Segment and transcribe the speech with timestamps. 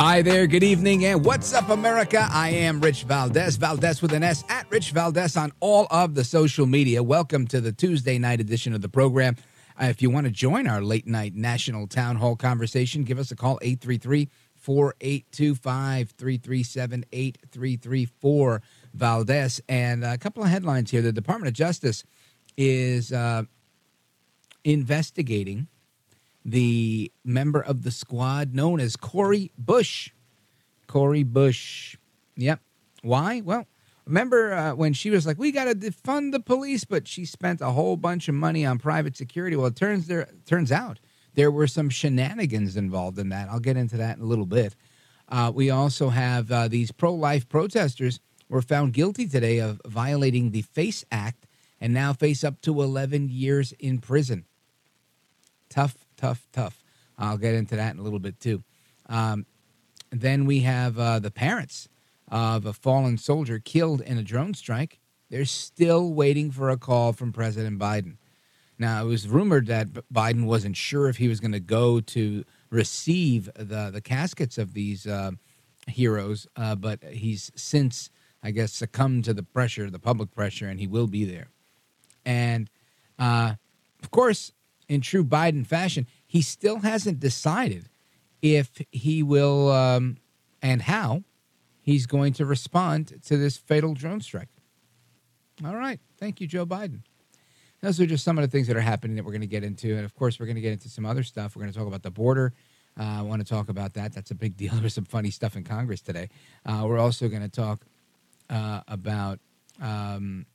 [0.00, 2.26] Hi there, good evening, and what's up, America?
[2.30, 6.24] I am Rich Valdez, Valdez with an S, at Rich Valdez on all of the
[6.24, 7.02] social media.
[7.02, 9.36] Welcome to the Tuesday night edition of the program.
[9.78, 13.30] Uh, if you want to join our late night national town hall conversation, give us
[13.30, 18.62] a call 833 4825 337 8334
[18.94, 19.60] Valdez.
[19.68, 21.02] And a couple of headlines here.
[21.02, 22.04] The Department of Justice
[22.56, 23.42] is uh,
[24.64, 25.68] investigating
[26.44, 30.10] the member of the squad known as Cori Bush.
[30.86, 31.96] Cori Bush.
[32.36, 32.60] Yep.
[33.02, 33.40] Why?
[33.42, 33.66] Well,
[34.06, 37.60] remember uh, when she was like, "We got to defund the police," but she spent
[37.60, 39.56] a whole bunch of money on private security.
[39.56, 40.98] Well, it turns there turns out
[41.34, 43.48] there were some shenanigans involved in that.
[43.48, 44.74] I'll get into that in a little bit.
[45.28, 48.18] Uh, we also have uh, these pro-life protesters
[48.48, 51.46] were found guilty today of violating the FACE Act
[51.80, 54.44] and now face up to 11 years in prison.
[55.68, 56.82] Tough tough, tough.
[57.18, 58.62] I'll get into that in a little bit too.
[59.08, 59.46] Um,
[60.10, 61.88] then we have uh, the parents
[62.28, 65.00] of a fallen soldier killed in a drone strike.
[65.30, 68.16] They're still waiting for a call from President Biden.
[68.78, 72.44] Now, it was rumored that Biden wasn't sure if he was going to go to
[72.70, 75.32] receive the, the caskets of these uh,
[75.86, 78.10] heroes, uh, but he's since,
[78.42, 81.48] I guess, succumbed to the pressure, the public pressure, and he will be there.
[82.24, 82.70] And
[83.18, 83.54] uh,
[84.02, 84.52] of course,
[84.90, 87.88] in true Biden fashion, he still hasn't decided
[88.42, 90.16] if he will um,
[90.60, 91.22] and how
[91.80, 94.48] he's going to respond to this fatal drone strike.
[95.64, 96.00] All right.
[96.18, 97.02] Thank you, Joe Biden.
[97.80, 99.62] Those are just some of the things that are happening that we're going to get
[99.62, 99.94] into.
[99.94, 101.54] And of course, we're going to get into some other stuff.
[101.54, 102.52] We're going to talk about the border.
[102.98, 104.12] Uh, I want to talk about that.
[104.12, 104.74] That's a big deal.
[104.80, 106.30] There's some funny stuff in Congress today.
[106.66, 107.86] Uh, we're also going to talk
[108.50, 109.38] uh, about
[109.80, 110.46] um,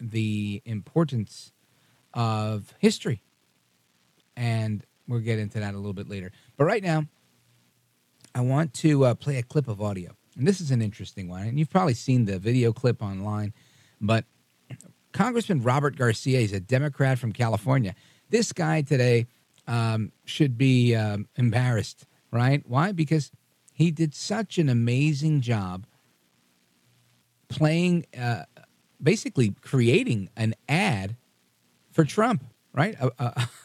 [0.00, 1.50] the importance
[2.14, 3.20] of history
[4.36, 6.32] and we'll get into that a little bit later.
[6.56, 7.06] But right now,
[8.34, 10.12] I want to uh, play a clip of audio.
[10.36, 11.46] And this is an interesting one.
[11.46, 13.52] And you've probably seen the video clip online.
[14.00, 14.24] But
[15.12, 17.94] Congressman Robert Garcia is a Democrat from California.
[18.30, 19.26] This guy today
[19.68, 22.62] um, should be um, embarrassed, right?
[22.66, 22.90] Why?
[22.92, 23.30] Because
[23.72, 25.86] he did such an amazing job
[27.48, 28.42] playing, uh,
[29.00, 31.16] basically creating an ad
[31.92, 32.96] for Trump right?
[33.00, 33.10] A,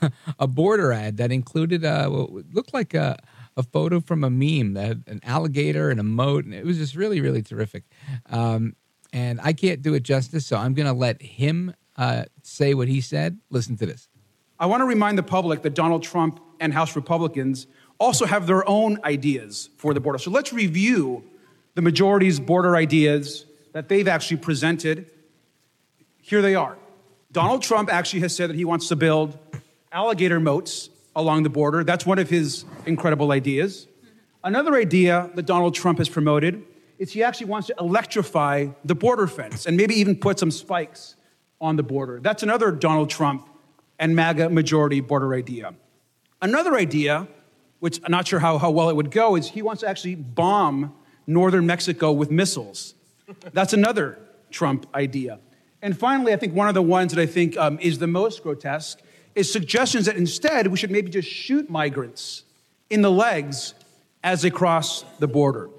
[0.02, 3.18] a, a, border ad that included uh, what looked like a,
[3.58, 6.78] a photo from a meme that had an alligator and a moat, and it was
[6.78, 7.84] just really, really terrific.
[8.30, 8.76] Um,
[9.12, 12.88] and I can't do it justice, so I'm going to let him uh, say what
[12.88, 13.40] he said.
[13.50, 14.08] Listen to this.
[14.60, 17.68] I want to remind the public that Donald Trump and House Republicans
[17.98, 20.20] also have their own ideas for the border.
[20.20, 21.24] So let's review
[21.76, 25.10] the majority's border ideas that they've actually presented.
[26.22, 26.78] Here they are.
[27.32, 29.38] Donald Trump actually has said that he wants to build
[29.92, 31.84] alligator moats along the border.
[31.84, 33.88] That's one of his incredible ideas.
[34.44, 36.64] Another idea that Donald Trump has promoted
[36.98, 41.16] is he actually wants to electrify the border fence and maybe even put some spikes
[41.62, 42.20] on the border.
[42.20, 43.48] That's another Donald Trump
[44.00, 45.76] and MAGA majority border idea.
[46.42, 47.28] Another idea,
[47.80, 50.16] which I'm not sure how, how well it would go, is he wants to actually
[50.16, 50.96] bomb
[51.28, 52.96] northern Mexico with missiles.
[53.54, 54.18] That's another
[54.50, 55.40] Trump idea.
[55.82, 58.44] And finally, I think one of the ones that I think um, is the most
[58.44, 59.00] grotesque
[59.36, 62.44] is suggestions that instead we should maybe just shoot migrants
[62.90, 63.74] in the legs
[64.24, 65.70] as they cross the border.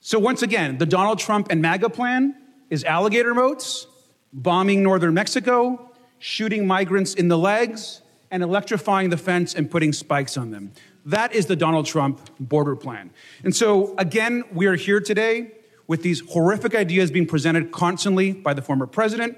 [0.00, 2.34] So, once again, the Donald Trump and MAGA plan
[2.70, 3.86] is alligator moats,
[4.32, 8.00] bombing northern Mexico, shooting migrants in the legs,
[8.30, 10.72] and electrifying the fence and putting spikes on them.
[11.04, 13.10] That is the Donald Trump border plan.
[13.44, 15.52] And so, again, we are here today
[15.86, 19.36] with these horrific ideas being presented constantly by the former president.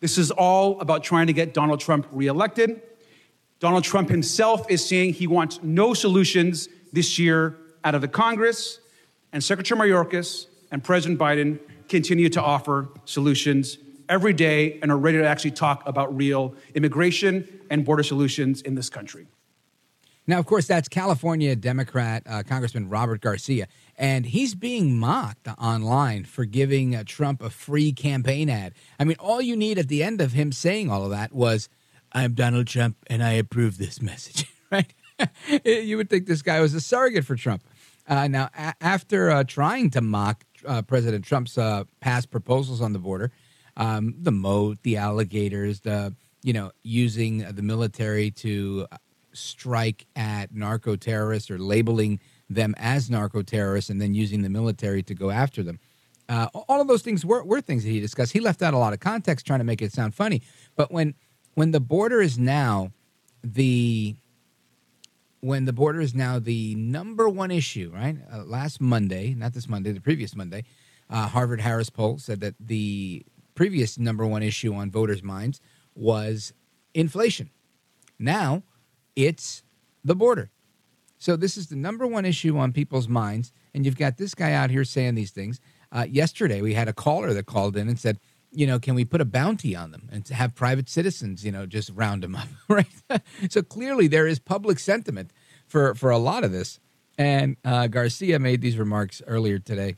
[0.00, 2.80] This is all about trying to get Donald Trump reelected.
[3.60, 8.80] Donald Trump himself is saying he wants no solutions this year out of the Congress.
[9.32, 11.58] And Secretary Mayorkas and President Biden
[11.88, 17.46] continue to offer solutions every day and are ready to actually talk about real immigration
[17.70, 19.26] and border solutions in this country.
[20.26, 23.66] Now, of course, that's California Democrat uh, Congressman Robert Garcia,
[23.98, 28.74] and he's being mocked online for giving uh, Trump a free campaign ad.
[28.98, 31.68] I mean, all you need at the end of him saying all of that was,
[32.12, 34.92] I'm Donald Trump and I approve this message, right?
[35.64, 37.64] you would think this guy was a surrogate for Trump.
[38.06, 42.92] Uh, now, a- after uh, trying to mock uh, President Trump's uh, past proposals on
[42.92, 43.32] the border,
[43.76, 48.86] um, the moat, the alligators, the you know using the military to
[49.32, 55.02] strike at narco terrorists or labeling them as narco terrorists and then using the military
[55.02, 55.78] to go after them.
[56.28, 58.32] Uh, all of those things were, were things that he discussed.
[58.32, 60.42] He left out a lot of context trying to make it sound funny.
[60.76, 61.14] But when
[61.54, 62.92] when the border is now
[63.42, 64.14] the
[65.40, 68.16] when the border is now the number one issue, right?
[68.32, 70.64] Uh, last Monday, not this Monday, the previous Monday,
[71.08, 73.24] uh, Harvard Harris poll said that the
[73.54, 75.60] previous number one issue on voters' minds
[75.94, 76.52] was
[76.94, 77.50] inflation.
[78.18, 78.62] Now
[79.16, 79.62] it's
[80.04, 80.50] the border.
[81.18, 84.52] So this is the number one issue on people's minds, and you've got this guy
[84.52, 85.60] out here saying these things.
[85.90, 88.18] Uh, yesterday, we had a caller that called in and said,
[88.50, 91.66] you know, can we put a bounty on them and have private citizens, you know,
[91.66, 92.86] just round them up, right?
[93.50, 95.32] so clearly, there is public sentiment
[95.66, 96.80] for for a lot of this.
[97.18, 99.96] And uh, Garcia made these remarks earlier today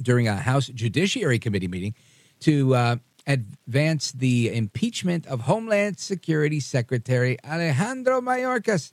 [0.00, 1.94] during a House Judiciary Committee meeting
[2.40, 2.96] to uh,
[3.26, 8.92] advance the impeachment of Homeland Security Secretary Alejandro Mayorkas.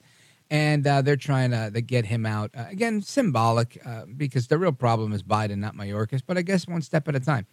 [0.50, 2.52] And uh, they're trying to, to, get him out.
[2.58, 6.66] Uh, again, symbolic, uh, because the real problem is Biden, not Mayorkas, but I guess
[6.66, 7.46] one step at a time.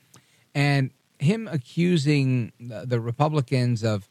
[0.55, 4.09] And him accusing the, the Republicans of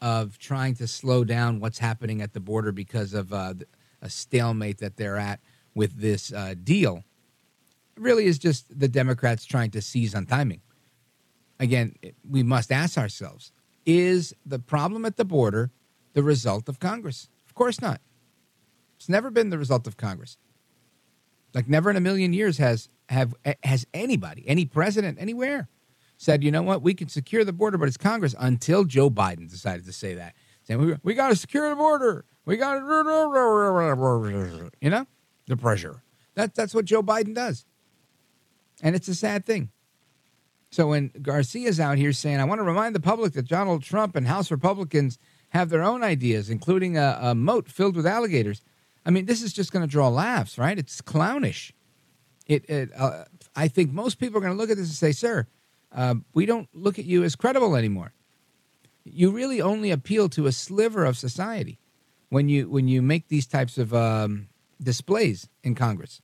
[0.00, 3.52] of trying to slow down what's happening at the border because of uh,
[4.00, 5.40] a stalemate that they're at
[5.74, 7.02] with this uh, deal
[7.96, 10.60] really is just the Democrats trying to seize on timing
[11.58, 11.94] again,
[12.28, 13.52] we must ask ourselves
[13.86, 15.70] is the problem at the border
[16.12, 17.28] the result of Congress?
[17.46, 18.00] Of course not.
[18.98, 20.36] It's never been the result of Congress.
[21.54, 25.68] Like never in a million years has have eh, has anybody, any president anywhere
[26.18, 29.48] said, you know what, we can secure the border, but it's Congress until Joe Biden
[29.48, 30.34] decided to say that.
[30.64, 32.24] Saying we, we got to secure the border.
[32.44, 35.06] We got to, you know,
[35.46, 36.02] the pressure.
[36.34, 37.64] That, that's what Joe Biden does.
[38.82, 39.70] And it's a sad thing.
[40.70, 44.14] So when Garcia's out here saying, I want to remind the public that Donald Trump
[44.16, 45.18] and House Republicans
[45.50, 48.62] have their own ideas, including a, a moat filled with alligators.
[49.04, 50.78] I mean, this is just going to draw laughs, right?
[50.78, 51.72] It's clownish.
[52.46, 53.24] It, it uh,
[53.54, 55.46] I think most people are going to look at this and say, "Sir,
[55.92, 58.12] uh, we don't look at you as credible anymore.
[59.04, 61.78] You really only appeal to a sliver of society
[62.28, 64.48] when you when you make these types of um,
[64.82, 66.22] displays in Congress."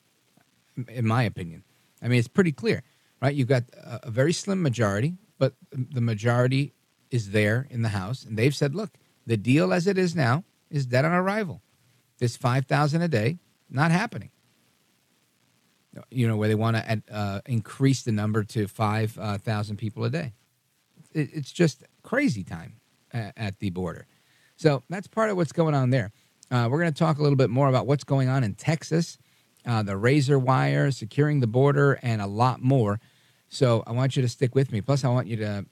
[0.89, 1.63] In my opinion,
[2.03, 2.83] I mean, it's pretty clear
[3.25, 3.35] right?
[3.35, 6.75] You've got a, very slim majority, but the majority
[7.11, 8.91] is there in the House, and they've said, look,
[9.27, 11.63] the deal as it is now is dead on arrival.
[12.25, 13.37] This five thousand a day
[13.69, 14.31] not happening.
[16.09, 19.37] You know where they want to uh, increase the number to five uh,
[19.77, 20.33] people a day.
[21.13, 22.77] It, it's just crazy time
[23.13, 24.07] at, at, the border.
[24.57, 26.13] So that's part of what's going on there.
[26.51, 29.19] Uh, we're going to talk a little bit more about what's going on in Texas,
[29.67, 33.01] uh, the razor wire, securing the border, and a lot more.
[33.51, 34.81] So I want you to stick with me.
[34.81, 35.67] Plus, I want you to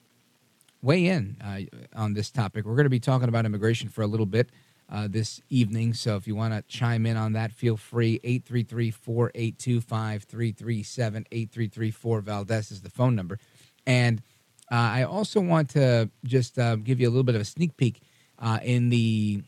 [0.82, 1.60] weigh in uh,
[1.96, 2.66] on this topic.
[2.66, 4.50] We're going to be talking about immigration for a little bit
[4.92, 5.94] uh, this evening.
[5.94, 8.20] So if you want to chime in on that, feel free.
[8.22, 13.38] 833 482 5337 8334 Valdez is the phone number.
[13.86, 14.22] And
[14.70, 17.76] uh, I also want to just uh, give you a little bit of a sneak
[17.76, 18.02] peek
[18.38, 19.42] uh, in the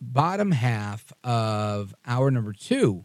[0.00, 3.04] bottom half of hour number two.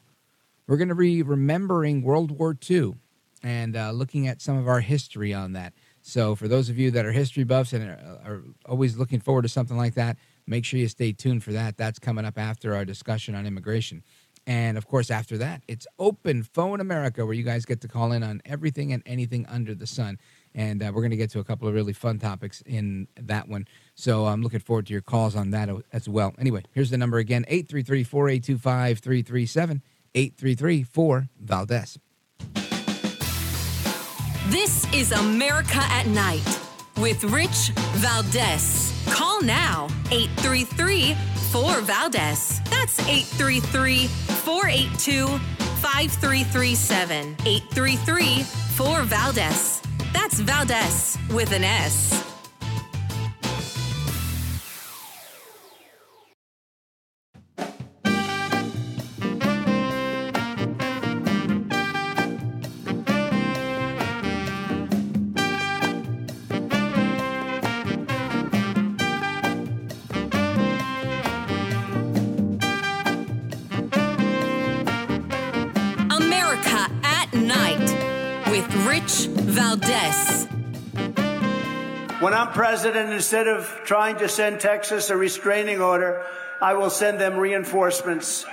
[0.68, 2.96] We're going to be remembering World War II
[3.44, 5.74] and uh, looking at some of our history on that.
[6.02, 9.42] So, for those of you that are history buffs and are, are, always looking forward
[9.42, 11.78] to something like that, make sure you stay tuned for that.
[11.78, 14.04] That's coming up after our discussion on immigration.
[14.48, 18.12] And of course, after that, it's Open Phone America, where you guys get to call
[18.12, 20.20] in on everything and anything under the sun.
[20.54, 23.48] And uh, we're going to get to a couple of really fun topics in that
[23.48, 23.68] one.
[23.96, 26.34] So I'm looking forward to your calls on that as well.
[26.38, 29.82] Anyway, here's the number again 833 482 5337
[30.14, 32.00] 833 4 Valdez.
[34.50, 36.65] This is America at Night
[36.98, 38.94] with Rich Valdez.
[39.10, 41.16] Call now 833
[41.52, 42.62] 4 Valdez.
[42.70, 45.28] That's 833 482
[45.82, 47.36] 5337.
[47.46, 49.82] 833 4 Valdez.
[50.14, 52.35] That's Valdez with an S.
[82.54, 86.26] President, instead of trying to send Texas a restraining order,
[86.62, 88.46] I will send them reinforcements.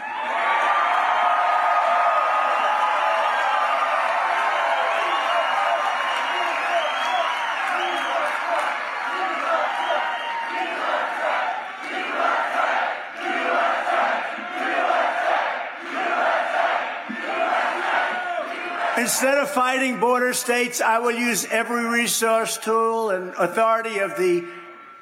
[19.02, 24.44] Instead of fighting border states, I will use every resource, tool, and authority of the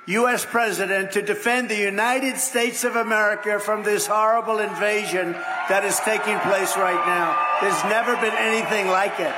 [0.07, 0.47] U.S.
[0.47, 5.33] president to defend the United States of America from this horrible invasion
[5.69, 7.37] that is taking place right now.
[7.61, 9.35] There's never been anything like it.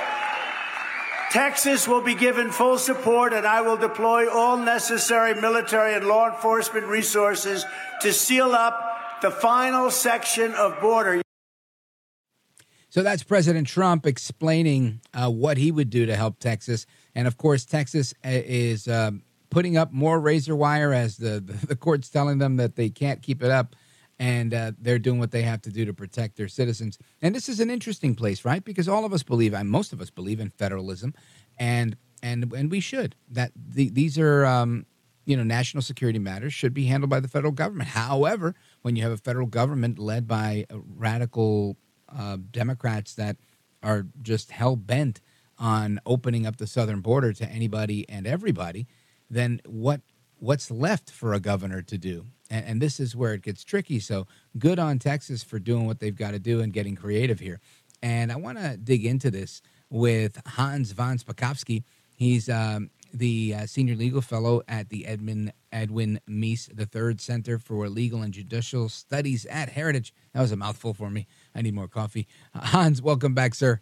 [1.32, 6.30] Texas will be given full support, and I will deploy all necessary military and law
[6.30, 7.66] enforcement resources
[8.02, 11.20] to seal up the final section of border.
[12.92, 16.84] So that's President Trump explaining uh, what he would do to help Texas,
[17.14, 21.66] and of course, Texas uh, is um, putting up more razor wire as the, the
[21.68, 23.74] the court's telling them that they can't keep it up,
[24.18, 26.98] and uh, they're doing what they have to do to protect their citizens.
[27.22, 28.62] And this is an interesting place, right?
[28.62, 31.14] Because all of us believe, and most of us believe in federalism,
[31.58, 33.16] and and and we should.
[33.30, 34.44] That the, these are.
[34.44, 34.84] Um,
[35.24, 37.90] you know, national security matters should be handled by the federal government.
[37.90, 41.76] However, when you have a federal government led by radical
[42.16, 43.36] uh, Democrats that
[43.82, 45.20] are just hell bent
[45.58, 48.86] on opening up the southern border to anybody and everybody,
[49.30, 50.00] then what
[50.38, 52.26] what's left for a governor to do?
[52.50, 54.00] And, and this is where it gets tricky.
[54.00, 54.26] So
[54.58, 57.60] good on Texas for doing what they've got to do and getting creative here.
[58.02, 61.84] And I want to dig into this with Hans von Spakovsky.
[62.16, 67.88] He's um, the uh, senior legal fellow at the Edmund Edwin Meese III Center for
[67.88, 70.12] Legal and Judicial Studies at Heritage.
[70.32, 71.26] That was a mouthful for me.
[71.54, 72.26] I need more coffee.
[72.54, 73.80] Hans, welcome back, sir.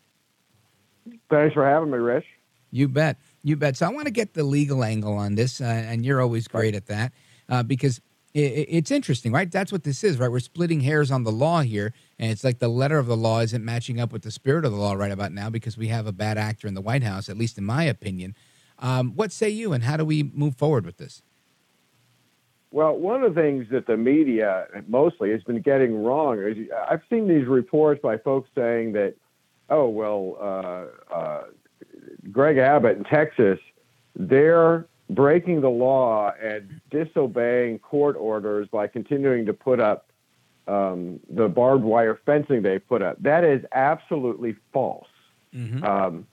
[1.30, 2.26] Thanks for having me, Rich.
[2.70, 3.18] You bet.
[3.42, 3.76] You bet.
[3.76, 6.74] So I want to get the legal angle on this, uh, and you're always great
[6.74, 7.12] at that
[7.48, 8.00] uh, because
[8.32, 9.50] it, it's interesting, right?
[9.50, 10.30] That's what this is, right?
[10.30, 13.40] We're splitting hairs on the law here, and it's like the letter of the law
[13.40, 16.06] isn't matching up with the spirit of the law right about now because we have
[16.06, 18.34] a bad actor in the White House, at least in my opinion.
[18.78, 21.22] Um, what say you, and how do we move forward with this?
[22.72, 27.02] Well, one of the things that the media mostly has been getting wrong is I've
[27.10, 29.14] seen these reports by folks saying that,
[29.70, 31.42] oh, well, uh, uh,
[32.30, 33.58] Greg Abbott in Texas,
[34.14, 40.06] they're breaking the law and disobeying court orders by continuing to put up
[40.68, 43.20] um, the barbed wire fencing they put up.
[43.20, 45.08] That is absolutely false.
[45.52, 45.82] Mm-hmm.
[45.84, 46.26] Um,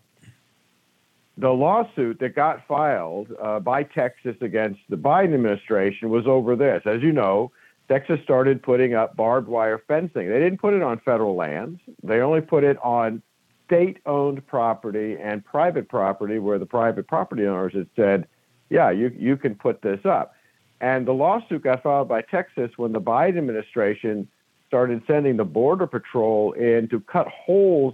[1.37, 6.81] the lawsuit that got filed uh, by Texas against the Biden administration was over this.
[6.85, 7.51] As you know,
[7.87, 10.29] Texas started putting up barbed wire fencing.
[10.29, 13.21] They didn't put it on federal lands, they only put it on
[13.65, 18.27] state owned property and private property where the private property owners had said,
[18.69, 20.33] yeah, you, you can put this up.
[20.79, 24.27] And the lawsuit got filed by Texas when the Biden administration
[24.67, 27.93] started sending the Border Patrol in to cut holes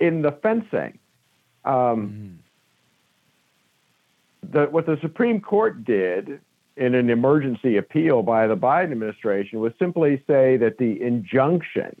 [0.00, 0.98] in the fencing.
[1.64, 2.43] Um, mm
[4.52, 6.40] the, what the Supreme Court did
[6.76, 11.94] in an emergency appeal by the Biden administration was simply say that the injunction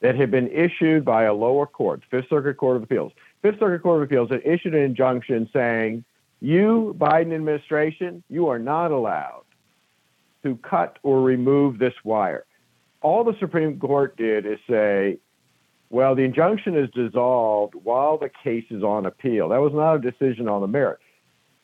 [0.00, 3.82] that had been issued by a lower court, Fifth Circuit Court of Appeals, Fifth Circuit
[3.82, 6.04] Court of Appeals had issued an injunction saying,
[6.40, 9.44] you, Biden administration, you are not allowed
[10.42, 12.44] to cut or remove this wire.
[13.02, 15.18] All the Supreme Court did is say,
[15.90, 19.48] well, the injunction is dissolved while the case is on appeal.
[19.48, 21.02] That was not a decision on the merits.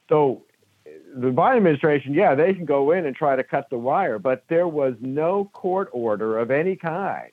[0.09, 0.43] So
[1.15, 4.45] the Biden administration, yeah, they can go in and try to cut the wire, but
[4.49, 7.31] there was no court order of any kind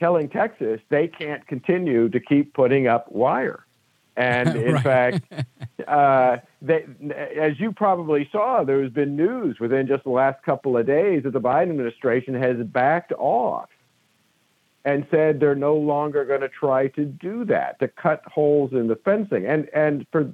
[0.00, 3.64] telling Texas they can't continue to keep putting up wire.
[4.16, 5.24] And in fact,
[5.86, 6.86] uh, they,
[7.36, 11.22] as you probably saw, there has been news within just the last couple of days
[11.22, 13.68] that the Biden administration has backed off
[14.84, 18.86] and said they're no longer going to try to do that, to cut holes in
[18.88, 19.46] the fencing.
[19.46, 20.32] And and for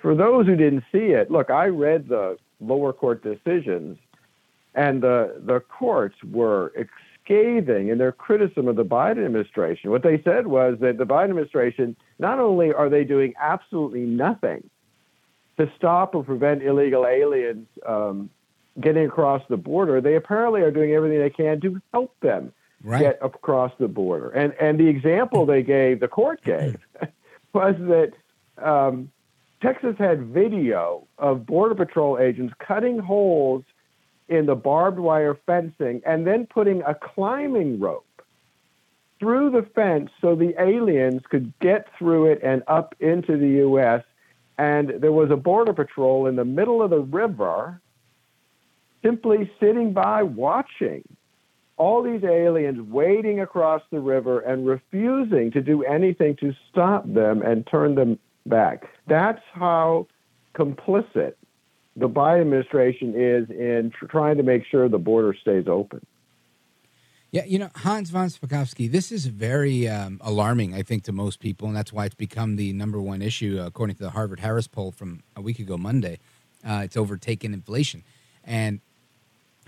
[0.00, 3.98] for those who didn't see it, look, I read the lower court decisions.
[4.74, 6.72] And the, the courts were
[7.22, 9.90] scathing in their criticism of the Biden administration.
[9.90, 14.68] What they said was that the Biden administration, not only are they doing absolutely nothing
[15.58, 18.30] to stop or prevent illegal aliens um,
[18.80, 22.52] getting across the border, they apparently are doing everything they can to help them
[22.82, 23.00] right.
[23.00, 24.30] get across the border.
[24.30, 26.78] And, and the example they gave, the court gave,
[27.52, 28.12] was that
[28.64, 29.10] um,
[29.62, 33.62] Texas had video of Border Patrol agents cutting holes
[34.28, 38.04] in the barbed wire fencing and then putting a climbing rope
[39.20, 44.02] through the fence so the aliens could get through it and up into the U.S.
[44.58, 47.80] And there was a Border Patrol in the middle of the river
[49.00, 51.04] simply sitting by watching
[51.76, 57.42] all these aliens wading across the river and refusing to do anything to stop them
[57.42, 58.88] and turn them back.
[59.12, 60.06] That's how
[60.54, 61.34] complicit
[61.96, 66.06] the Biden administration is in tr- trying to make sure the border stays open.
[67.30, 71.40] Yeah, you know, Hans von Spakovsky, this is very um, alarming, I think, to most
[71.40, 74.66] people, and that's why it's become the number one issue, according to the Harvard Harris
[74.66, 76.18] poll from a week ago, Monday.
[76.66, 78.04] Uh, it's overtaken inflation.
[78.44, 78.80] And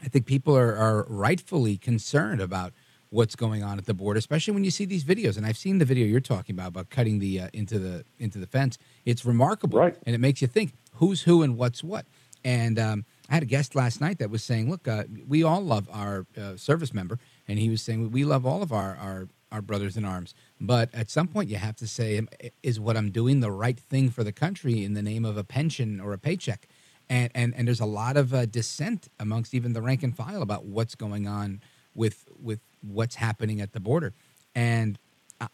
[0.03, 2.73] I think people are, are rightfully concerned about
[3.15, 5.37] what's going on at the border, especially when you see these videos.
[5.37, 8.39] And I've seen the video you're talking about about cutting the uh, into the into
[8.39, 8.77] the fence.
[9.05, 9.97] It's remarkable, right.
[10.05, 12.07] and it makes you think who's who and what's what.
[12.45, 15.63] And um, I had a guest last night that was saying, "Look, uh, we all
[15.63, 17.19] love our uh, service member,"
[17.49, 20.93] and he was saying, "We love all of our, our our brothers in arms, but
[20.93, 22.21] at some point you have to say,
[22.65, 25.45] is what I'm doing the right thing for the country in the name of a
[25.45, 26.67] pension or a paycheck?"
[27.09, 30.43] And and and there's a lot of uh, dissent amongst even the rank and file
[30.43, 31.61] about what's going on
[31.95, 34.13] with with what's happening at the border.
[34.55, 34.99] And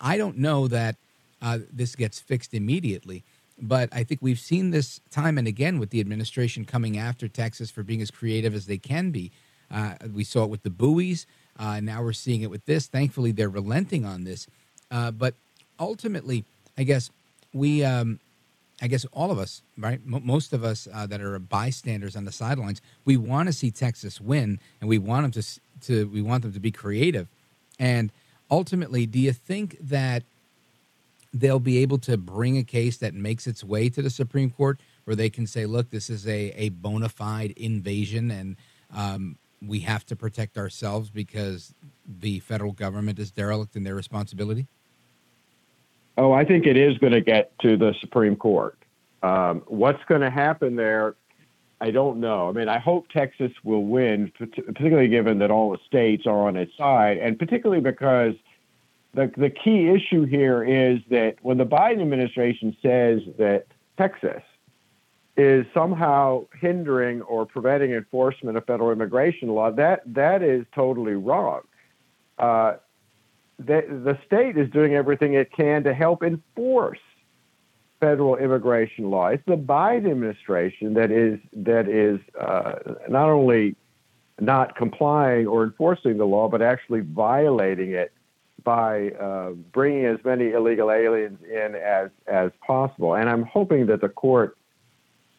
[0.00, 0.96] I don't know that
[1.42, 3.25] uh, this gets fixed immediately.
[3.62, 7.70] But I think we've seen this time and again with the administration coming after Texas
[7.70, 9.30] for being as creative as they can be.
[9.70, 11.26] Uh, we saw it with the buoys.
[11.58, 12.87] Uh, now we're seeing it with this.
[12.87, 14.46] Thankfully, they're relenting on this.
[14.90, 15.34] Uh, but
[15.78, 16.44] ultimately,
[16.78, 17.11] I guess
[17.52, 18.18] we, um,
[18.81, 20.00] I guess all of us, right?
[20.07, 23.70] M- most of us uh, that are bystanders on the sidelines, we want to see
[23.70, 27.29] Texas win, and we want them to, to, we want them to be creative.
[27.79, 28.12] And
[28.51, 30.23] ultimately, do you think that
[31.33, 34.81] they'll be able to bring a case that makes its way to the Supreme Court
[35.05, 38.57] where they can say, look, this is a, a bona fide invasion and
[38.95, 41.75] um, we have to protect ourselves because
[42.07, 44.66] the federal government is derelict in their responsibility?
[46.16, 48.77] Oh, I think it is going to get to the Supreme Court.
[49.23, 51.14] Um, what's going to happen there,
[51.81, 52.49] I don't know.
[52.49, 56.57] I mean, I hope Texas will win, particularly given that all the states are on
[56.57, 58.35] its side, and particularly because–
[59.14, 63.66] the, the key issue here is that when the Biden administration says that
[63.99, 64.43] Texas
[65.37, 71.62] is somehow hindering or preventing enforcement of federal immigration law, that that is totally wrong.
[72.38, 72.75] Uh,
[73.59, 77.01] the, the state is doing everything it can to help enforce
[78.00, 79.28] federal immigration law.
[79.28, 82.74] It's the Biden administration that is that is uh,
[83.08, 83.76] not only
[84.40, 88.12] not complying or enforcing the law, but actually violating it
[88.64, 93.14] by uh, bringing as many illegal aliens in as as possible.
[93.14, 94.56] And I'm hoping that the court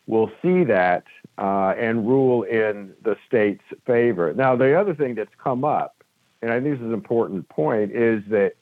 [0.07, 1.03] will see that
[1.37, 4.33] uh, and rule in the state's favor.
[4.33, 6.03] Now, the other thing that's come up,
[6.41, 8.53] and I think this is an important point, is that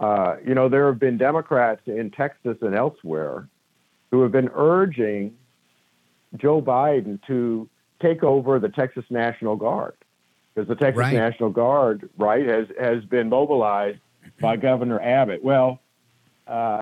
[0.00, 3.48] uh, you know there have been Democrats in Texas and elsewhere
[4.10, 5.36] who have been urging
[6.36, 7.68] Joe Biden to
[8.00, 9.94] take over the Texas National Guard
[10.54, 11.14] because the Texas right.
[11.14, 13.98] National Guard, right, has has been mobilized
[14.40, 15.42] by Governor Abbott.
[15.42, 15.80] Well,
[16.46, 16.80] uh,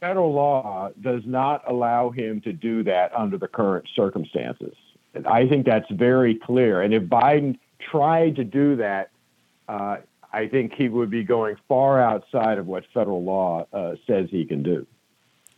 [0.00, 4.74] federal law does not allow him to do that under the current circumstances.
[5.14, 6.82] And I think that's very clear.
[6.82, 9.10] And if Biden tried to do that,
[9.68, 9.98] uh,
[10.32, 14.44] I think he would be going far outside of what federal law uh, says he
[14.44, 14.86] can do.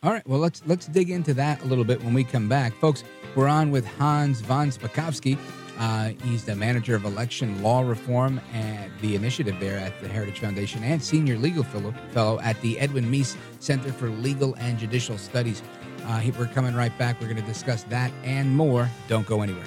[0.02, 2.74] All right, well let's let's dig into that a little bit when we come back,
[2.74, 3.04] folks.
[3.34, 5.38] We're on with Hans von Spakovsky.
[5.78, 10.38] Uh, he's the manager of election law reform and the initiative there at the Heritage
[10.38, 15.18] Foundation and senior legal fellow, fellow at the Edwin Meese Center for Legal and Judicial
[15.18, 15.62] Studies.
[16.04, 17.20] Uh, we're coming right back.
[17.20, 18.88] We're going to discuss that and more.
[19.08, 19.66] Don't go anywhere.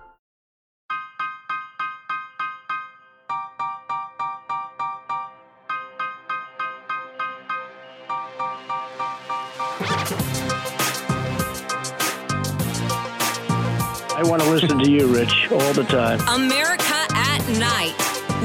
[14.21, 16.19] I want to listen to you, Rich, all the time.
[16.27, 17.95] America at Night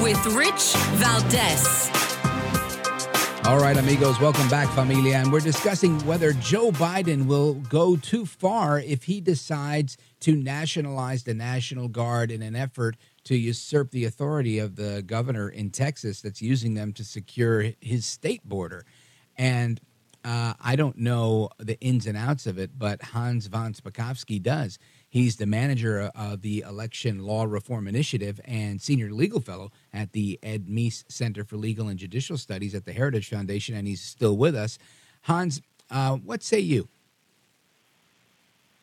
[0.03, 1.91] with Rich Valdez.
[3.47, 5.17] All right, amigos, welcome back, familia.
[5.17, 11.25] And we're discussing whether Joe Biden will go too far if he decides to nationalize
[11.25, 16.23] the National Guard in an effort to usurp the authority of the governor in Texas
[16.23, 18.87] that's using them to secure his state border.
[19.37, 19.79] And
[20.25, 24.79] uh, I don't know the ins and outs of it, but Hans von Spakovsky does.
[25.17, 30.39] He's the manager of the Election Law Reform Initiative and senior legal fellow at the
[30.43, 34.37] Ed Meese Center for Legal and Judicial Studies at the Heritage Foundation, and he's still
[34.37, 34.79] with us.
[35.23, 36.89] Hans, uh, what say you?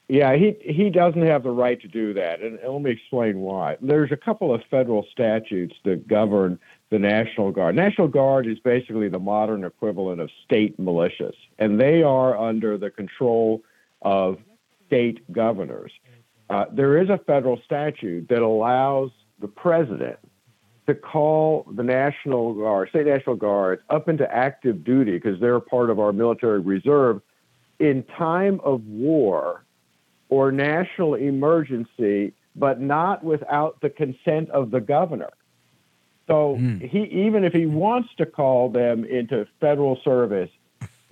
[0.07, 3.41] Yeah, he he doesn't have the right to do that, and, and let me explain
[3.41, 3.77] why.
[3.79, 6.57] There's a couple of federal statutes that govern
[6.89, 7.75] the National Guard.
[7.75, 12.89] National Guard is basically the modern equivalent of state militias, and they are under the
[12.89, 13.61] control
[14.01, 14.39] of
[14.87, 15.91] state governors.
[16.53, 20.19] Uh, there is a federal statute that allows the president
[20.85, 25.89] to call the National Guard, state National Guard, up into active duty because they're part
[25.89, 27.21] of our military reserve
[27.79, 29.65] in time of war
[30.29, 35.31] or national emergency, but not without the consent of the governor.
[36.27, 36.87] So mm.
[36.87, 40.51] he, even if he wants to call them into federal service,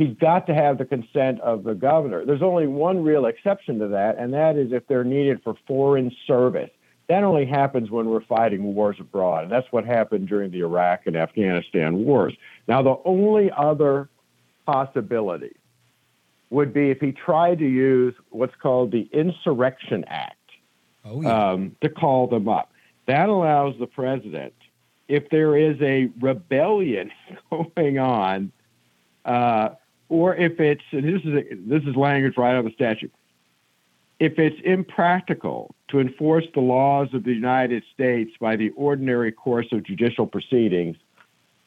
[0.02, 2.26] he's got to have the consent of the governor.
[2.26, 6.12] There's only one real exception to that, and that is if they're needed for foreign
[6.26, 6.72] service.
[7.08, 11.02] That only happens when we're fighting wars abroad, and that's what happened during the Iraq
[11.06, 12.34] and Afghanistan wars.
[12.68, 14.10] Now, the only other
[14.66, 15.56] possibility
[16.50, 20.36] would be if he tried to use what's called the Insurrection Act
[21.06, 21.52] oh, yeah.
[21.52, 22.72] um, to call them up.
[23.08, 24.54] That allows the president,
[25.08, 27.12] if there is a rebellion
[27.52, 28.52] going on,
[29.26, 29.70] uh,
[30.12, 33.14] or if it's this is a, this is language right out of the statute.
[34.20, 39.68] If it's impractical to enforce the laws of the United States by the ordinary course
[39.72, 40.98] of judicial proceedings,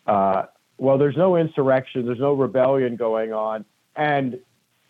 [0.07, 0.45] uh,
[0.77, 3.65] well, there's no insurrection, there's no rebellion going on,
[3.97, 4.39] and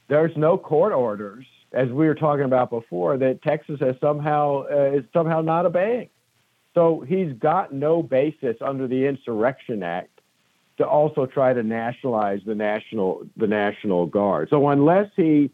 [0.08, 4.98] there's no court orders, as we were talking about before, that Texas has somehow uh,
[4.98, 6.08] is somehow not obeying.
[6.74, 10.13] So he's got no basis under the Insurrection Act
[10.78, 14.48] to also try to nationalize the national the National Guard.
[14.50, 15.50] So unless he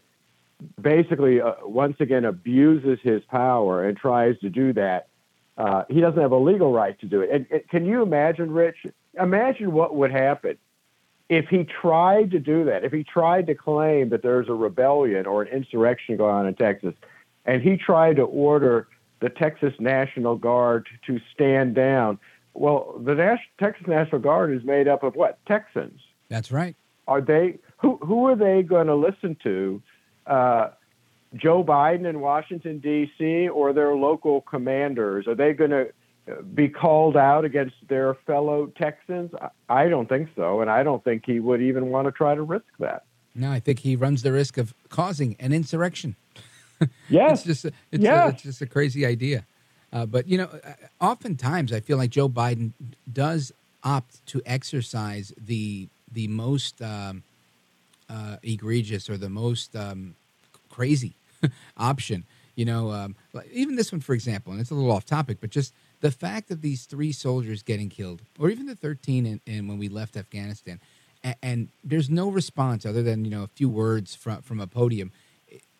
[0.79, 5.07] basically uh, once again abuses his power and tries to do that,
[5.57, 7.29] uh, he doesn't have a legal right to do it.
[7.31, 8.77] And, and can you imagine, Rich?
[9.19, 10.57] Imagine what would happen
[11.29, 12.83] if he tried to do that.
[12.83, 16.55] If he tried to claim that there's a rebellion or an insurrection going on in
[16.55, 16.93] Texas,
[17.45, 18.87] and he tried to order
[19.19, 22.19] the Texas National Guard to stand down
[22.53, 25.39] well, the Nas- Texas National Guard is made up of what?
[25.45, 25.99] Texans.
[26.29, 26.75] That's right.
[27.07, 27.97] Are they who?
[27.97, 29.81] Who are they going to listen to?
[30.25, 30.69] Uh,
[31.35, 33.47] Joe Biden in Washington D.C.
[33.47, 35.27] or their local commanders?
[35.27, 35.87] Are they going to
[36.53, 39.31] be called out against their fellow Texans?
[39.69, 42.43] I don't think so, and I don't think he would even want to try to
[42.43, 43.05] risk that.
[43.33, 46.15] No, I think he runs the risk of causing an insurrection.
[47.09, 48.25] Yes, it's just a, it's, yes.
[48.25, 49.45] a, it's just a crazy idea.
[49.93, 52.71] Uh, but you know, uh, oftentimes I feel like Joe Biden
[53.11, 53.51] does
[53.83, 57.23] opt to exercise the the most um,
[58.09, 60.15] uh, egregious or the most um,
[60.69, 61.15] crazy
[61.77, 62.23] option.
[62.55, 63.15] You know, um,
[63.51, 66.51] even this one, for example, and it's a little off topic, but just the fact
[66.51, 70.17] of these three soldiers getting killed, or even the 13 in, in when we left
[70.17, 70.79] Afghanistan,
[71.23, 74.67] and, and, there's no response other than you know a few words from from a
[74.67, 75.11] podium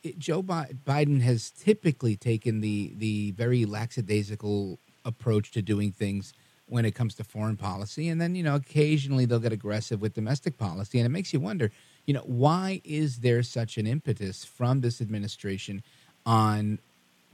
[0.04, 6.34] it, Joe Biden has typically taken the the very lackadaisical approach to doing things
[6.68, 10.14] when it comes to foreign policy, and then you know occasionally they'll get aggressive with
[10.14, 11.72] domestic policy, and it makes you wonder,
[12.06, 15.84] you know, why is there such an impetus from this administration
[16.26, 16.80] on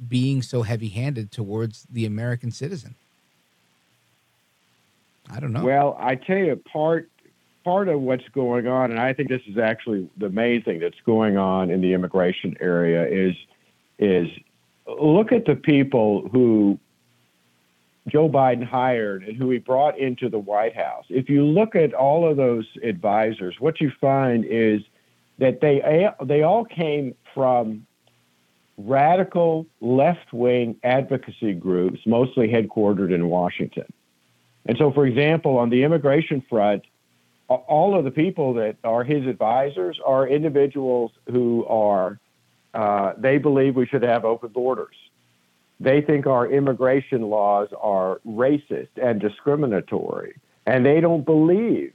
[0.08, 2.96] being so heavy-handed towards the American citizen?
[5.30, 5.64] I don't know.
[5.64, 7.10] Well, I tell you, part
[7.68, 11.02] part of what's going on, and I think this is actually the main thing that's
[11.06, 13.36] going on in the immigration area is
[14.00, 14.30] is
[14.88, 16.80] look at the people who
[18.08, 21.04] Joe Biden hired and who he brought into the White House.
[21.10, 24.80] If you look at all of those advisors, what you find is
[25.38, 27.86] that they they all came from
[28.78, 33.92] radical left-wing advocacy groups, mostly headquartered in Washington.
[34.66, 36.86] And so, for example, on the immigration front,
[37.50, 42.20] all of the people that are his advisors are individuals who are,
[42.74, 44.96] uh, they believe we should have open borders.
[45.80, 51.94] They think our immigration laws are racist and discriminatory, and they don't believe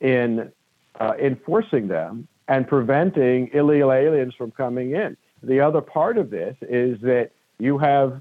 [0.00, 0.52] in
[0.98, 5.16] uh, enforcing them and preventing illegal aliens from coming in.
[5.42, 8.20] The other part of this is that you have,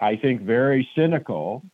[0.00, 1.64] I think, very cynical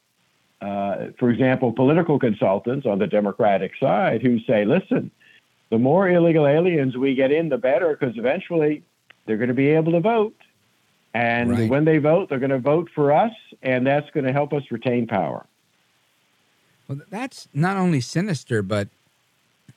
[0.63, 5.11] uh, for example, political consultants on the Democratic side who say, listen,
[5.71, 8.83] the more illegal aliens we get in, the better, because eventually
[9.27, 10.37] they're going to be able to vote.
[11.15, 11.69] And right.
[11.69, 14.63] when they vote, they're going to vote for us, and that's going to help us
[14.71, 15.45] retain power.
[16.87, 18.89] Well, that's not only sinister, but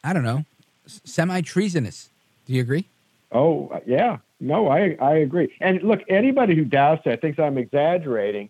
[0.04, 0.46] I don't know,
[0.86, 2.10] semi treasonous.
[2.46, 2.86] Do you agree?
[3.32, 4.20] Oh, yeah.
[4.40, 5.52] No, I, I agree.
[5.60, 8.50] And look, anybody who doubts that thinks I'm exaggerating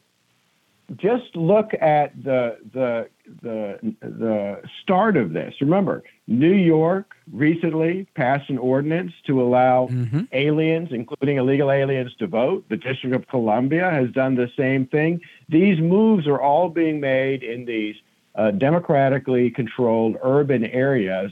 [0.98, 3.10] just look at the the
[3.42, 5.56] the the start of this.
[5.60, 10.22] Remember, New York recently passed an ordinance to allow mm-hmm.
[10.32, 12.66] aliens, including illegal aliens, to vote.
[12.70, 15.22] The District of Columbia has done the same thing.
[15.50, 17.96] These moves are all being made in these
[18.36, 21.32] uh, democratically controlled urban areas,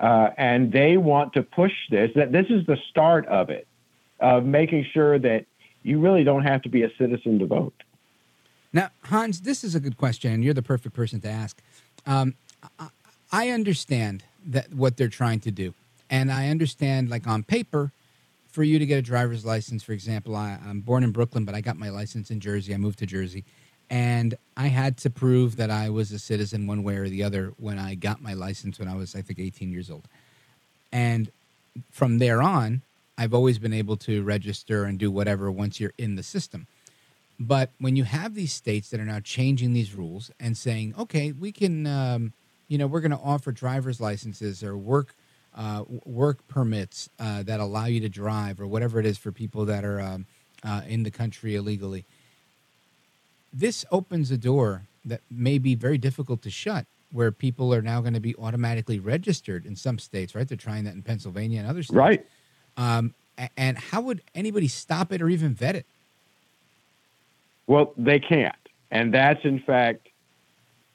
[0.00, 2.10] uh, and they want to push this.
[2.14, 3.68] That this is the start of it,
[4.20, 5.44] of making sure that
[5.82, 7.83] you really don't have to be a citizen to vote.
[8.74, 11.62] Now, Hans, this is a good question, and you're the perfect person to ask.
[12.06, 12.34] Um,
[13.30, 15.74] I understand that what they're trying to do,
[16.10, 17.92] and I understand, like on paper,
[18.50, 21.54] for you to get a driver's license, for example, I, am born in Brooklyn, but
[21.54, 22.74] I got my license in Jersey.
[22.74, 23.44] I moved to Jersey,
[23.90, 27.52] and I had to prove that I was a citizen one way or the other
[27.58, 30.08] when I got my license when I was, I think, 18 years old.
[30.92, 31.30] And
[31.92, 32.82] from there on,
[33.16, 36.66] I've always been able to register and do whatever once you're in the system.
[37.38, 41.32] But when you have these states that are now changing these rules and saying, okay,
[41.32, 42.32] we can, um,
[42.68, 45.14] you know, we're going to offer driver's licenses or work
[45.56, 49.64] uh, work permits uh, that allow you to drive or whatever it is for people
[49.64, 50.26] that are um,
[50.64, 52.04] uh, in the country illegally.
[53.52, 58.00] This opens a door that may be very difficult to shut, where people are now
[58.00, 60.48] going to be automatically registered in some states, right?
[60.48, 61.96] They're trying that in Pennsylvania and other states.
[61.96, 62.26] Right.
[62.76, 63.14] Um,
[63.56, 65.86] and how would anybody stop it or even vet it?
[67.66, 68.54] Well, they can't.
[68.90, 70.08] And that's, in fact,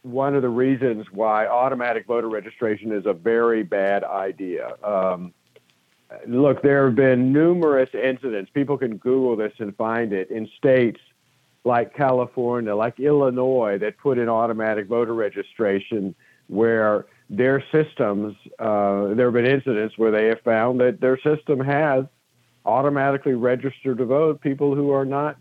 [0.03, 4.73] one of the reasons why automatic voter registration is a very bad idea.
[4.84, 5.34] Um,
[6.27, 8.49] look, there have been numerous incidents.
[8.53, 10.99] People can Google this and find it in states
[11.65, 16.15] like California, like Illinois, that put in automatic voter registration
[16.47, 21.60] where their systems, uh, there have been incidents where they have found that their system
[21.60, 22.05] has
[22.65, 25.38] automatically registered to vote people who are not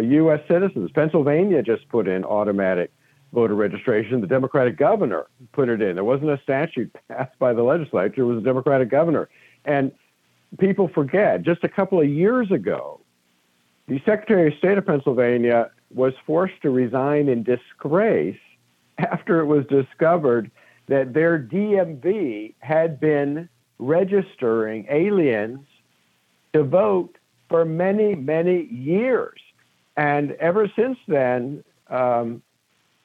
[0.00, 0.40] U.S.
[0.48, 0.90] citizens.
[0.92, 2.92] Pennsylvania just put in automatic
[3.32, 4.20] voter registration.
[4.20, 5.94] The Democratic governor put it in.
[5.94, 9.28] There wasn't a statute passed by the legislature, it was a Democratic governor.
[9.64, 9.92] And
[10.58, 13.00] people forget, just a couple of years ago,
[13.88, 18.38] the Secretary of State of Pennsylvania was forced to resign in disgrace
[18.98, 20.50] after it was discovered
[20.86, 25.60] that their DMV had been registering aliens
[26.52, 27.16] to vote
[27.48, 29.40] for many, many years.
[30.00, 32.42] And ever since then, um,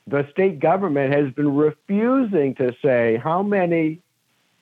[0.08, 4.00] the state government has been refusing to say how many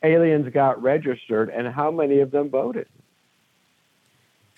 [0.01, 2.87] aliens got registered and how many of them voted.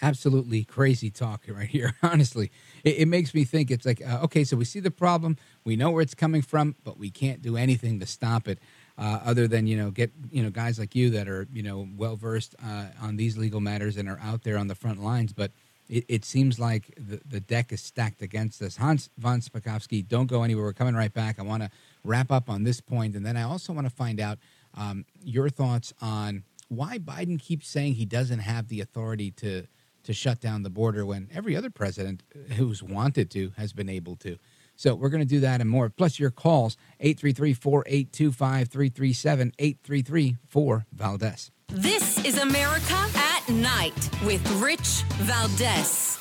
[0.02, 1.96] Absolutely crazy talk right here.
[2.02, 2.50] Honestly,
[2.86, 5.36] it, it makes me think it's like, uh, okay, so we see the problem,
[5.66, 8.58] we know where it's coming from, but we can't do anything to stop it.
[8.98, 11.86] Uh, other than you know get you know guys like you that are you know
[11.98, 15.34] well versed uh, on these legal matters and are out there on the front lines
[15.34, 15.52] but
[15.89, 18.78] it, it seems like the, the deck is stacked against us.
[18.78, 20.65] Hans von Spakovsky, don't go anywhere.
[20.65, 21.39] We're coming right back.
[21.39, 21.69] I want to
[22.04, 24.39] wrap up on this point, and then I also want to find out
[24.76, 29.67] um, your thoughts on why Biden keeps saying he doesn't have the authority to
[30.04, 32.21] to shut down the border when every other president
[32.58, 34.38] who's wanted to has been able to.
[34.76, 35.90] So we're going to do that and more.
[35.90, 41.52] Plus your calls, 833-482-5337, 833-4-VALDEZ.
[41.70, 46.20] This is America at Night with Rich Valdez.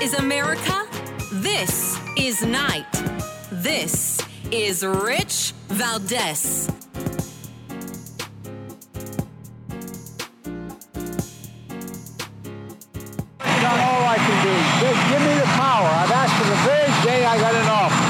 [0.00, 0.86] Is America.
[1.30, 2.86] This is Night.
[3.52, 4.18] This
[4.50, 6.68] is Rich Valdez.
[13.60, 14.56] Not all I can do.
[14.80, 15.84] Just give me the power.
[15.84, 18.00] I've asked for the very day I got in office.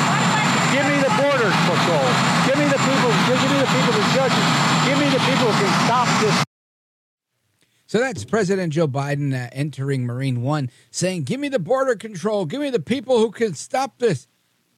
[0.70, 2.06] Give me the border patrol.
[2.46, 3.10] Give me the people.
[3.26, 4.46] Give me the people, the judges.
[4.86, 6.49] Give me the people who can stop this.
[7.90, 12.46] So that's President Joe Biden uh, entering Marine One, saying, "Give me the border control.
[12.46, 14.28] Give me the people who can stop this."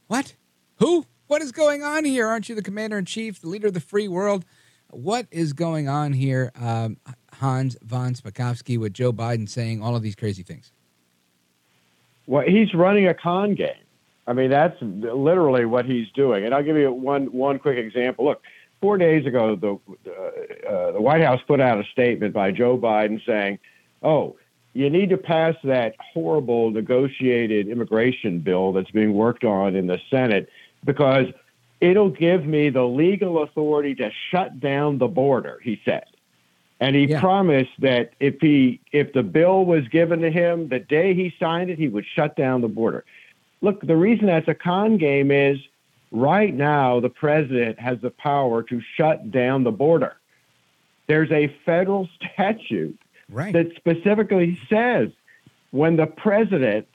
[0.06, 0.34] What?
[0.76, 1.04] Who?
[1.26, 2.26] What is going on here?
[2.26, 4.46] Aren't you the commander in chief, the leader of the free world?
[4.88, 6.96] What is going on here, um,
[7.34, 10.72] Hans von Spakovsky, with Joe Biden saying all of these crazy things?
[12.26, 13.74] Well, he's running a con game.
[14.26, 16.46] I mean, that's literally what he's doing.
[16.46, 18.24] And I'll give you one one quick example.
[18.24, 18.40] Look,
[18.82, 19.78] four days ago, the
[20.10, 23.58] uh, uh, the White House put out a statement by Joe Biden saying,
[24.02, 24.36] "Oh,
[24.74, 29.98] you need to pass that horrible negotiated immigration bill that's being worked on in the
[30.10, 30.50] Senate
[30.84, 31.26] because
[31.80, 36.04] it'll give me the legal authority to shut down the border." He said.
[36.80, 37.20] And he Yeah.
[37.20, 41.70] promised that if he if the bill was given to him the day he signed
[41.70, 43.04] it, he would shut down the border.
[43.60, 45.58] Look, the reason that's a con game is
[46.12, 50.16] right now the president has the power to shut down the border.
[51.08, 52.98] There's a federal statute
[53.28, 53.52] Right.
[53.54, 55.08] that specifically says
[55.70, 56.86] when the president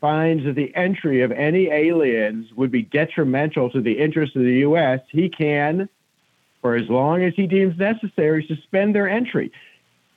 [0.00, 4.58] finds that the entry of any aliens would be detrimental to the interests of the
[4.60, 5.88] U.S., he can,
[6.62, 9.52] for as long as he deems necessary, suspend their entry.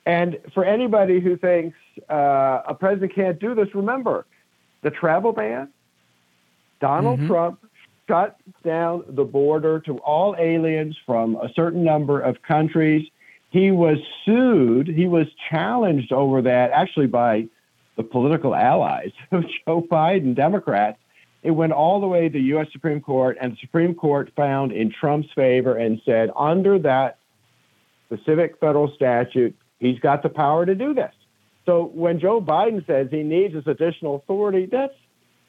[0.06, 1.76] And for anybody who thinks
[2.08, 4.24] uh, a president can't do this, remember
[4.82, 5.68] the travel ban.
[6.80, 7.60] Donald Trump
[8.08, 13.06] shut down the border to all aliens from a certain number of countries.
[13.50, 14.88] He was sued.
[14.88, 17.48] He was challenged over that, actually by
[17.96, 20.98] the political allies of Joe Biden, Democrats.
[21.42, 22.66] It went all the way to the U.S.
[22.72, 27.18] Supreme Court, and the Supreme Court found in Trump's favor and said, under that
[28.06, 31.12] specific federal statute, he's got the power to do this.
[31.64, 34.94] So when Joe Biden says he needs this additional authority, that's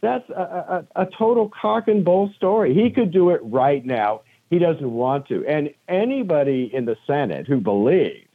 [0.02, 2.74] that's a, a, a total cock and bull story.
[2.74, 4.22] He could do it right now.
[4.50, 5.46] He doesn't want to.
[5.46, 8.26] And anybody in the Senate who believes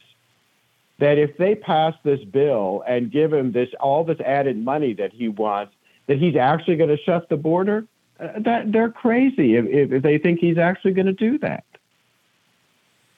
[0.99, 5.11] that if they pass this bill and give him this all this added money that
[5.11, 5.73] he wants,
[6.07, 7.85] that he's actually going to shut the border,
[8.19, 11.65] uh, that they're crazy if, if, they think he's actually going to do that.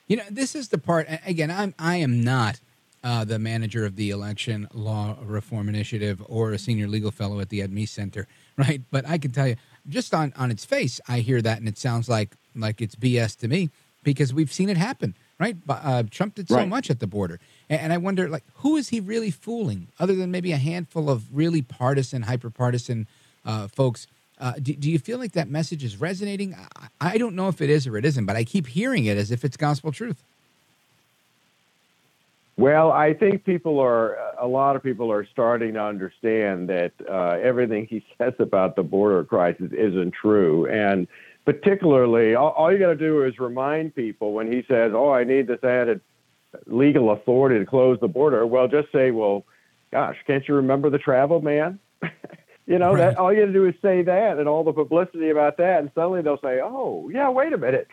[0.08, 1.08] You know, this is the part.
[1.26, 2.62] Again, I'm I am not
[3.04, 7.50] uh, the manager of the Election Law Reform Initiative or a senior legal fellow at
[7.50, 8.82] the Ed Meese Center, right?
[8.92, 9.56] But I can tell you,
[9.88, 13.38] just on on its face, I hear that and it sounds like like it's BS
[13.40, 13.70] to me
[14.04, 15.58] because we've seen it happen, right?
[15.70, 16.68] Uh, Trump did so Right.
[16.68, 20.16] much at the border, and, and I wonder, like, who is he really fooling, other
[20.16, 23.08] than maybe a handful of really partisan, hyper partisan
[23.46, 24.08] uh, folks?
[24.40, 26.56] Uh, do, do you feel like that message is resonating?
[26.56, 29.18] I, I don't know if it is or it isn't, but I keep hearing it
[29.18, 30.24] as if it's gospel truth.
[32.58, 37.38] Well, I think people are, a lot of people are starting to understand that uh,
[37.41, 40.65] everything he says about the border crisis isn't true.
[40.67, 41.08] And
[41.46, 45.24] particularly, all, all you got to do is remind people when he says, oh, I
[45.24, 46.02] need this added
[46.65, 48.46] legal authority to close the border.
[48.48, 49.46] Well, just say, well,
[49.91, 51.78] gosh, can't you remember the travel man?
[52.65, 52.98] you know, Right.
[53.12, 55.80] that all you got to do is say that and all the publicity about that.
[55.82, 57.88] And suddenly they'll say, oh, yeah, wait a minute.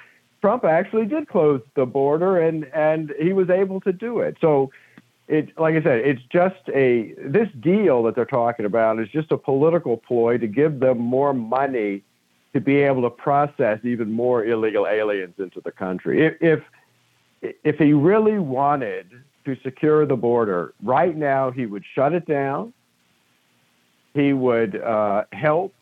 [0.45, 4.37] Trump actually did close the border and, and he was able to do it.
[4.43, 4.71] So
[5.27, 9.33] it, like I said, it's just a, this deal that they're talking about is just
[9.33, 12.03] a political ploy to give them more money
[12.53, 16.27] to be able to process even more illegal aliens into the country.
[16.27, 16.63] If, if,
[17.65, 19.13] if he really wanted
[19.47, 22.75] to secure the border, right now he would shut it down.
[24.13, 25.73] He would uh, help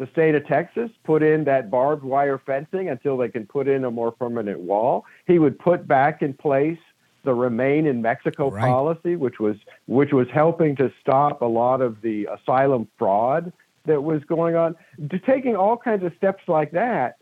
[0.00, 3.84] the state of Texas put in that barbed wire fencing until they can put in
[3.84, 5.04] a more permanent wall.
[5.26, 6.78] He would put back in place
[7.22, 8.62] the remain in Mexico Right.
[8.62, 13.52] policy, which was which was helping to stop a lot of the asylum fraud
[13.84, 14.74] that was going on.
[15.10, 17.16] To taking all kinds of steps like that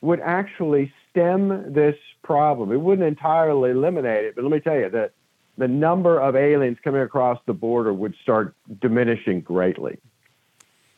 [0.00, 2.72] would actually stem this problem.
[2.72, 5.12] It wouldn't entirely eliminate it, but let me tell you that
[5.58, 10.00] the number of aliens coming across the border would start diminishing greatly.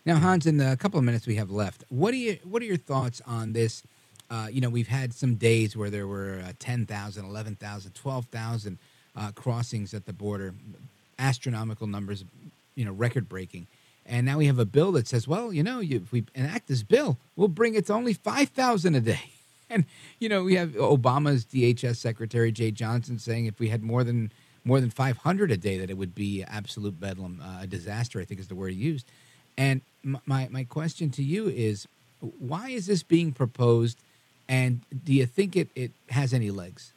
[0.08, 2.64] Now, Hans, in the couple of minutes we have left, what do you what are
[2.64, 3.82] your thoughts on this?
[4.30, 8.78] Uh, you know, we've had some days where there were uh, 10,000, 11,000, 12,000
[9.14, 10.54] uh, crossings at the border,
[11.18, 12.24] astronomical numbers,
[12.74, 13.66] you know, record breaking.
[14.06, 16.68] And now we have a bill that says, well, you know, you, if we enact
[16.68, 19.20] this bill, we'll bring it to only 5,000 a day.
[19.70, 19.84] And,
[20.18, 24.32] you know, we have Obama's DHS Secretary, Jeh Johnson, saying if we had more than
[24.64, 28.18] more than 500 a day, that it would be absolute bedlam, uh, a disaster.
[28.18, 29.04] I think is the word he used.
[29.58, 29.82] And
[30.26, 31.86] my my question to you is,
[32.20, 33.98] why is this being proposed,
[34.48, 36.92] and do you think it it has any legs?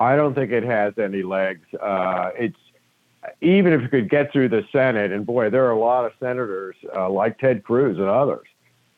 [0.00, 1.66] I don't think it has any legs.
[1.74, 2.56] Uh, it's
[3.40, 6.12] even if it could get through the Senate, and boy, there are a lot of
[6.20, 8.46] senators uh, like Ted Cruz and others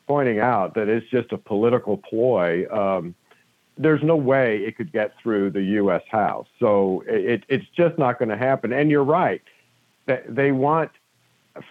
[0.07, 2.65] pointing out that it's just a political ploy.
[2.71, 3.15] Um,
[3.77, 6.03] there's no way it could get through the U.S.
[6.11, 8.73] House, so it, it's just not going to happen.
[8.73, 9.43] And you're right;
[10.29, 10.91] they want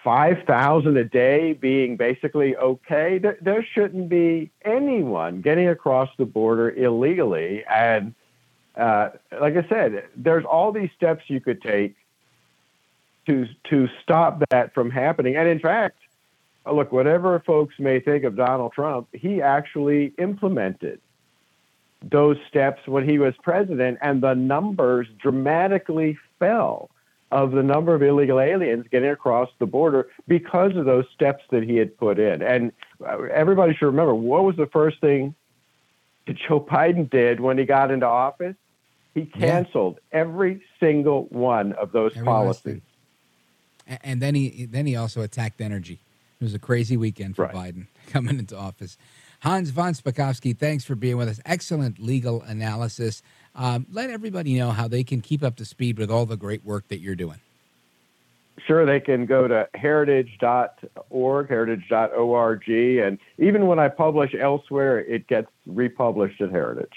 [0.04, 3.18] five thousand a day being basically okay.
[3.18, 8.14] There, there shouldn't be anyone getting across the border illegally and
[8.78, 9.10] uh,
[9.40, 11.96] like I said, there's all these steps you could take
[13.28, 15.36] to to stop that from happening.
[15.36, 15.98] And in fact,
[16.70, 21.00] look, whatever folks may think of Donald Trump, he actually implemented
[22.04, 26.90] those steps when he was president, and the numbers dramatically fell
[27.36, 31.64] of the number of illegal aliens getting across the border because of those steps that
[31.64, 32.42] he had put in.
[32.42, 32.72] And
[33.06, 35.36] uh, everybody should remember what was the first thing
[36.28, 38.56] that Joe Biden did when he got into office?
[39.14, 40.20] He canceled yeah.
[40.20, 42.82] every single one of those every policies.
[44.02, 46.00] And then he then he also attacked energy.
[46.40, 47.54] It was a crazy weekend for right.
[47.54, 48.98] Biden coming into office.
[49.42, 51.42] Hans von Spakovsky, thanks for being with us.
[51.46, 53.22] Excellent legal analysis.
[53.56, 56.66] Um, let everybody know how they can keep up to speed with all the great
[56.66, 57.40] work that you're doing.
[58.68, 65.48] Sure, they can go to heritage.org, heritage.org, and even when I publish elsewhere, it gets
[65.66, 66.94] republished at Heritage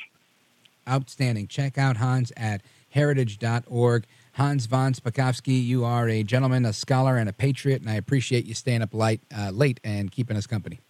[0.88, 1.46] outstanding.
[1.46, 4.04] Check out Hans at heritage.org.
[4.32, 8.46] Hans von Spakovsky, you are a gentleman, a scholar, and a patriot, and I appreciate
[8.46, 10.80] you staying up late, uh, late and keeping us company.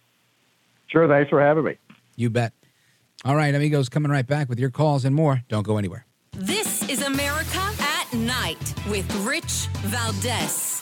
[0.87, 1.07] Sure.
[1.07, 1.77] Thanks for having me.
[2.15, 2.53] You bet.
[3.25, 5.43] All right, amigos, coming right back with your calls and more.
[5.49, 6.05] Don't go anywhere.
[6.31, 10.81] This is America at Night with Rich Valdez.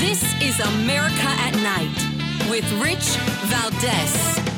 [0.00, 3.16] This is America at Night with Rich
[3.46, 4.53] Valdez.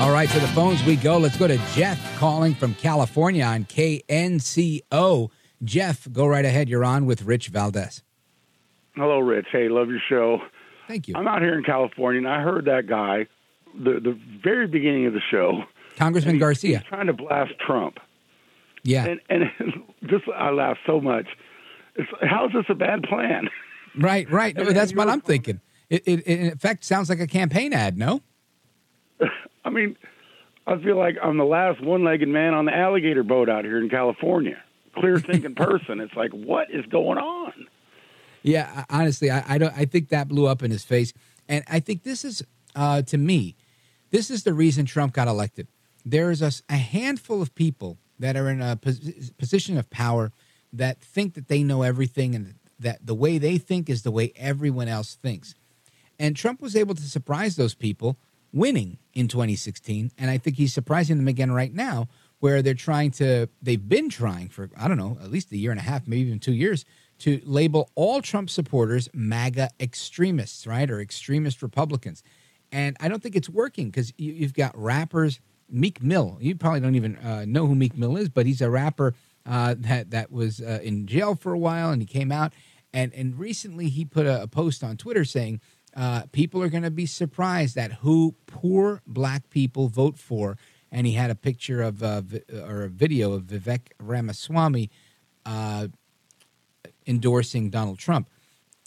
[0.00, 1.18] All right, to the phones we go.
[1.18, 5.28] Let's go to Jeff calling from California on KNCO.
[5.64, 6.68] Jeff, go right ahead.
[6.68, 8.04] You're on with Rich Valdez.
[8.94, 9.46] Hello, Rich.
[9.50, 10.38] Hey, love your show.
[10.86, 11.14] Thank you.
[11.16, 13.26] I'm out here in California, and I heard that guy,
[13.74, 15.64] the the very beginning of the show,
[15.96, 17.98] Congressman he, Garcia, trying to blast Trump.
[18.84, 19.50] Yeah, and, and
[20.06, 21.26] just I laughed so much.
[21.96, 23.48] It's, how is this a bad plan?
[23.96, 24.54] Right, right.
[24.56, 25.60] No, that's what I'm thinking.
[25.90, 27.98] It, it, it, in effect, sounds like a campaign ad.
[27.98, 28.22] No.
[29.64, 29.96] I mean,
[30.66, 33.88] I feel like I'm the last one-legged man on the alligator boat out here in
[33.88, 34.62] California.
[34.94, 36.00] Clear thinking person.
[36.00, 37.52] It's like, what is going on?
[38.42, 39.74] Yeah, honestly, I, I don't.
[39.76, 41.12] I think that blew up in his face,
[41.48, 42.42] and I think this is,
[42.76, 43.56] uh, to me,
[44.10, 45.66] this is the reason Trump got elected.
[46.04, 50.32] There is a, a handful of people that are in a pos- position of power
[50.72, 54.32] that think that they know everything and that the way they think is the way
[54.36, 55.54] everyone else thinks.
[56.18, 58.16] And Trump was able to surprise those people
[58.52, 60.12] winning in 2016.
[60.18, 62.08] And I think he's surprising them again right now,
[62.40, 65.70] where they're trying to, they've been trying for, I don't know, at least a year
[65.70, 66.84] and a half, maybe even two years,
[67.18, 70.88] to label all Trump supporters MAGA extremists, right?
[70.90, 72.22] Or extremist Republicans.
[72.70, 76.38] And I don't think it's working because you, have got rappers, Meek Mill.
[76.40, 79.14] You probably don't even uh, know who Meek Mill is, but he's a rapper
[79.46, 82.52] uh, that that was uh, in jail for a while, and he came out
[82.92, 85.60] and and recently he put a, a post on Twitter saying
[85.98, 90.56] uh, people are going to be surprised at who poor black people vote for.
[90.92, 92.22] And he had a picture of uh,
[92.52, 94.90] or a video of Vivek Ramaswamy
[95.44, 95.88] uh,
[97.06, 98.30] endorsing Donald Trump,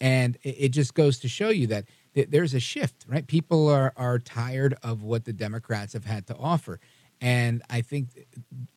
[0.00, 1.84] and it, it just goes to show you that
[2.14, 3.26] there's a shift, right?
[3.26, 6.80] People are are tired of what the Democrats have had to offer,
[7.20, 8.26] and I think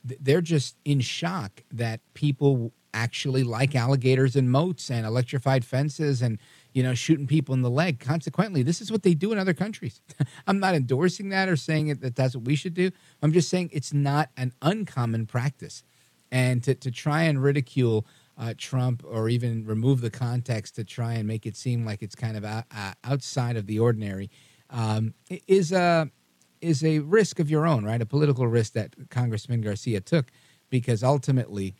[0.04, 6.38] they're just in shock that people actually like alligators and moats and electrified fences and
[6.76, 8.00] you know shooting people in the leg.
[8.00, 10.02] Consequently this is what they do in other countries.
[10.48, 12.92] I'm not endorsing that or saying that that's what we should do.
[13.24, 15.84] I'm just saying it's not an uncommon practice.
[16.32, 18.06] And to, to try and ridicule
[18.38, 22.16] uh, trump or even remove the context to try and make it seem like it's
[22.16, 24.30] kind of out, uh, outside of the ordinary
[24.70, 25.14] um,
[25.48, 26.12] is a
[26.60, 28.02] is a risk of your own right?
[28.02, 30.26] A political risk that congressman garcia took
[30.70, 31.76] because ultimately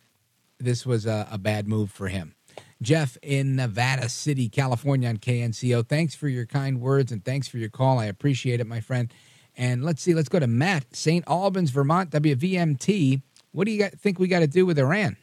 [0.58, 2.35] this was a, a bad move for him.
[2.82, 5.86] Jeff in Nevada City, California on KNCO.
[5.86, 7.98] Thanks for your kind words and thanks for your call.
[7.98, 9.12] I appreciate it, my friend.
[9.56, 11.24] And let's see, let's go to Matt, St.
[11.26, 13.22] Albans, Vermont, WVMT.
[13.52, 15.16] What do you think we got to do with Iran?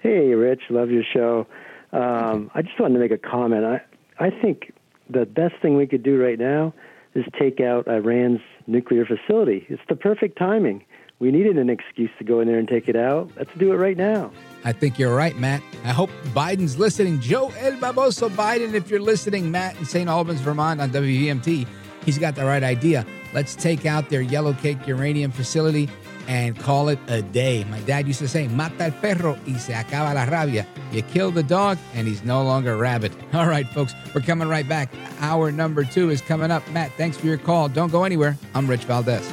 [0.00, 1.46] Hey, Rich, love your show.
[1.92, 3.64] Um, I just wanted to make a comment.
[3.64, 3.80] I,
[4.18, 4.72] I think
[5.10, 6.72] the best thing we could do right now
[7.14, 9.66] is take out Iran's nuclear facility.
[9.68, 10.84] It's the perfect timing.
[11.18, 13.30] We needed an excuse to go in there and take it out.
[13.36, 14.30] Let's do it right now.
[14.64, 15.62] I think you're right, Matt.
[15.84, 17.20] I hope Biden's listening.
[17.20, 20.08] Joe El Baboso Biden, if you're listening, Matt in St.
[20.08, 21.66] Albans, Vermont on WVMT,
[22.04, 23.06] he's got the right idea.
[23.32, 25.88] Let's take out their yellow cake uranium facility
[26.28, 27.64] and call it a day.
[27.64, 30.66] My dad used to say, mata el perro y se acaba la rabia.
[30.92, 33.12] You kill the dog and he's no longer a rabbit.
[33.32, 34.92] All right, folks, we're coming right back.
[35.20, 36.68] Hour number two is coming up.
[36.72, 37.68] Matt, thanks for your call.
[37.68, 38.36] Don't go anywhere.
[38.54, 39.32] I'm Rich Valdez.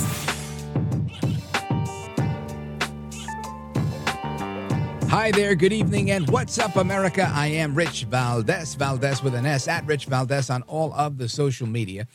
[5.11, 7.29] Hi there, good evening, and what's up, America?
[7.35, 11.27] I am Rich Valdez, Valdez with an S, at Rich Valdez on all of the
[11.27, 12.07] social media.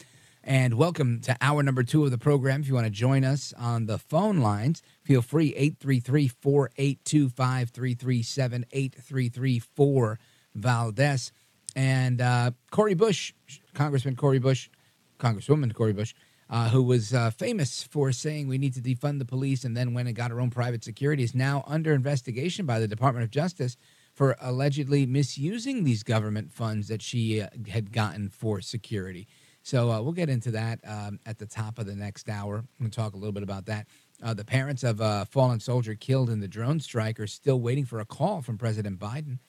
[0.43, 2.63] And welcome to hour number two of the program.
[2.63, 8.65] If you want to join us on the phone lines, feel free 833 482 5337
[8.73, 10.19] 8334
[10.55, 11.33] Valdez.
[11.77, 13.35] And uh, Cori Bush,
[13.75, 14.71] Congressman Cori Bush,
[15.19, 16.15] Congresswoman Cori Bush,
[16.49, 19.95] uh, who was uh, famous for saying we need to defund the police and then
[19.95, 23.31] went and got her own private security, is now under investigation by the Department of
[23.31, 23.77] Justice
[24.15, 29.27] for allegedly misusing these government funds that she uh, had gotten for security.
[29.63, 32.59] So uh, we'll get into that um, at the top of the next hour.
[32.59, 33.89] I'm going to talk a little bit about that.
[34.23, 37.85] Uh, the parents of a fallen soldier killed in the drone strike are still waiting
[37.85, 39.41] for a call from President Biden.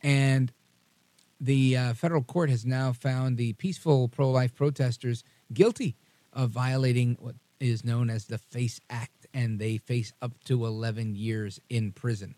[0.00, 0.52] And
[1.40, 5.96] the uh, federal court has now found the peaceful pro life protesters guilty
[6.38, 11.16] of violating what is known as the FACE Act, and they face up to 11
[11.16, 12.36] years in prison.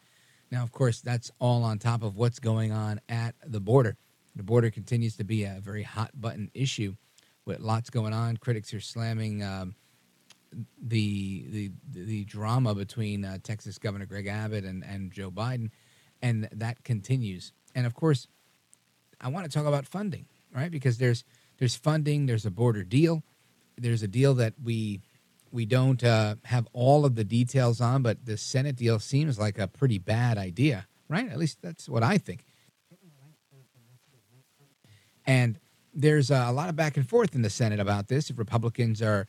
[0.50, 3.98] Now, of course, that's all on top of what's going on at the border.
[4.34, 6.96] The border continues to be a very hot button issue
[7.44, 8.38] with lots going on.
[8.38, 9.74] Critics are slamming um,
[10.82, 15.70] the, the the drama between uh, Texas Governor Greg Abbott and, and Joe Biden,
[16.22, 17.52] and that continues.
[17.74, 18.26] And of course,
[19.20, 20.24] I want to talk about funding,
[20.54, 20.70] right?
[20.70, 21.22] Because there's
[21.58, 23.22] there's funding, there's a border deal,
[23.80, 25.00] there's a deal that we
[25.52, 29.58] we don't uh, have all of the details on, but the Senate deal seems like
[29.58, 31.28] a pretty bad idea, right?
[31.28, 32.44] At least that's what I think.
[35.26, 35.58] And
[35.92, 38.30] there's a lot of back and forth in the Senate about this.
[38.30, 39.26] If Republicans are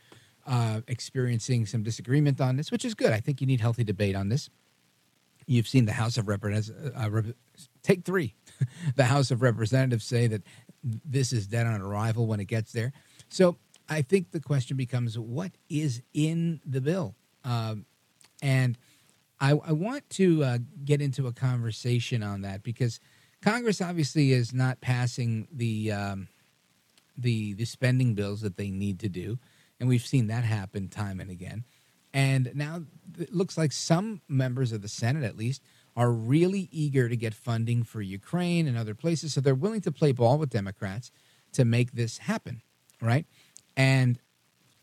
[0.48, 4.16] uh, experiencing some disagreement on this, which is good, I think you need healthy debate
[4.16, 4.50] on this.
[5.48, 7.34] You've seen the House of Representatives uh,
[7.84, 8.36] take three.
[8.96, 10.44] the House of Representatives say that
[10.84, 12.94] this is dead on arrival when it gets there.
[13.30, 13.58] So
[13.92, 17.14] I think the question becomes what is in the bill?
[17.44, 17.86] Um,
[18.42, 18.78] and
[19.38, 23.02] I, I, want to uh, get into a conversation on that because
[23.42, 26.30] Congress obviously is not passing the, um,
[27.18, 29.40] the, the spending bills that they need to do.
[29.80, 31.66] And we've seen that happen time and again.
[32.14, 32.84] And now
[33.20, 35.62] it looks like some members of the Senate, at least,
[35.98, 39.34] are really eager to get funding for Ukraine and other places.
[39.34, 41.12] So they're willing to play ball with Democrats
[41.54, 42.62] to make this happen,
[43.02, 43.26] right?
[43.76, 44.20] And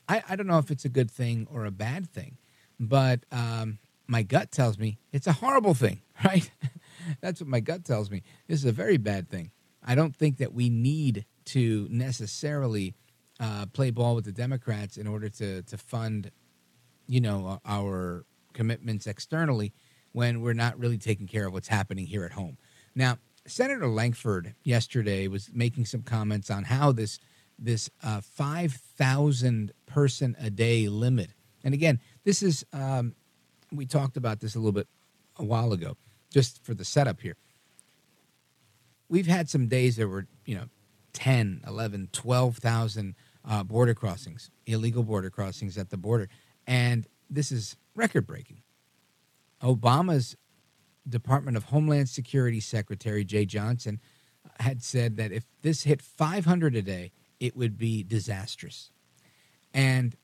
[0.09, 2.39] I, I don't know if it's a good thing or a bad thing,
[2.81, 6.51] but um, my gut tells me it's a horrible thing, right?
[7.21, 8.23] That's what my gut tells me.
[8.49, 9.51] This is a very bad thing.
[9.85, 12.95] I don't think that we need to necessarily
[13.41, 16.31] uh, play ball with the Democrats in order to to fund,
[17.07, 19.73] you know, our commitments externally
[20.13, 22.59] when we're not really taking care of what's happening here at home.
[22.95, 27.19] Now, Senator Lankford yesterday was making some comments on how this
[27.59, 31.31] this uh, 5,000 person a day limit.
[31.65, 33.15] And again, this is, um,
[33.73, 34.89] we talked about this a little bit
[35.37, 35.97] a while ago,
[36.33, 37.37] just for the setup here.
[39.09, 40.67] We've had some days that were, you know,
[41.15, 43.15] 10, 11, 12,000
[43.49, 46.29] uh, border crossings, illegal border crossings at the border.
[46.67, 48.63] And this is record breaking.
[49.63, 50.37] Obama's
[51.09, 54.01] Department of Homeland Security Secretary Jeh Johnson
[54.61, 58.91] had said that if this hit 500 a day, it would be disastrous.
[59.73, 60.17] And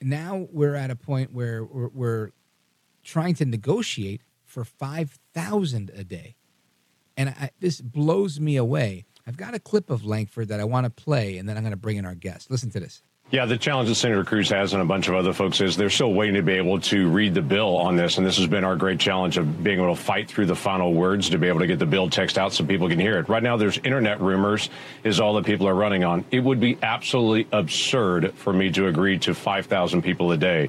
[0.00, 2.30] now we're at a point where we're, we're
[3.02, 6.36] trying to negotiate for 5,000 a day.
[7.16, 9.04] And I, this blows me away.
[9.26, 11.72] I've got a clip of Lankford that I want to play, and then I'm going
[11.72, 12.50] to bring in our guest.
[12.50, 13.02] Listen to this.
[13.32, 15.88] Yeah, the challenge that Senator Cruz has and a bunch of other folks is they're
[15.88, 18.18] still waiting to be able to read the bill on this.
[18.18, 20.92] And this has been our great challenge of being able to fight through the final
[20.92, 23.28] words to be able to get the bill text out so people can hear it.
[23.28, 24.68] Right now, there's internet rumors
[25.04, 26.24] is all that people are running on.
[26.32, 30.68] It would be absolutely absurd for me to agree to 5,000 people a day.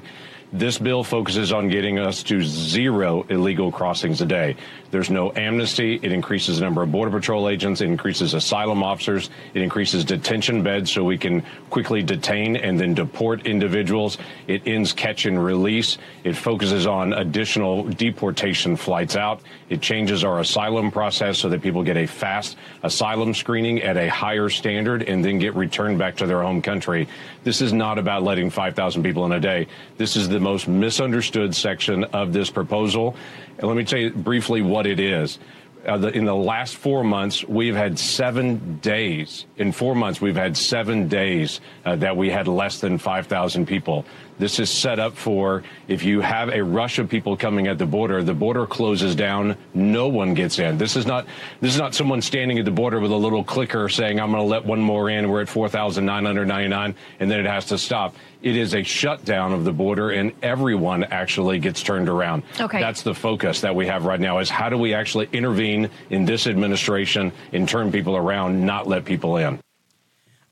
[0.54, 4.56] This bill focuses on getting us to zero illegal crossings a day.
[4.90, 5.98] There's no amnesty.
[6.02, 7.80] It increases the number of Border Patrol agents.
[7.80, 9.30] It increases asylum officers.
[9.54, 14.18] It increases detention beds so we can quickly detain and then deport individuals.
[14.46, 15.96] It ends catch and release.
[16.22, 19.40] It focuses on additional deportation flights out.
[19.70, 24.10] It changes our asylum process so that people get a fast asylum screening at a
[24.10, 27.08] higher standard and then get returned back to their home country.
[27.42, 29.66] This is not about letting 5,000 people in a day.
[29.96, 33.16] This is the most misunderstood section of this proposal.
[33.58, 35.38] And let me tell you briefly what it is.
[35.86, 39.46] Uh, the, in the last four months, we've had seven days.
[39.56, 44.04] In four months, we've had seven days uh, that we had less than 5,000 people.
[44.42, 47.86] This is set up for if you have a rush of people coming at the
[47.86, 50.78] border, the border closes down, no one gets in.
[50.78, 51.26] This is not
[51.60, 54.42] this is not someone standing at the border with a little clicker saying I'm going
[54.42, 55.30] to let one more in.
[55.30, 58.16] We're at 4,999 and then it has to stop.
[58.42, 62.42] It is a shutdown of the border and everyone actually gets turned around.
[62.58, 62.80] Okay.
[62.80, 66.24] That's the focus that we have right now is how do we actually intervene in
[66.24, 69.60] this administration and turn people around, not let people in.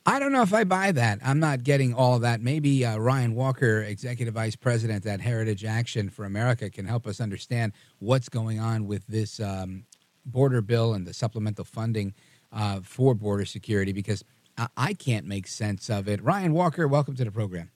[0.07, 1.19] I don't know if I buy that.
[1.23, 2.41] I'm not getting all of that.
[2.41, 7.21] Maybe uh, Ryan Walker, Executive Vice President at Heritage Action for America, can help us
[7.21, 9.85] understand what's going on with this um,
[10.25, 12.15] border bill and the supplemental funding
[12.53, 14.25] uh, for border security because
[14.57, 16.23] I-, I can't make sense of it.
[16.23, 17.71] Ryan Walker, welcome to the program.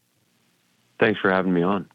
[0.98, 1.90] Thanks for having me on.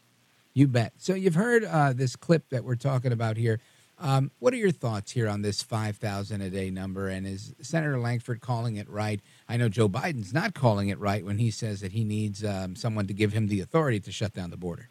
[0.54, 0.92] You bet.
[0.98, 3.60] So you've heard uh, this clip that we're talking about here.
[3.98, 7.08] Um, what are your thoughts here on this 5,000 a day number?
[7.08, 9.20] And is Senator Lankford calling it right?
[9.50, 12.76] I know Joe Biden's not calling it right when he says that he needs um,
[12.76, 14.90] someone to give him the authority to shut down the border.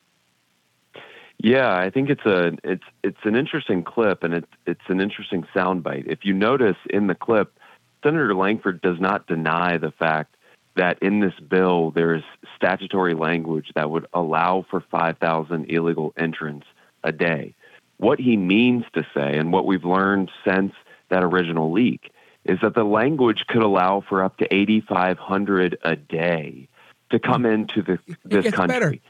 [1.38, 5.46] Yeah, I think it's a it's it's an interesting clip and it's it's an interesting
[5.56, 6.08] soundbite.
[6.08, 7.58] If you notice in the clip,
[8.04, 10.36] Senator Lankford does not deny the fact
[10.76, 12.24] that in this bill there's
[12.58, 16.68] statutory language that would allow for 5,000 illegal entrants
[17.06, 17.56] a day
[17.98, 20.74] what he means to say and what we've learned since
[21.10, 22.12] that original leak
[22.50, 26.68] is that the language could allow for up to 8,500 a day
[27.12, 27.52] to come hmm.
[27.52, 29.02] into the, this country.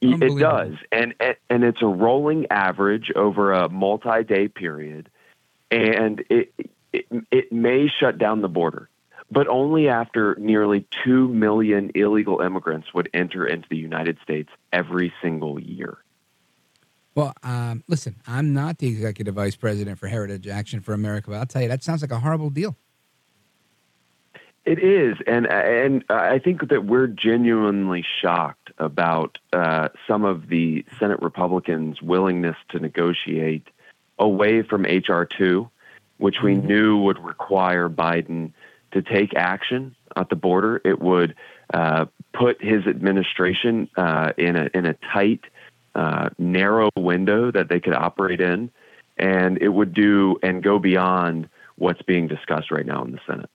[0.00, 1.14] it does, and
[1.50, 5.10] and it's a rolling average over a multi-day period,
[5.70, 6.54] and it,
[6.92, 8.88] it it may shut down the border,
[9.30, 15.12] but only after nearly two million illegal immigrants would enter into the United States every
[15.20, 15.98] single year.
[17.14, 21.38] Well, um, listen, I'm not the executive vice president for Heritage Action for America, but
[21.38, 22.76] I'll tell you that sounds like a horrible deal.
[24.64, 30.84] It is, and and I think that we're genuinely shocked about uh, some of the
[30.98, 33.66] Senate Republicans' willingness to negotiate
[34.18, 35.70] away from HR two,
[36.18, 36.66] which we mm-hmm.
[36.66, 38.52] knew would require Biden
[38.92, 40.80] to take action at the border.
[40.84, 41.34] It would
[41.72, 45.40] uh, put his administration uh, in a in a tight
[45.94, 48.70] uh, narrow window that they could operate in,
[49.16, 53.50] and it would do and go beyond what's being discussed right now in the Senate.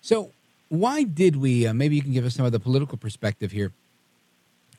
[0.00, 0.32] So,
[0.68, 1.66] why did we?
[1.66, 3.72] Uh, maybe you can give us some of the political perspective here.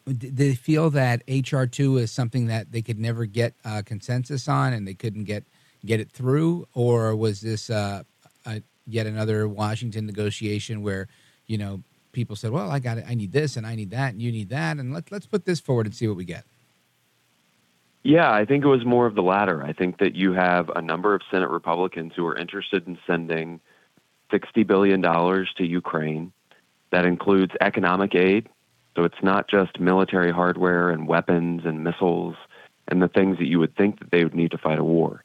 [0.05, 4.47] Did they feel that HR two is something that they could never get uh, consensus
[4.47, 5.43] on, and they couldn't get
[5.85, 8.03] get it through, or was this uh,
[8.45, 11.07] a, yet another Washington negotiation where
[11.45, 11.81] you know
[12.11, 13.05] people said, "Well, I got it.
[13.07, 15.45] I need this, and I need that, and you need that, and let's let's put
[15.45, 16.45] this forward and see what we get."
[18.03, 19.63] Yeah, I think it was more of the latter.
[19.63, 23.59] I think that you have a number of Senate Republicans who are interested in sending
[24.31, 26.31] $60 billion to Ukraine.
[26.89, 28.49] That includes economic aid.
[28.95, 32.35] So it's not just military hardware and weapons and missiles
[32.87, 35.23] and the things that you would think that they would need to fight a war.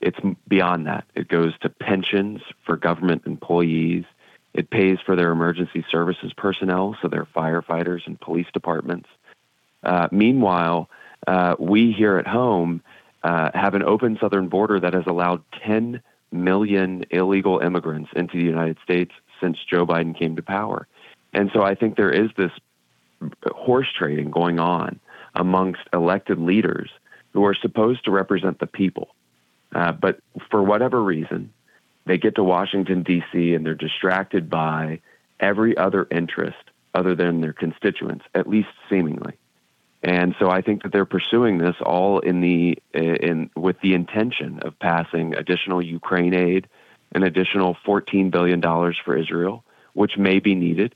[0.00, 0.18] It's
[0.48, 1.04] beyond that.
[1.14, 4.04] It goes to pensions for government employees.
[4.54, 9.08] It pays for their emergency services personnel, so their firefighters and police departments.
[9.82, 10.88] Uh, meanwhile,
[11.26, 12.80] uh, we here at home
[13.24, 16.00] uh, have an open southern border that has allowed 10
[16.30, 20.86] million illegal immigrants into the United States since Joe Biden came to power.
[21.32, 22.52] And so I think there is this
[23.46, 25.00] horse trading going on
[25.34, 26.90] amongst elected leaders
[27.32, 29.08] who are supposed to represent the people.
[29.74, 31.52] Uh, but for whatever reason,
[32.06, 35.00] they get to Washington, D.C., and they're distracted by
[35.40, 36.56] every other interest
[36.94, 39.34] other than their constituents, at least seemingly.
[40.02, 44.60] And so I think that they're pursuing this all in the in with the intention
[44.60, 46.68] of passing additional Ukraine aid,
[47.12, 50.94] an additional 14 billion dollars for Israel, which may be needed,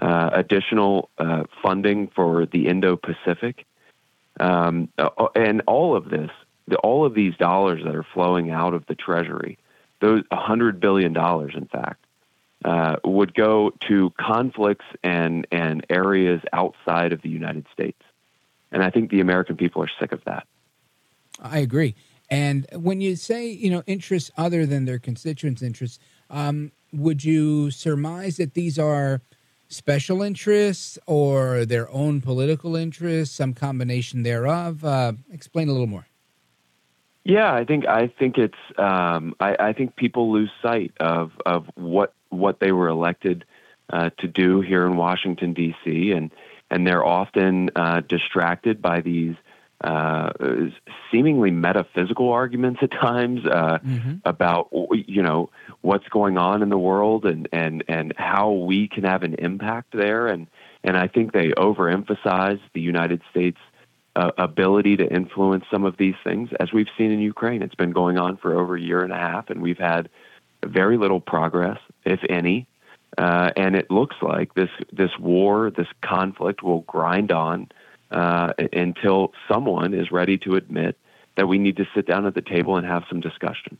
[0.00, 3.66] uh, additional uh, funding for the Indo-Pacific,
[4.38, 4.88] um,
[5.34, 6.30] and all of this,
[6.84, 9.58] all of these dollars that are flowing out of the Treasury,
[10.00, 12.04] those 100 billion dollars, in fact,
[12.64, 18.00] uh, would go to conflicts and and areas outside of the United States.
[18.72, 20.46] And I think the American people are sick of that.
[21.40, 21.94] I agree.
[22.30, 27.70] And when you say, you know, interests other than their constituents' interests, um, would you
[27.70, 29.22] surmise that these are
[29.68, 34.84] special interests or their own political interests, some combination thereof?
[34.84, 36.06] Uh, explain a little more.
[37.28, 41.66] Yeah, I think I think it's um, I, I, think people lose sight of of
[41.74, 43.44] what what they were elected
[43.92, 46.12] uh, to do here in Washington D.C.
[46.12, 46.30] and
[46.70, 49.34] and they're often uh, distracted by these
[49.82, 50.30] uh,
[51.12, 54.14] seemingly metaphysical arguments at times uh, mm-hmm.
[54.24, 55.50] about you know
[55.82, 59.92] what's going on in the world and and and how we can have an impact
[59.92, 60.46] there and
[60.82, 63.58] and I think they overemphasize the United States
[64.18, 67.92] uh, ability to influence some of these things as we've seen in Ukraine it's been
[67.92, 70.08] going on for over a year and a half and we've had
[70.64, 72.66] very little progress if any
[73.16, 77.68] uh, and it looks like this this war, this conflict, will grind on
[78.10, 80.96] uh, until someone is ready to admit
[81.36, 83.78] that we need to sit down at the table and have some discussion.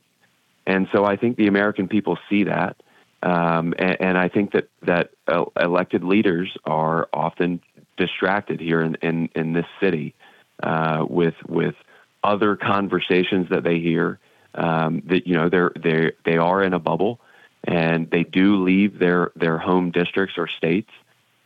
[0.67, 2.77] And so I think the American people see that,
[3.23, 7.61] um, and, and, I think that that uh, elected leaders are often
[7.97, 10.15] distracted here in in, in this city
[10.63, 11.75] uh, with with
[12.23, 14.19] other conversations that they hear.
[14.55, 17.21] Um, that you know they're they they are in a bubble
[17.65, 20.91] and they do leave their their home districts or states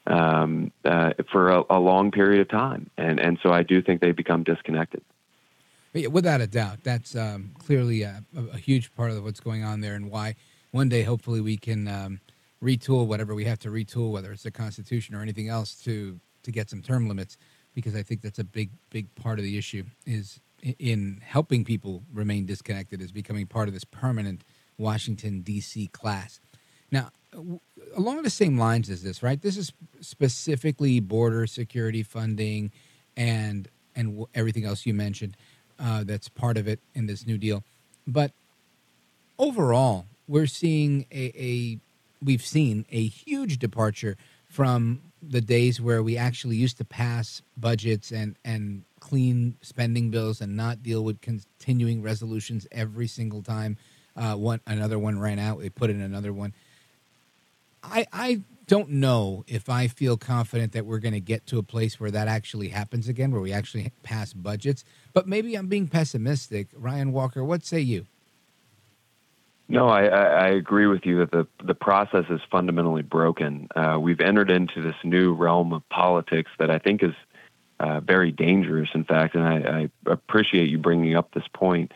[0.07, 4.01] um, uh, for a, a, long period of time, and and so I do think
[4.01, 5.03] they become disconnected.
[6.11, 9.95] Without a doubt, that's um, clearly a, a, huge part of what's going on there,
[9.95, 10.37] and why
[10.71, 12.21] one day hopefully we can um,
[12.63, 16.51] retool whatever we have to retool, whether it's the Constitution or anything else, to to
[16.51, 17.37] get some term limits,
[17.75, 20.41] because I think that's a big big part of the issue is
[20.79, 24.45] in helping people remain disconnected is becoming part of this permanent
[24.79, 25.89] Washington, D.C.
[25.89, 26.41] class.
[26.91, 27.11] Now,
[27.97, 29.41] along the same lines as this, right?
[29.41, 32.71] This is specifically border security funding
[33.17, 35.37] and and everything else you mentioned
[35.79, 37.63] uh, that's part of it in this new deal.
[38.07, 38.33] But
[39.39, 41.79] overall, we're seeing a, a
[42.23, 44.17] we've seen a huge departure
[44.47, 50.41] from the days where we actually used to pass budgets and and clean spending bills
[50.41, 53.77] and not deal with continuing resolutions every single time
[54.17, 55.61] uh, one another one ran out.
[55.61, 56.55] They put in another one.
[57.83, 61.63] I I don't know if I feel confident that we're going to get to a
[61.63, 64.85] place where that actually happens again, where we actually pass budgets.
[65.13, 66.69] But maybe I'm being pessimistic.
[66.75, 68.07] Ryan Walker, what say you?
[69.69, 73.69] No, I, I agree with you that the the process is fundamentally broken.
[73.75, 77.15] Uh, we've entered into this new realm of politics that I think is
[77.81, 78.91] uh, very dangerous.
[78.95, 81.93] In fact, and I, I appreciate you bringing up this point.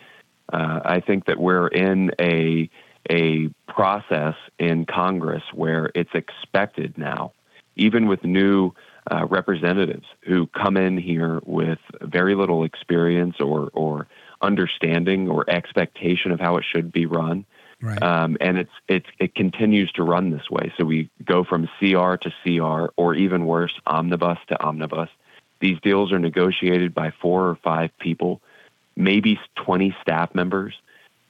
[0.53, 2.71] Uh, I think that we're in a
[3.11, 7.33] a process in Congress where it's expected now,
[7.77, 8.73] even with new
[9.11, 14.07] uh, representatives who come in here with very little experience or or
[14.41, 17.45] understanding or expectation of how it should be run.
[17.81, 18.03] Right.
[18.03, 20.73] Um, and it's it's it continues to run this way.
[20.79, 25.11] So we go from CR to CR, or even worse, omnibus to omnibus.
[25.61, 28.41] These deals are negotiated by four or five people
[28.97, 30.75] maybe 20 staff members.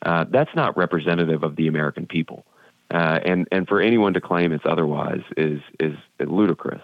[0.02, 2.44] Uh, that's not representative of the American people.
[2.88, 6.82] Uh, and and for anyone to claim it's otherwise is is ludicrous.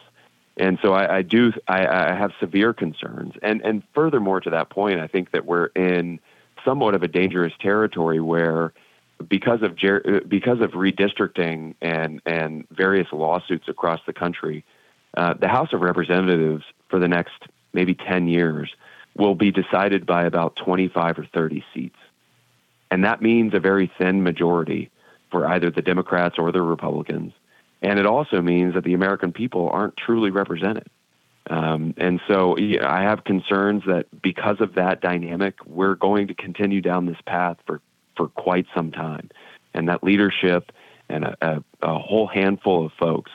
[0.57, 3.35] And so I, I do I, I, have severe concerns.
[3.41, 6.19] And and furthermore to that point, I think that we're in
[6.65, 8.73] somewhat of a dangerous territory where
[9.29, 14.65] because of ger- because of redistricting and and various lawsuits across the country,
[15.17, 17.35] uh, the House of Representatives for the next
[17.73, 18.71] maybe 10 years
[19.17, 21.97] will be decided by about 25 or 30 seats.
[22.91, 24.91] And that means a very thin majority
[25.31, 27.33] for either the Democrats or the Republicans.
[27.81, 30.89] And it also means that the American people aren't truly represented.
[31.51, 36.35] Um, and so yeah, I have concerns that because of that dynamic, we're going to
[36.35, 37.81] continue down this path for,
[38.17, 39.31] for quite some time.
[39.75, 40.73] And that leadership
[41.09, 43.31] and a, a, a whole handful of folks,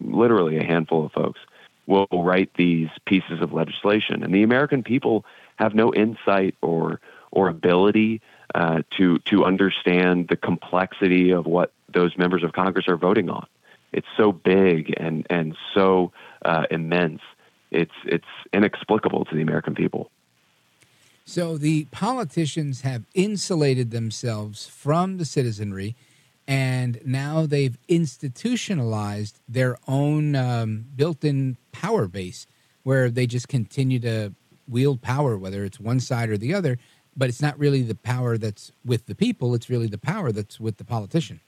[0.00, 1.40] literally a handful of folks,
[1.86, 4.22] will write these pieces of legislation.
[4.22, 5.24] And the American people
[5.56, 8.20] have no insight or or ability
[8.54, 13.46] uh, to to understand the complexity of what those members of Congress are voting on.
[13.92, 16.12] It's so big and and so
[16.44, 17.20] uh, immense.
[17.70, 20.10] It's it's inexplicable to the American people.
[21.24, 25.94] So the politicians have insulated themselves from the citizenry,
[26.48, 32.46] and now they've institutionalized their own um, built-in power base,
[32.82, 34.34] where they just continue to
[34.68, 36.78] wield power, whether it's one side or the other.
[37.16, 40.58] But it's not really the power that's with the people; it's really the power that's
[40.58, 41.40] with the politician.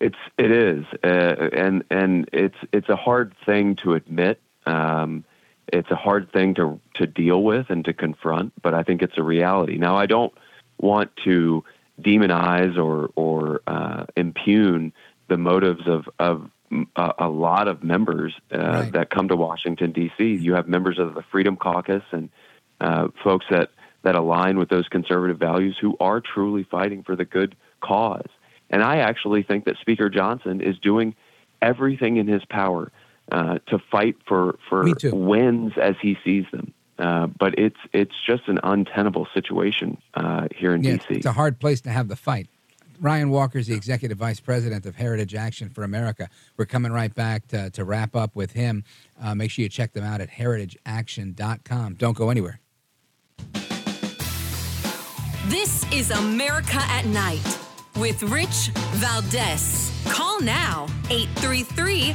[0.00, 4.40] It's it is, uh, and and it's it's a hard thing to admit.
[4.66, 5.24] Um,
[5.72, 9.16] it's a hard thing to to deal with and to confront, but I think it's
[9.16, 9.78] a reality.
[9.78, 10.32] Now, I don't
[10.78, 11.64] want to
[12.00, 14.92] demonize or or uh, impugn
[15.28, 16.50] the motives of of
[16.96, 18.92] a, a lot of members uh, right.
[18.92, 20.24] that come to Washington D.C.
[20.24, 22.30] You have members of the Freedom Caucus and
[22.80, 23.70] uh, folks that
[24.02, 28.28] that align with those conservative values who are truly fighting for the good cause.
[28.70, 31.14] And I actually think that Speaker Johnson is doing
[31.60, 32.90] everything in his power
[33.30, 36.72] uh, to fight for for wins as he sees them.
[36.98, 41.14] Uh, but it's it's just an untenable situation uh, here in yeah, D.C.
[41.16, 42.48] It's a hard place to have the fight.
[43.00, 46.28] Ryan Walker is the executive vice president of Heritage Action for America.
[46.58, 48.84] We're coming right back to, to wrap up with him.
[49.20, 51.94] Uh, make sure you check them out at heritageaction.com.
[51.94, 52.60] Don't go anywhere.
[55.46, 57.58] This is America at Night
[57.96, 59.90] with Rich Valdez.
[60.06, 62.14] Call now 833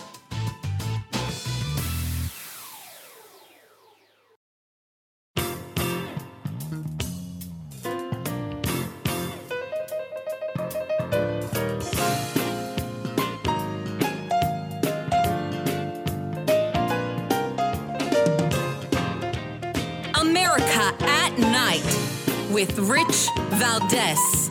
[23.61, 24.49] Valdez.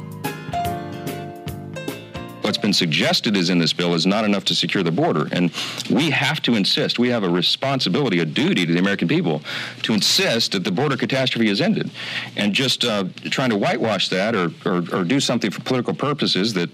[2.42, 5.28] What's been suggested is in this bill is not enough to secure the border.
[5.32, 5.50] And
[5.90, 9.42] we have to insist, we have a responsibility, a duty to the American people
[9.82, 11.90] to insist that the border catastrophe is ended.
[12.36, 16.54] And just uh, trying to whitewash that or, or, or do something for political purposes
[16.54, 16.70] that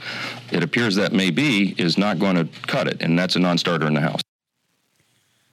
[0.53, 3.01] it appears that may be is not going to cut it.
[3.01, 4.21] And that's a non starter in the House.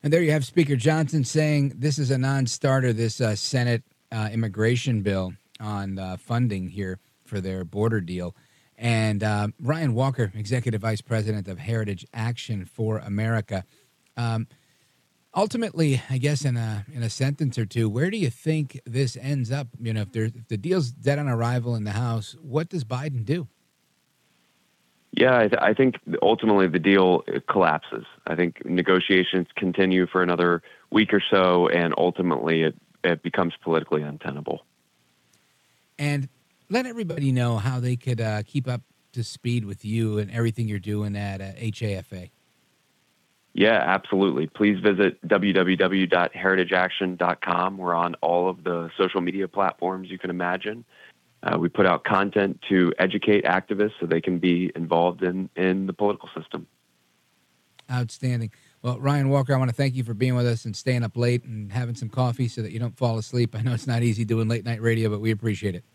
[0.03, 3.83] And there you have Speaker Johnson saying this is a non starter, this uh, Senate
[4.11, 8.35] uh, immigration bill on uh, funding here for their border deal.
[8.77, 13.63] And uh, Ryan Walker, Executive Vice President of Heritage Action for America.
[14.17, 14.47] Um,
[15.33, 19.17] ultimately, I guess in a in a sentence or two, where do you think this
[19.19, 19.67] ends up?
[19.79, 22.83] You know, if, there, if the deal's dead on arrival in the House, what does
[22.83, 23.47] Biden do?
[25.15, 28.05] Yeah, I, th- I, think ultimately the deal collapses.
[28.25, 34.01] I think negotiations continue for another week or so, and ultimately it, it becomes politically
[34.01, 34.65] untenable.
[35.97, 36.27] And
[36.69, 38.81] let everybody know how they could uh, keep up
[39.13, 42.31] to speed with you and everything you're doing at uh, HAFA.
[43.53, 44.47] Yeah, absolutely.
[44.47, 47.77] Please visit www.heritageaction.com.
[47.77, 50.83] We're on all of the social media platforms you can imagine.
[51.43, 55.85] Uh, we put out content to educate activists so they can be involved in, in
[55.85, 56.65] the political system.
[57.91, 58.51] Outstanding.
[58.83, 61.15] Well, Ryan Walker, I want to thank you for being with us and staying up
[61.15, 63.55] late and having some coffee so that you don't fall asleep.
[63.55, 65.85] I know it's not easy doing late night radio, but we appreciate it.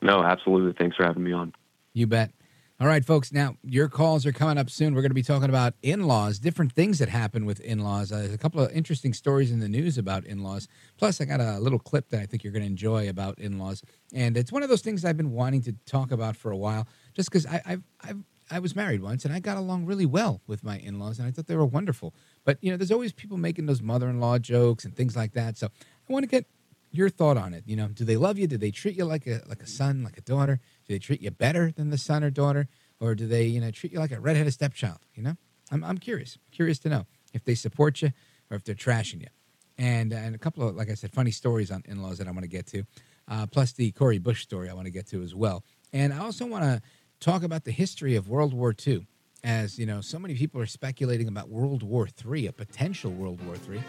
[0.00, 0.72] No, absolutely.
[0.72, 1.52] Thanks for having me on.
[1.92, 2.32] You bet.
[2.80, 3.30] All right, folks.
[3.30, 4.94] Now, your calls are coming up soon.
[4.94, 8.10] We're going to be talking about in laws, different things that happen with in laws.
[8.10, 10.66] Uh, there's a couple of interesting stories in the news about in laws.
[10.96, 13.58] Plus, I got a little clip that I think you're going to enjoy about in
[13.58, 13.82] laws.
[14.14, 16.86] And it's one of those things I've been wanting to talk about for a while,
[17.14, 20.64] just because I've, I've, I was married once and I got along really well with
[20.64, 22.14] my in laws and I thought they were wonderful.
[22.44, 25.32] But, you know, there's always people making those mother in law jokes and things like
[25.34, 25.56] that.
[25.56, 26.46] So I want to get
[26.90, 27.64] your thought on it.
[27.66, 28.46] You know, do they love you?
[28.46, 30.60] Do they treat you like a, like a son, like a daughter?
[30.86, 32.68] Do they treat you better than the son or daughter?
[33.00, 34.98] or do they you know treat you like a redheaded stepchild?
[35.14, 35.36] You know,
[35.70, 38.12] I'm I'm curious, curious to know if they support you
[38.50, 39.28] or if they're trashing you.
[39.76, 42.42] And and a couple of like I said, funny stories on in-laws that I want
[42.42, 42.84] to get to,
[43.28, 45.64] uh, plus the Cori Bush story I want to get to as well.
[45.92, 46.82] And I also want to
[47.20, 49.06] talk about the history of World War II
[49.44, 53.40] as you know, so many people are speculating about World War III, a potential World
[53.46, 53.80] War III.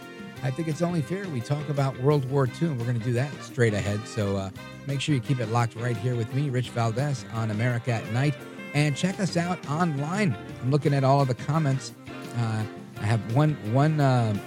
[0.43, 3.03] I think it's only fair we talk about World War II, and we're going to
[3.03, 4.07] do that straight ahead.
[4.07, 4.49] So uh,
[4.85, 8.09] make sure you keep it locked right here with me, Rich Valdez, on America at
[8.11, 8.35] Night,
[8.73, 10.37] and check us out online.
[10.61, 11.93] I'm looking at all of the comments.
[12.37, 12.63] Uh,
[13.01, 14.37] I have one one uh,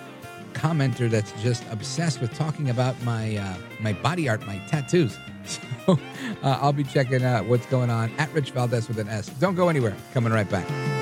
[0.53, 5.19] commenter that's just obsessed with talking about my uh, my body art, my tattoos.
[5.85, 5.99] So
[6.45, 9.27] uh, I'll be checking out what's going on at Rich Valdez with an S.
[9.27, 9.97] Don't go anywhere.
[10.15, 11.02] Coming right back.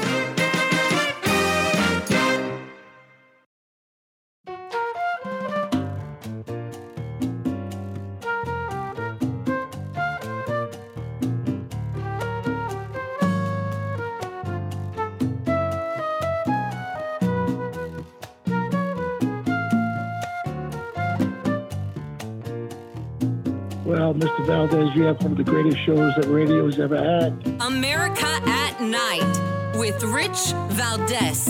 [25.11, 27.33] Have one of the greatest shows that radio's ever had.
[27.61, 31.49] America at Night with Rich Valdez.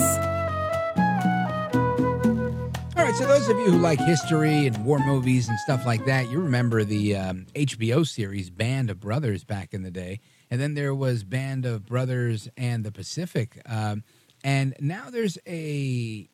[2.97, 6.05] All right, so those of you who like history and war movies and stuff like
[6.05, 10.21] that, you remember the um, HBO series Band of Brothers back in the day.
[10.49, 13.61] And then there was Band of Brothers and the Pacific.
[13.67, 14.03] Um,
[14.43, 16.27] and now there's a,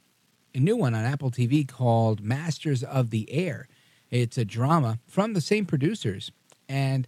[0.55, 3.67] a new one on Apple TV called Masters of the Air.
[4.11, 6.31] It's a drama from the same producers,
[6.69, 7.05] and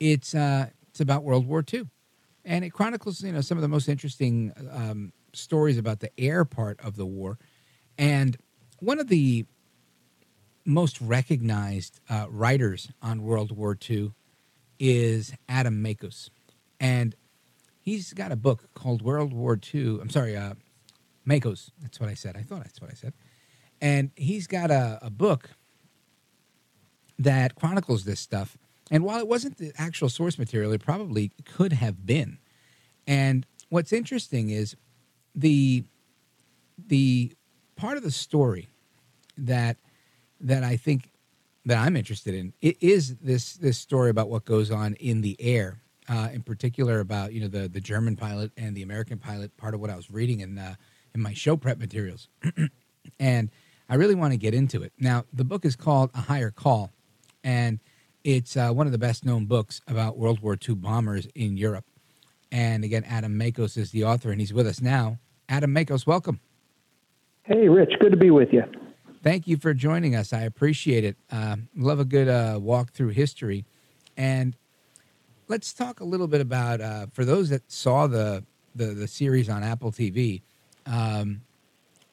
[0.00, 1.86] it's uh, it's about World War II,
[2.44, 6.44] and it chronicles you know some of the most interesting um, stories about the air
[6.44, 7.38] part of the war,
[7.96, 8.36] and
[8.80, 9.46] one of the
[10.64, 14.12] most recognized uh, writers on World War II
[14.78, 16.30] is Adam Makos,
[16.78, 17.14] and
[17.80, 19.98] he's got a book called World War II.
[20.00, 20.54] I'm sorry, uh,
[21.26, 21.70] Makos.
[21.80, 22.36] That's what I said.
[22.36, 23.14] I thought that's what I said,
[23.80, 25.50] and he's got a, a book
[27.18, 28.56] that chronicles this stuff.
[28.90, 32.38] And while it wasn't the actual source material, it probably could have been.
[33.06, 34.76] And what's interesting is
[35.34, 35.84] the
[36.86, 37.32] the
[37.76, 38.68] part of the story
[39.36, 39.76] that
[40.40, 41.10] that I think
[41.64, 45.36] that I'm interested in it is this this story about what goes on in the
[45.38, 49.56] air, uh, in particular about you know the the German pilot and the American pilot.
[49.56, 50.74] Part of what I was reading in uh,
[51.14, 52.28] in my show prep materials,
[53.20, 53.50] and
[53.88, 54.92] I really want to get into it.
[54.98, 56.90] Now the book is called A Higher Call,
[57.44, 57.80] and
[58.28, 61.86] it's uh, one of the best known books about World War II bombers in Europe.
[62.52, 65.16] And again, Adam Makos is the author, and he's with us now.
[65.48, 66.38] Adam Makos, welcome.
[67.44, 68.64] Hey, Rich, good to be with you.
[69.22, 70.34] Thank you for joining us.
[70.34, 71.16] I appreciate it.
[71.32, 73.64] Uh, love a good uh, walk through history.
[74.14, 74.54] And
[75.48, 79.48] let's talk a little bit about, uh, for those that saw the, the, the series
[79.48, 80.42] on Apple TV,
[80.84, 81.40] um,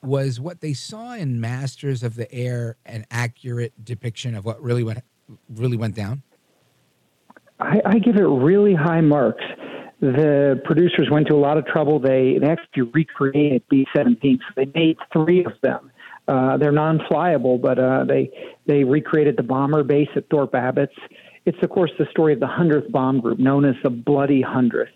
[0.01, 4.83] was what they saw in Masters of the Air an accurate depiction of what really
[4.83, 4.99] went
[5.53, 6.21] really went down?
[7.59, 9.43] I, I give it really high marks.
[10.01, 11.99] The producers went to a lot of trouble.
[11.99, 15.91] They, they actually recreated B 17, so they made three of them.
[16.27, 18.31] Uh, they're non-flyable, but uh, they
[18.65, 20.97] they recreated the bomber base at Thorpe Abbotts.
[21.45, 24.89] It's of course the story of the hundredth bomb group, known as the Bloody Hundredth,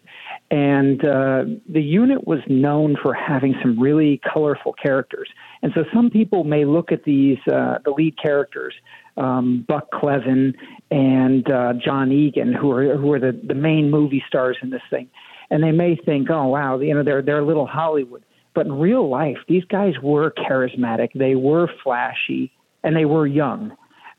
[0.49, 5.29] and uh, the unit was known for having some really colorful characters.
[5.61, 8.73] And so some people may look at these uh, the lead characters
[9.19, 10.55] um, Buck Cleven,
[10.89, 14.81] and uh, John Egan, who are who are the, the main movie stars in this
[14.89, 15.09] thing,
[15.51, 18.23] and they may think, oh wow, you know they're they're little Hollywood.
[18.55, 22.51] But in real life, these guys were charismatic, they were flashy,
[22.83, 23.75] and they were young.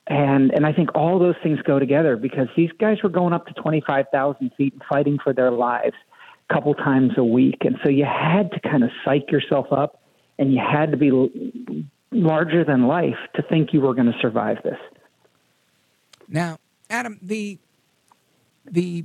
[0.07, 3.47] And and I think all those things go together because these guys were going up
[3.47, 5.97] to twenty five thousand feet and fighting for their lives
[6.49, 10.03] a couple times a week, and so you had to kind of psych yourself up,
[10.39, 11.11] and you had to be
[12.13, 14.79] larger than life to think you were going to survive this.
[16.29, 16.59] Now,
[16.89, 17.59] Adam, the
[18.65, 19.05] the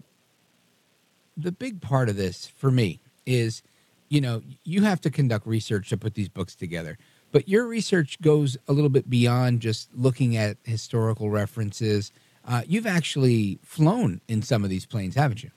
[1.37, 3.61] the big part of this for me is,
[4.09, 6.97] you know, you have to conduct research to put these books together.
[7.31, 12.11] But your research goes a little bit beyond just looking at historical references.
[12.47, 15.51] Uh, you've actually flown in some of these planes, haven't you?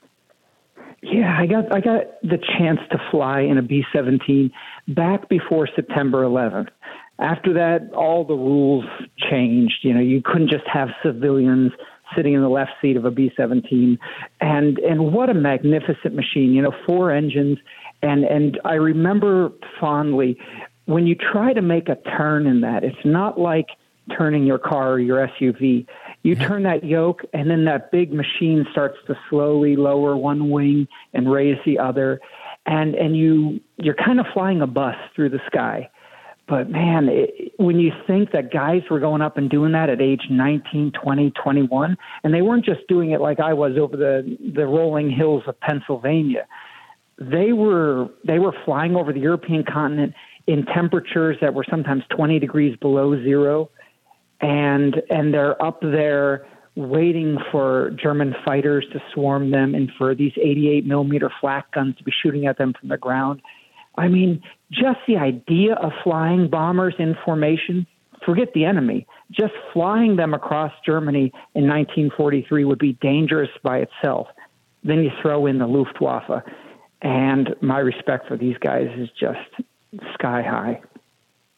[1.03, 4.51] Yeah, I got I got the chance to fly in a B seventeen
[4.89, 6.69] back before September 11th.
[7.19, 8.85] After that, all the rules
[9.31, 9.79] changed.
[9.83, 11.73] You know, you couldn't just have civilians
[12.17, 13.99] sitting in the left seat of a B-17,
[14.41, 16.53] and and what a magnificent machine.
[16.53, 17.59] You know, four engines,
[18.03, 19.51] and and I remember
[19.81, 20.39] fondly
[20.87, 22.85] when you try to make a turn in that.
[22.85, 23.67] It's not like
[24.17, 25.87] turning your car or your SUV.
[26.23, 26.45] You mm-hmm.
[26.45, 31.31] turn that yoke, and then that big machine starts to slowly lower one wing and
[31.31, 32.21] raise the other,
[32.65, 35.91] and and you you're kind of flying a bus through the sky
[36.49, 40.01] but man, it, when you think that guys were going up and doing that at
[40.01, 44.39] age 19, 20, 21, and they weren't just doing it like I was over the,
[44.55, 46.47] the rolling hills of Pennsylvania,
[47.19, 50.15] they were they were flying over the European continent
[50.47, 53.71] in temperatures that were sometimes 20 degrees below zero,
[54.41, 56.47] and and they're up there
[56.77, 62.05] waiting for German fighters to swarm them and for these 88 millimeter flak guns to
[62.05, 63.43] be shooting at them from the ground.
[63.99, 67.87] I mean, just the idea of flying bombers in formation,
[68.25, 74.29] forget the enemy, just flying them across Germany in 1943 would be dangerous by itself.
[74.85, 76.45] Then you throw in the Luftwaffe,
[77.03, 79.67] and my respect for these guys is just
[80.15, 80.81] sky high.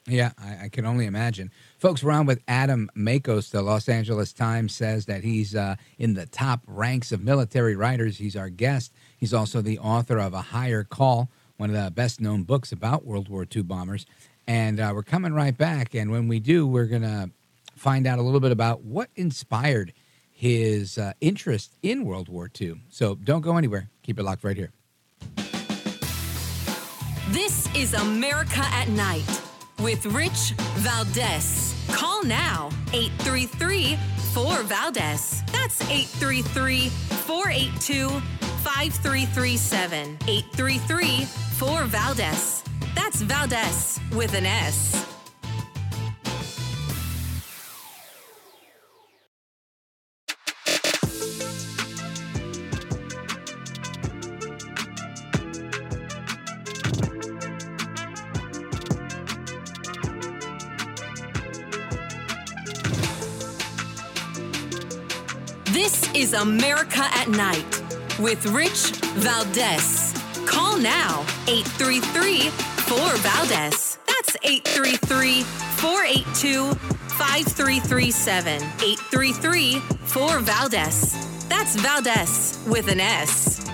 [0.06, 1.52] Yeah, I, I, can only imagine.
[1.78, 3.50] Folks, we're on with Adam Makos.
[3.50, 8.16] The Los Angeles Times says that he's uh, in the top ranks of military writers.
[8.16, 8.92] He's our guest.
[9.16, 11.30] He's also the author of A Higher Call,
[11.60, 14.06] one of the best known books about World War II bombers.
[14.46, 15.94] And uh, we're coming right back.
[15.94, 17.30] And when we do, we're going to
[17.76, 19.92] find out a little bit about what inspired
[20.32, 22.80] his uh, interest in World War II.
[22.88, 23.90] So don't go anywhere.
[24.02, 24.72] Keep it locked right here.
[27.28, 29.42] This is America at Night
[29.80, 31.74] with Rich Valdez.
[31.90, 33.98] Call now 833
[34.32, 35.42] 4 Valdez.
[35.52, 40.18] That's 833 482 5337.
[40.28, 42.62] 833 4 Valdez.
[42.94, 45.06] That's Valdez with an S.
[65.66, 67.79] This is America at Night
[68.20, 70.12] with Rich Valdez.
[70.46, 73.98] Call now 833 4 Valdez.
[74.06, 78.54] That's 833 482 5337.
[78.56, 81.48] 833 4 Valdez.
[81.48, 83.66] That's Valdez with an S.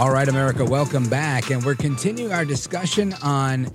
[0.00, 1.50] All right, America, welcome back.
[1.50, 3.72] And we're continuing our discussion on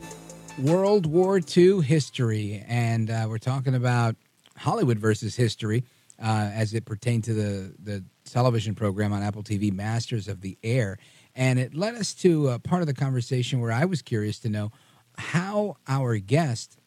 [0.60, 2.64] World War II history.
[2.68, 4.16] And uh, we're talking about
[4.60, 5.84] Hollywood versus history
[6.22, 10.57] uh, as it pertained to the, the television program on Apple TV, Masters of the
[10.64, 10.97] Air.
[11.36, 14.49] And it led us to a part of the conversation where I was curious to
[14.49, 14.72] know
[15.18, 16.78] how our guest,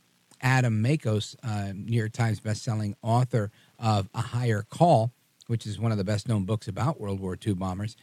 [0.41, 5.13] Adam Makos, uh, New York Times bestselling author of A Higher Call,
[5.47, 7.97] which is one of the best known books about World War II bombers,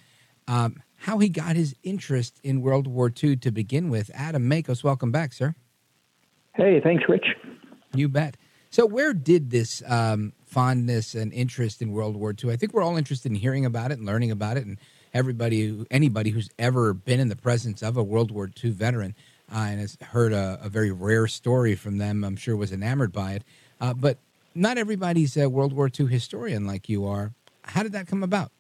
[0.48, 4.10] um, how he got his interest in World War II to begin with.
[4.14, 5.54] Adam Makos, welcome back, sir.
[6.56, 7.28] Hey, thanks, Rich.
[7.94, 8.36] You bet.
[8.72, 12.52] So, where did this um, fondness and interest in World War II?
[12.52, 14.78] I think we're all interested in hearing about it and learning about it, and
[15.12, 19.16] everybody, anybody who's ever been in the presence of a World War II veteran
[19.52, 23.12] uh, and has heard a, a, very rare story from them, I'm sure was enamored
[23.12, 23.44] by it.
[23.82, 24.20] Uh, but
[24.54, 27.34] not everybody's a World War II historian like you are.
[27.64, 28.52] How did that come about?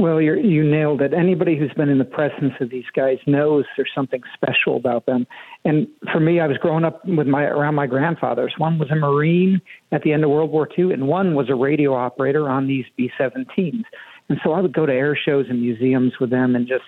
[0.00, 1.12] Well, you you nailed it.
[1.12, 5.26] Anybody who's been in the presence of these guys knows there's something special about them.
[5.66, 8.54] And for me, I was growing up with my around my grandfathers.
[8.56, 9.60] One was a Marine
[9.92, 12.86] at the end of World War II, and one was a radio operator on these
[12.96, 13.84] B-17s.
[14.30, 16.84] And so I would go to air shows and museums with them, and just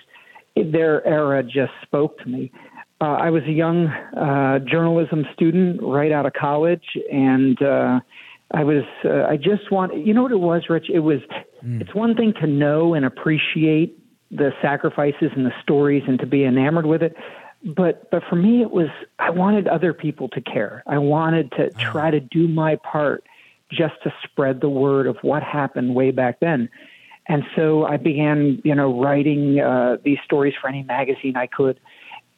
[0.55, 2.51] their era just spoke to me.
[2.99, 7.99] Uh, I was a young uh, journalism student right out of college, and uh,
[8.51, 10.89] I was uh, I just want you know what it was, Rich.
[10.89, 11.19] It was
[11.63, 11.81] mm.
[11.81, 13.97] it's one thing to know and appreciate
[14.31, 17.15] the sacrifices and the stories and to be enamored with it,
[17.63, 18.87] but but for me it was
[19.19, 20.83] I wanted other people to care.
[20.87, 21.91] I wanted to oh.
[21.91, 23.25] try to do my part
[23.71, 26.69] just to spread the word of what happened way back then.
[27.27, 31.79] And so I began, you know, writing uh, these stories for any magazine I could.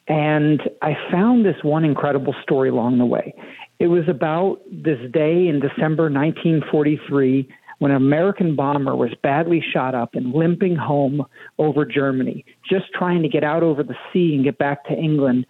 [0.07, 3.33] And I found this one incredible story along the way.
[3.79, 7.49] It was about this day in December 1943
[7.79, 11.25] when an American bomber was badly shot up and limping home
[11.57, 15.45] over Germany, just trying to get out over the sea and get back to England.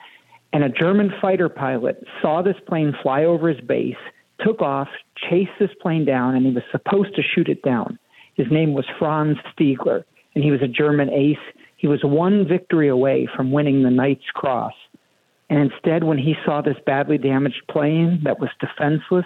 [0.54, 3.96] And a German fighter pilot saw this plane fly over his base,
[4.44, 4.88] took off,
[5.30, 8.00] chased this plane down, and he was supposed to shoot it down.
[8.34, 10.04] His name was Franz Stigler,
[10.34, 11.38] and he was a German ace.
[11.78, 14.74] He was one victory away from winning the Knight's Cross.
[15.50, 19.26] And instead, when he saw this badly damaged plane that was defenseless,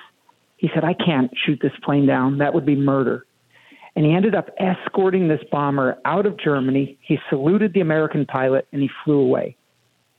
[0.58, 2.40] he said, I can't shoot this plane down.
[2.40, 3.26] That would be murder.
[3.96, 6.98] And he ended up escorting this bomber out of Germany.
[7.02, 9.56] He saluted the American pilot and he flew away.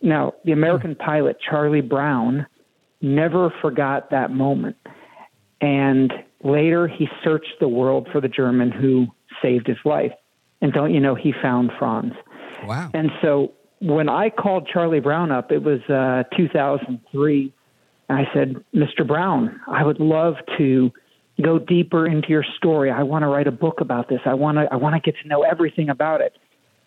[0.02, 1.02] Now, the American hmm.
[1.02, 2.46] pilot, Charlie Brown,
[3.02, 4.76] never forgot that moment.
[5.60, 6.12] And
[6.42, 9.06] later, he searched the world for the German who
[9.42, 10.12] saved his life.
[10.62, 12.14] And don't you know, he found Franz.
[12.66, 12.90] Wow.
[12.94, 17.52] And so when I called Charlie Brown up, it was uh, 2003.
[18.08, 19.06] I said, Mr.
[19.06, 20.90] Brown, I would love to,
[21.42, 22.90] go deeper into your story.
[22.90, 24.20] I want to write a book about this.
[24.26, 26.36] I want to I want to get to know everything about it."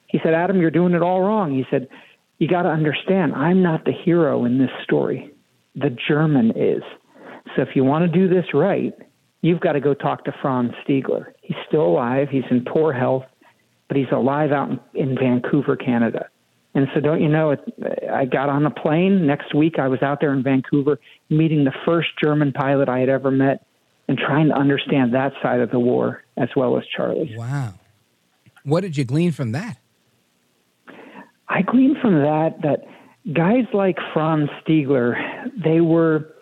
[0.08, 1.88] He said, "Adam, you're doing it all wrong." He said,
[2.38, 5.32] "You got to understand, I'm not the hero in this story.
[5.76, 6.84] The German is.
[7.56, 8.94] So if you want to do this right,
[9.42, 11.34] you've got to go talk to Franz Stigler.
[11.42, 12.28] He's still alive.
[12.30, 13.26] He's in poor health,
[13.88, 16.28] but he's alive out in, in Vancouver, Canada."
[16.76, 17.60] And so, don't you know, it,
[18.12, 19.28] I got on a plane.
[19.28, 23.10] Next week, I was out there in Vancouver meeting the first German pilot I had
[23.10, 23.66] ever met
[24.08, 27.36] and trying to understand that side of the war as well as Charlie.
[27.38, 27.74] Wow.
[28.64, 29.78] What did you glean from that?
[31.48, 32.88] I gleaned from that that
[33.32, 35.16] guys like Franz Stigler,
[35.64, 36.34] they were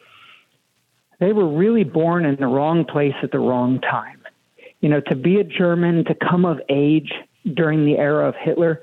[1.19, 4.21] they were really born in the wrong place at the wrong time.
[4.79, 7.11] You know, to be a German, to come of age
[7.53, 8.81] during the era of Hitler,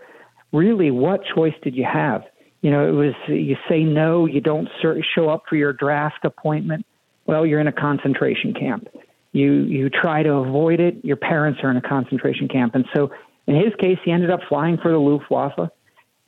[0.52, 2.22] really, what choice did you have?
[2.60, 4.68] You know, it was you say no, you don't
[5.14, 6.84] show up for your draft appointment.
[7.26, 8.88] Well, you're in a concentration camp.
[9.32, 11.04] You you try to avoid it.
[11.04, 13.10] Your parents are in a concentration camp, and so
[13.46, 15.70] in his case, he ended up flying for the Luftwaffe.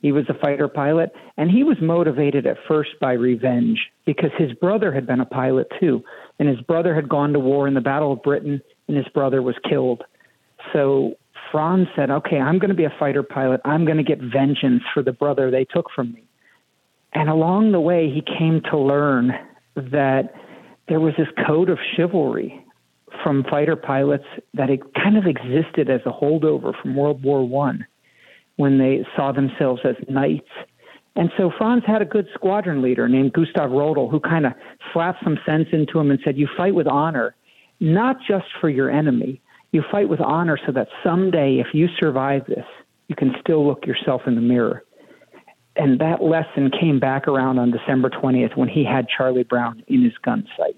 [0.01, 4.51] He was a fighter pilot, and he was motivated at first by revenge because his
[4.53, 6.03] brother had been a pilot too,
[6.39, 9.43] and his brother had gone to war in the Battle of Britain, and his brother
[9.43, 10.03] was killed.
[10.73, 11.13] So
[11.51, 13.61] Franz said, okay, I'm going to be a fighter pilot.
[13.65, 16.23] I'm going to get vengeance for the brother they took from me.
[17.13, 19.33] And along the way, he came to learn
[19.75, 20.33] that
[20.87, 22.65] there was this code of chivalry
[23.23, 27.85] from fighter pilots that it kind of existed as a holdover from World War One
[28.55, 30.49] when they saw themselves as knights.
[31.15, 34.53] And so Franz had a good squadron leader named Gustav Rodel who kind of
[34.93, 37.35] slapped some sense into him and said, You fight with honor,
[37.81, 39.41] not just for your enemy,
[39.71, 42.65] you fight with honor so that someday, if you survive this,
[43.07, 44.83] you can still look yourself in the mirror.
[45.75, 50.03] And that lesson came back around on December 20th when he had Charlie Brown in
[50.03, 50.75] his gun sight.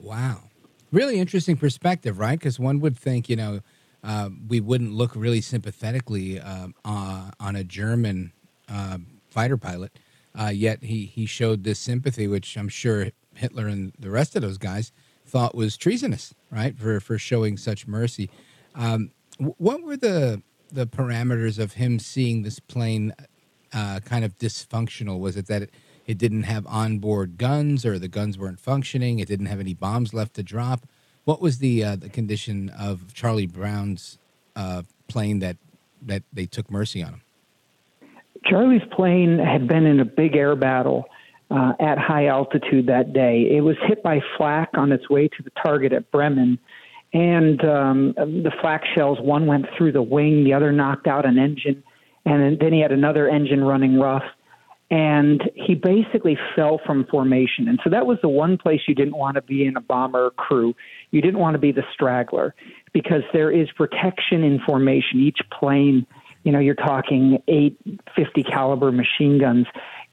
[0.00, 0.42] Wow.
[0.90, 2.38] Really interesting perspective, right?
[2.38, 3.60] Because one would think, you know,
[4.02, 8.32] uh, we wouldn't look really sympathetically uh, uh, on a German
[8.68, 8.98] uh,
[9.28, 9.92] fighter pilot.
[10.38, 14.42] Uh, yet he, he showed this sympathy, which I'm sure Hitler and the rest of
[14.42, 14.92] those guys
[15.26, 16.76] thought was treasonous, right?
[16.76, 18.30] For for showing such mercy.
[18.74, 23.14] Um, what were the the parameters of him seeing this plane
[23.72, 25.18] uh, kind of dysfunctional?
[25.18, 25.70] Was it that it,
[26.06, 29.18] it didn't have onboard guns, or the guns weren't functioning?
[29.18, 30.86] It didn't have any bombs left to drop.
[31.24, 34.18] What was the uh, the condition of Charlie Brown's
[34.54, 35.56] uh, plane that
[36.02, 37.22] that they took mercy on him?
[38.44, 41.06] Charlie's plane had been in a big air battle
[41.50, 43.48] uh, at high altitude that day.
[43.50, 46.58] It was hit by flak on its way to the target at Bremen.
[47.12, 51.38] And um, the flak shells, one went through the wing, the other knocked out an
[51.38, 51.82] engine,
[52.24, 54.24] and then he had another engine running rough.
[54.88, 57.66] And he basically fell from formation.
[57.68, 60.30] And so that was the one place you didn't want to be in a bomber
[60.30, 60.76] crew.
[61.10, 62.54] You didn't want to be the straggler
[62.92, 65.18] because there is protection in formation.
[65.18, 66.06] Each plane,
[66.44, 67.76] you know, you're talking eight
[68.14, 69.66] 50 caliber machine guns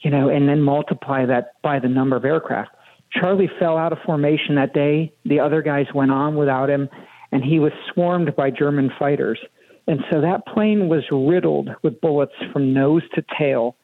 [0.04, 2.72] you know, and then multiply that by the number of aircraft.
[3.12, 5.14] Charlie fell out of formation that day.
[5.26, 6.90] The other guys went on without him,
[7.32, 9.40] and he was swarmed by German fighters.
[9.88, 13.76] And so that plane was riddled with bullets from nose to tail.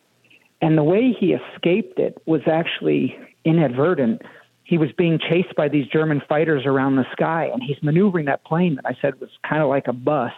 [0.62, 4.22] And the way he escaped it was actually inadvertent.
[4.64, 8.44] He was being chased by these German fighters around the sky, and he's maneuvering that
[8.44, 10.34] plane that I said was kind of like a bus.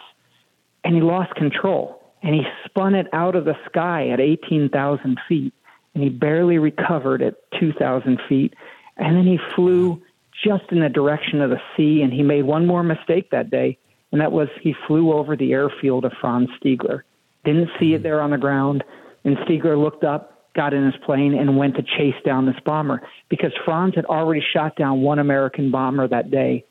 [0.84, 5.52] And he lost control, and he spun it out of the sky at 18,000 feet
[5.94, 8.54] and he barely recovered at 2,000 feet.
[8.96, 10.02] And then he flew
[10.44, 13.78] just in the direction of the sea, and he made one more mistake that day,
[14.10, 17.02] and that was he flew over the airfield of Franz Stigler.
[17.44, 18.82] Didn't see it there on the ground,
[19.24, 23.02] and Stigler looked up, got in his plane, and went to chase down this bomber
[23.28, 26.64] because Franz had already shot down one American bomber that day,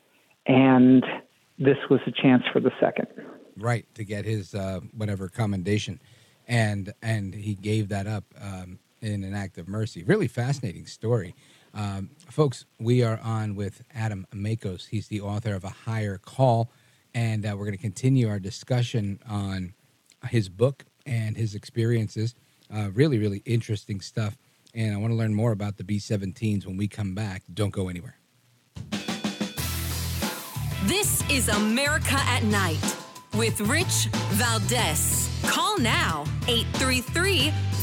[0.46, 1.04] and
[1.58, 3.06] this was a chance for the second.
[3.56, 6.00] Right to get his uh, whatever commendation,
[6.48, 8.24] and and he gave that up.
[8.40, 10.02] Um, in an act of mercy.
[10.04, 11.34] Really fascinating story.
[11.74, 14.88] Um, folks, we are on with Adam Makos.
[14.88, 16.70] He's the author of A Higher Call,
[17.14, 19.74] and uh, we're going to continue our discussion on
[20.28, 22.34] his book and his experiences.
[22.72, 24.36] Uh, really, really interesting stuff.
[24.74, 27.42] And I want to learn more about the B 17s when we come back.
[27.52, 28.16] Don't go anywhere.
[30.84, 32.96] This is America at Night
[33.34, 35.28] with Rich Valdez.
[35.44, 37.52] Call now 833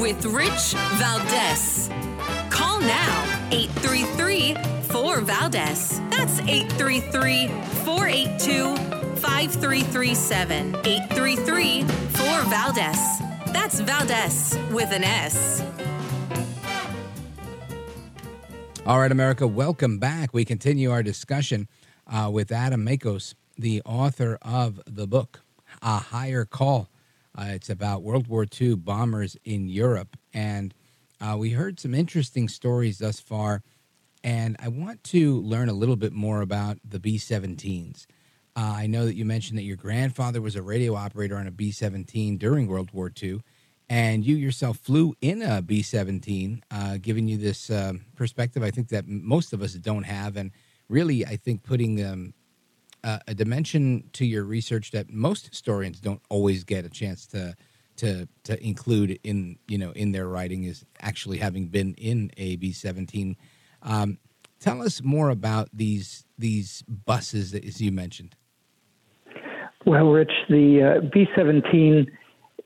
[0.00, 1.88] with Rich Valdez.
[2.50, 6.00] Call now 833 4 Valdez.
[6.10, 7.48] That's 833
[7.84, 8.76] 482
[9.16, 10.76] 5337.
[10.84, 13.18] 833 4 Valdez.
[13.52, 15.62] That's Valdez with an S.
[18.84, 20.32] All right, America, welcome back.
[20.32, 21.68] We continue our discussion
[22.06, 25.40] uh, with Adam Makos, the author of the book,
[25.82, 26.88] A Higher Call.
[27.36, 30.16] Uh, it's about World War II bombers in Europe.
[30.32, 30.74] And
[31.20, 33.62] uh, we heard some interesting stories thus far.
[34.24, 38.06] And I want to learn a little bit more about the B 17s.
[38.56, 41.50] Uh, I know that you mentioned that your grandfather was a radio operator on a
[41.50, 43.40] B 17 during World War II,
[43.90, 48.70] and you yourself flew in a B 17, uh, giving you this um, perspective I
[48.70, 50.38] think that most of us don't have.
[50.38, 50.52] And
[50.88, 52.32] really, I think putting um,
[53.04, 57.54] uh, a dimension to your research that most historians don't always get a chance to.
[58.00, 62.56] To, to include in you know in their writing is actually having been in a
[62.56, 63.38] B seventeen.
[63.80, 64.18] Um,
[64.60, 68.36] tell us more about these these buses that as you mentioned.
[69.86, 72.10] Well, Rich, the uh, B 17,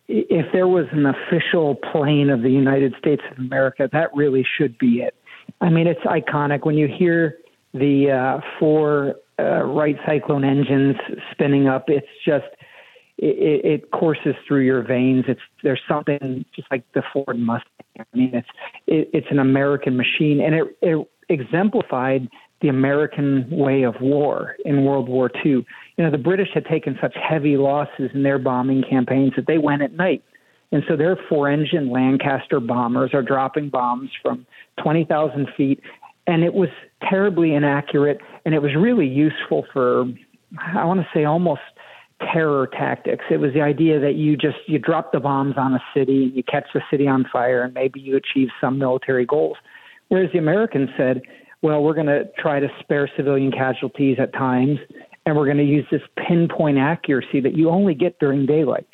[0.09, 4.79] if there was an official plane of the United States of America, that really should
[4.79, 5.15] be it.
[5.61, 7.37] I mean, it's iconic when you hear
[7.75, 10.97] the uh, four uh, Wright Cyclone engines
[11.33, 11.85] spinning up.
[11.89, 12.47] It's just,
[13.19, 15.25] it, it, courses through your veins.
[15.29, 17.67] It's there's something just like the Ford Mustang.
[17.99, 18.49] I mean, it's
[18.87, 22.29] it, it's an American machine, and it, it exemplified
[22.63, 25.53] the American way of war in World War II.
[25.53, 25.65] You
[25.99, 29.83] know, the British had taken such heavy losses in their bombing campaigns that they went
[29.83, 30.23] at night.
[30.73, 34.47] And so their four engine Lancaster bombers are dropping bombs from
[34.83, 35.81] 20,000 feet.
[36.31, 36.69] And it was
[37.09, 38.21] terribly inaccurate.
[38.45, 40.05] And it was really useful for,
[40.75, 41.61] I want to say, almost
[42.33, 43.25] terror tactics.
[43.31, 46.37] It was the idea that you just you drop the bombs on a city and
[46.37, 49.57] you catch the city on fire and maybe you achieve some military goals.
[50.09, 51.23] Whereas the Americans said,
[51.63, 54.79] well, we're going to try to spare civilian casualties at times,
[55.27, 58.87] and we're going to use this pinpoint accuracy that you only get during daylight.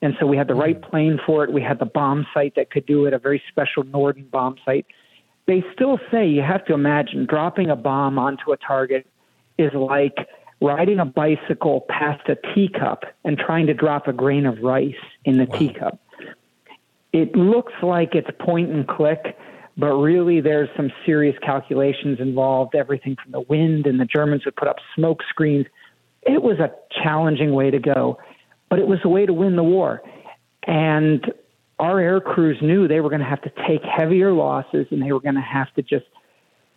[0.00, 0.90] And so we had the right mm.
[0.90, 1.52] plane for it.
[1.52, 4.86] We had the bomb sight that could do it, a very special Norden bomb sight.
[5.48, 9.06] They still say you have to imagine dropping a bomb onto a target
[9.56, 10.14] is like
[10.60, 14.92] riding a bicycle past a teacup and trying to drop a grain of rice
[15.24, 15.58] in the wow.
[15.58, 15.98] teacup.
[17.14, 19.38] It looks like it's point and click,
[19.78, 24.56] but really there's some serious calculations involved, everything from the wind, and the Germans would
[24.56, 25.64] put up smoke screens.
[26.24, 26.70] It was a
[27.02, 28.18] challenging way to go,
[28.68, 30.02] but it was a way to win the war.
[30.64, 31.24] And
[31.78, 35.12] our air crews knew they were going to have to take heavier losses and they
[35.12, 36.06] were going to have to just,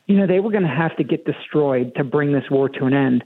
[0.07, 2.85] you know, they were going to have to get destroyed to bring this war to
[2.85, 3.23] an end.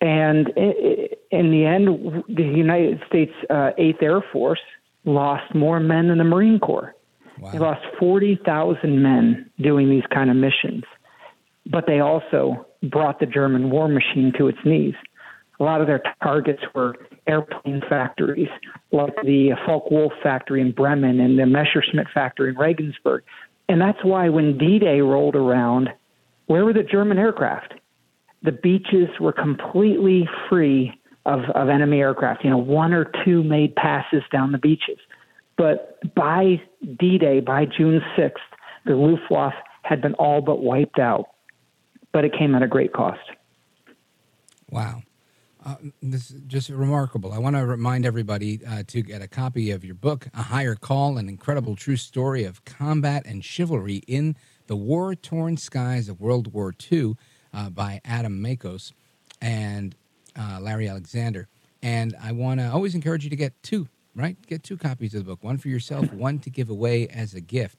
[0.00, 4.60] And in the end, the United States uh, 8th Air Force
[5.04, 6.94] lost more men than the Marine Corps.
[7.38, 7.50] Wow.
[7.50, 10.84] They lost 40,000 men doing these kind of missions,
[11.66, 14.94] but they also brought the German war machine to its knees.
[15.58, 18.48] A lot of their targets were airplane factories,
[18.92, 23.22] like the Focke-Wulf factory in Bremen and the Messerschmitt factory in Regensburg.
[23.68, 25.90] And that's why when D Day rolled around,
[26.46, 27.74] where were the German aircraft?
[28.42, 30.92] The beaches were completely free
[31.26, 32.42] of, of enemy aircraft.
[32.42, 34.98] You know, one or two made passes down the beaches.
[35.56, 36.60] But by
[36.98, 38.32] D Day, by June 6th,
[38.86, 41.26] the Luftwaffe had been all but wiped out.
[42.12, 43.20] But it came at a great cost.
[44.70, 45.02] Wow.
[45.64, 47.32] Uh, this is just remarkable.
[47.32, 50.74] I want to remind everybody uh, to get a copy of your book, A Higher
[50.74, 54.36] Call An Incredible True Story of Combat and Chivalry in
[54.68, 57.14] the War Torn Skies of World War II
[57.52, 58.92] uh, by Adam Makos
[59.42, 59.94] and
[60.34, 61.46] uh, Larry Alexander.
[61.82, 64.36] And I want to always encourage you to get two right?
[64.46, 67.40] Get two copies of the book, one for yourself, one to give away as a
[67.40, 67.78] gift.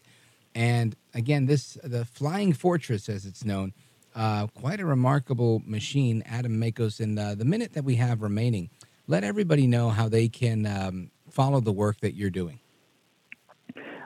[0.53, 3.73] And again, this the Flying Fortress, as it's known,
[4.15, 6.23] uh, quite a remarkable machine.
[6.25, 8.69] Adam Makos, in the, the minute that we have remaining,
[9.07, 12.59] let everybody know how they can um, follow the work that you're doing.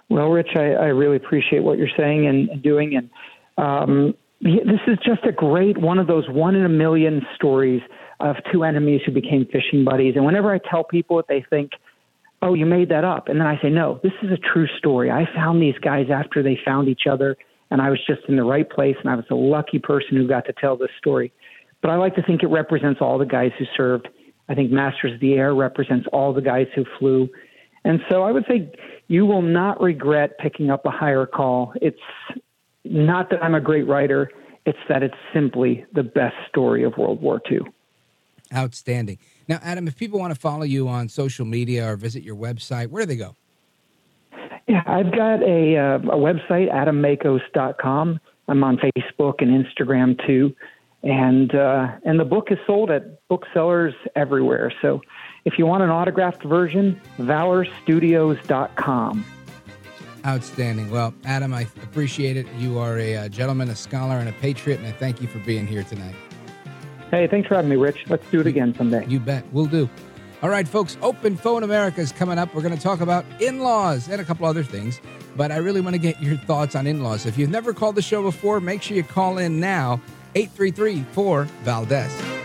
[0.10, 3.10] Well, Rich, I, I really appreciate what you're saying and, and doing, and
[3.58, 7.82] um, this is just a great one of those one in a million stories
[8.20, 10.16] of two enemies who became fishing buddies.
[10.16, 11.72] And whenever I tell people it, they think
[12.46, 13.28] oh, you made that up.
[13.28, 15.10] And then I say, no, this is a true story.
[15.10, 17.36] I found these guys after they found each other,
[17.72, 20.28] and I was just in the right place, and I was a lucky person who
[20.28, 21.32] got to tell this story.
[21.82, 24.08] But I like to think it represents all the guys who served.
[24.50, 27.30] I think Masters of the Air represents all the guys who flew.
[27.84, 28.72] And so I would say
[29.08, 31.74] you will not regret picking up a higher call.
[31.82, 31.98] It's
[32.84, 34.32] not that I'm a great writer,
[34.66, 37.60] it's that it's simply the best story of World War II.
[38.54, 39.18] Outstanding.
[39.48, 42.88] Now, Adam, if people want to follow you on social media or visit your website,
[42.88, 43.36] where do they go?
[44.68, 48.20] Yeah, I've got a, uh, a website, adammakos.com.
[48.48, 50.56] I'm on Facebook and Instagram too.
[51.04, 54.74] And uh, and the book is sold at booksellers everywhere.
[54.82, 55.02] So
[55.46, 59.26] if you want an autographed version, valorstudios.com.
[60.26, 60.90] Outstanding.
[60.90, 62.48] Well, Adam, I appreciate it.
[62.58, 65.38] You are a, uh gentleman, a scholar, and a patriot, and I thank you for
[65.40, 66.16] being here tonight.
[67.12, 68.06] Hey, thanks for having me, Rich.
[68.08, 69.06] Let's do it again someday.
[69.08, 69.46] You bet.
[69.52, 69.88] We'll do.
[70.46, 72.54] All right, folks, Open Phone America is coming up.
[72.54, 75.02] We're going to talk about in laws and a couple other things,
[75.36, 77.26] but I really want to get your thoughts on in laws.
[77.26, 80.00] If you've never called the show before, make sure you call in now
[80.36, 82.45] 833 4 Valdez.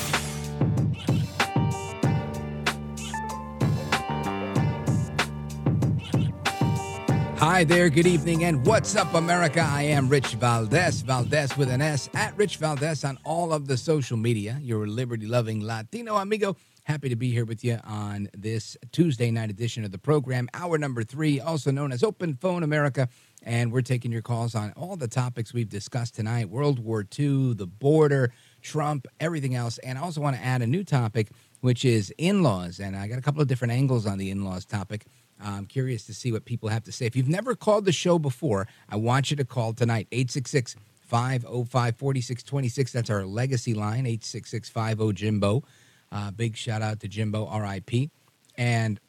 [7.41, 9.61] Hi there, good evening, and what's up, America?
[9.67, 13.77] I am Rich Valdez, Valdez with an S, at Rich Valdez on all of the
[13.77, 14.59] social media.
[14.61, 16.55] Your liberty loving Latino amigo.
[16.83, 20.77] Happy to be here with you on this Tuesday night edition of the program, hour
[20.77, 23.09] number three, also known as Open Phone America.
[23.41, 27.55] And we're taking your calls on all the topics we've discussed tonight World War II,
[27.55, 28.31] the border,
[28.61, 29.79] Trump, everything else.
[29.79, 31.31] And I also want to add a new topic,
[31.61, 32.79] which is in laws.
[32.79, 35.07] And I got a couple of different angles on the in laws topic.
[35.43, 37.05] I'm curious to see what people have to say.
[37.05, 40.75] If you've never called the show before, I want you to call tonight 866
[41.11, 42.91] 505 4626.
[42.93, 45.63] That's our legacy line 866 50 Jimbo.
[46.11, 48.11] Uh, big shout out to Jimbo, RIP.
[48.55, 48.99] And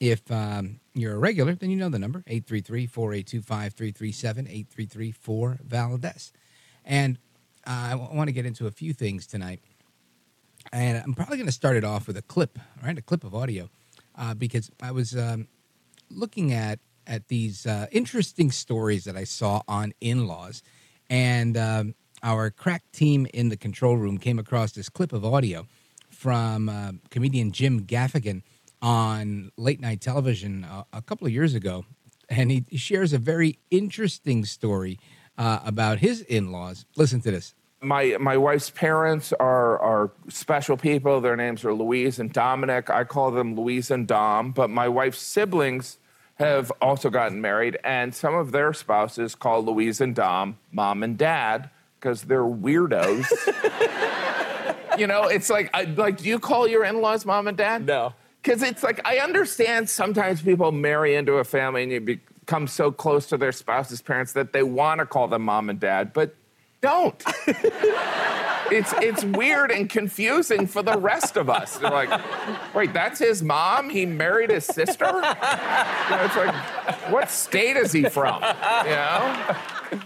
[0.00, 5.58] if um, you're a regular, then you know the number 833 482 5337 833 4
[5.64, 6.32] Valdez.
[6.84, 7.18] And
[7.66, 9.60] uh, I w- want to get into a few things tonight.
[10.72, 12.96] And I'm probably going to start it off with a clip, right?
[12.96, 13.68] A clip of audio,
[14.16, 15.48] uh, because I was um,
[16.14, 20.62] looking at at these uh, interesting stories that I saw on in-laws,
[21.10, 25.66] and um, our crack team in the control room came across this clip of audio
[26.08, 28.42] from uh, comedian Jim Gaffigan
[28.80, 31.84] on late night television uh, a couple of years ago,
[32.28, 34.98] and he, he shares a very interesting story
[35.36, 36.86] uh, about his in-laws.
[36.96, 37.54] Listen to this.
[37.80, 41.20] My my wife's parents are are special people.
[41.20, 42.88] Their names are Louise and Dominic.
[42.88, 44.52] I call them Louise and Dom.
[44.52, 45.98] But my wife's siblings
[46.36, 51.16] have also gotten married, and some of their spouses call Louise and Dom mom and
[51.16, 53.24] dad because they're weirdos.
[54.98, 57.86] you know, it's like I, like do you call your in-laws mom and dad?
[57.86, 58.14] No.
[58.42, 62.90] Because it's like I understand sometimes people marry into a family and you become so
[62.92, 66.34] close to their spouse's parents that they want to call them mom and dad, but
[66.80, 67.24] don't.
[68.70, 71.78] it's it's weird and confusing for the rest of us.
[71.78, 73.90] They're like, wait, that's his mom?
[73.90, 75.06] He married his sister?
[75.06, 76.54] You know, it's like,
[77.10, 78.42] what state is he from?
[78.42, 79.56] You know?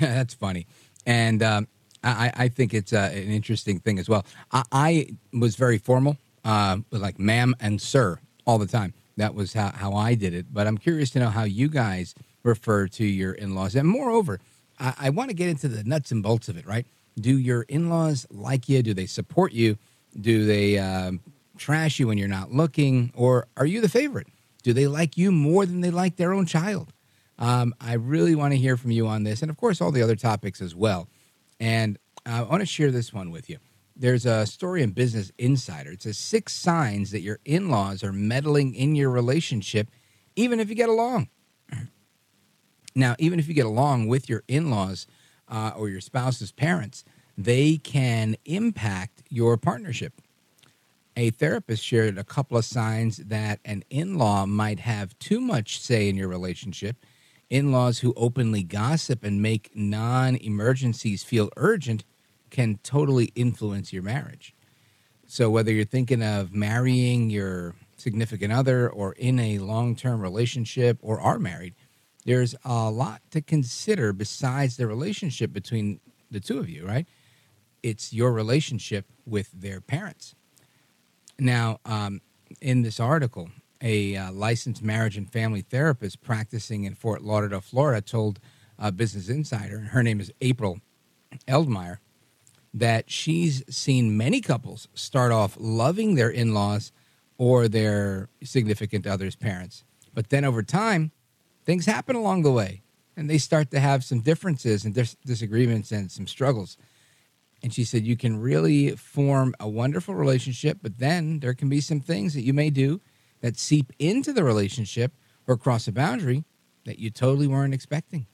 [0.00, 0.68] That's funny,
[1.06, 1.66] and um,
[2.04, 4.24] I, I think it's uh, an interesting thing as well.
[4.52, 8.94] I, I was very formal, uh, with like ma'am and sir all the time.
[9.16, 10.46] That was how, how I did it.
[10.52, 12.14] But I'm curious to know how you guys
[12.44, 14.38] refer to your in-laws, and moreover,
[14.78, 16.64] I, I want to get into the nuts and bolts of it.
[16.66, 16.86] Right?
[17.18, 18.82] Do your in-laws like you?
[18.82, 19.76] Do they support you?
[20.18, 21.20] Do they um,
[21.56, 24.28] trash you when you're not looking, or are you the favorite?
[24.62, 26.92] Do they like you more than they like their own child?
[27.38, 30.02] Um, I really want to hear from you on this, and of course, all the
[30.02, 31.08] other topics as well.
[31.60, 33.58] And I want to share this one with you.
[33.96, 35.92] There's a story in Business Insider.
[35.92, 39.90] It says six signs that your in laws are meddling in your relationship,
[40.36, 41.28] even if you get along.
[42.94, 45.06] Now, even if you get along with your in laws
[45.48, 47.04] uh, or your spouse's parents,
[47.38, 50.12] they can impact your partnership.
[51.16, 55.80] A therapist shared a couple of signs that an in law might have too much
[55.80, 56.96] say in your relationship.
[57.48, 62.04] In laws who openly gossip and make non emergencies feel urgent
[62.50, 64.54] can totally influence your marriage.
[65.26, 70.98] So, whether you're thinking of marrying your significant other or in a long term relationship
[71.00, 71.74] or are married,
[72.24, 76.00] there's a lot to consider besides the relationship between
[76.30, 77.06] the two of you, right?
[77.82, 80.34] It's your relationship with their parents.
[81.38, 82.20] Now, um,
[82.60, 83.50] in this article,
[83.80, 88.40] a uh, licensed marriage and family therapist practicing in Fort Lauderdale, Florida, told
[88.78, 90.80] uh, Business Insider, her name is April
[91.46, 91.98] Eldmeyer,
[92.74, 96.92] that she's seen many couples start off loving their in laws
[97.38, 99.84] or their significant other's parents.
[100.12, 101.12] But then over time,
[101.64, 102.82] things happen along the way
[103.16, 106.76] and they start to have some differences and dis- disagreements and some struggles.
[107.62, 111.80] And she said, You can really form a wonderful relationship, but then there can be
[111.80, 113.00] some things that you may do
[113.40, 115.12] that seep into the relationship
[115.46, 116.44] or cross a boundary
[116.84, 118.26] that you totally weren't expecting.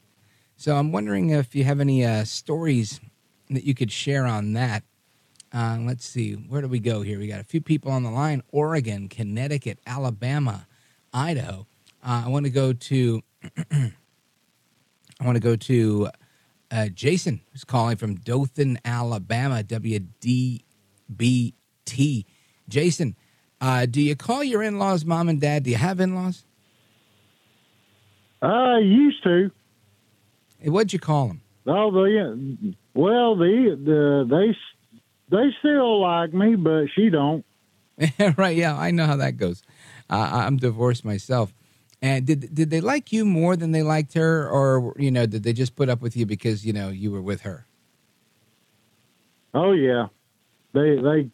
[0.57, 3.01] So I'm wondering if you have any uh, stories
[3.51, 4.85] that you could share on that.
[5.53, 7.19] Uh, let's see, where do we go here?
[7.19, 10.67] We got a few people on the line Oregon, Connecticut, Alabama,
[11.13, 11.67] Idaho.
[12.03, 13.23] Uh, I want to go to.
[13.71, 16.09] I want to go to
[16.75, 20.65] uh, Jason, who's calling from Dothan, Alabama, WDBT.
[22.69, 23.17] Jason,
[23.61, 25.63] uh, do you call your in laws mom and dad?
[25.63, 26.45] Do you have in laws?
[28.43, 29.53] I used to.
[30.65, 31.43] What'd you call them?
[31.67, 34.57] Oh, the well, the, the they
[35.35, 37.45] they still like me, but she don't.
[38.37, 38.57] right?
[38.57, 39.63] Yeah, I know how that goes.
[40.11, 41.55] Uh, I'm divorced myself.
[42.05, 45.43] And did did they like you more than they liked her, or you know, did
[45.43, 47.65] they just put up with you because you know you were with her?
[49.55, 50.09] Oh yeah,
[50.75, 51.31] they they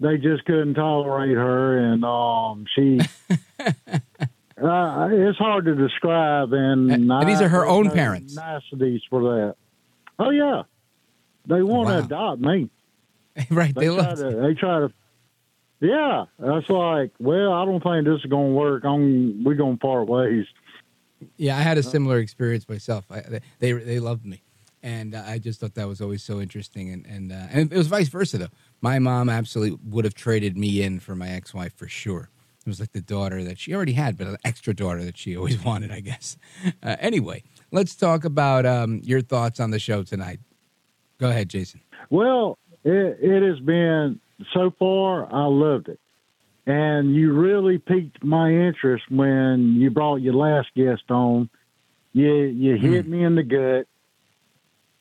[0.00, 3.00] they just couldn't tolerate her, and um, she.
[3.60, 8.34] uh, it's hard to describe, and, and these are her own parents.
[8.34, 9.56] Niceties for that.
[10.18, 10.62] Oh yeah,
[11.46, 11.98] they want Wow.
[11.98, 12.70] to adopt me.
[13.50, 14.30] right, They, they try love- to.
[14.40, 14.92] They try to.
[15.82, 17.10] Yeah, that's like.
[17.18, 18.84] Well, I don't think this is going to work.
[18.84, 19.42] I'm.
[19.42, 20.46] We're going to part ways.
[21.36, 23.04] Yeah, I had a similar experience myself.
[23.10, 24.44] I, they they loved me,
[24.80, 26.90] and uh, I just thought that was always so interesting.
[26.90, 28.48] And and uh, and it was vice versa though.
[28.80, 32.30] My mom absolutely would have traded me in for my ex wife for sure.
[32.60, 35.36] It was like the daughter that she already had, but an extra daughter that she
[35.36, 36.36] always wanted, I guess.
[36.80, 37.42] Uh, anyway,
[37.72, 40.38] let's talk about um, your thoughts on the show tonight.
[41.18, 41.80] Go ahead, Jason.
[42.08, 44.20] Well, it, it has been
[44.52, 45.32] so far.
[45.32, 46.00] I loved it,
[46.66, 51.50] and you really piqued my interest when you brought your last guest on.
[52.12, 52.92] You you hmm.
[52.92, 53.86] hit me in the gut.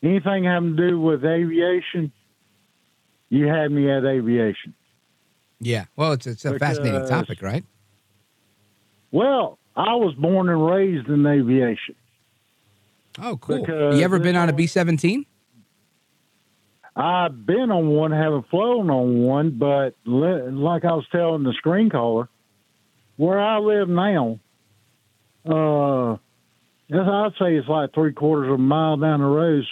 [0.04, 2.12] Anything having to do with aviation,
[3.30, 4.74] you had me at aviation.
[5.60, 7.64] Yeah, well, it's it's a fascinating topic, right?
[9.12, 11.96] Well, I was born and raised in aviation.
[13.20, 13.60] Oh, cool.
[13.60, 15.26] Because you ever been on a B seventeen?
[16.96, 21.54] I've been on one, haven't flown on one, but li- like I was telling the
[21.54, 22.28] screen caller,
[23.16, 24.40] where I live now,
[25.46, 26.18] uh,
[26.94, 29.64] I'd say it's like three quarters of a mile down the road.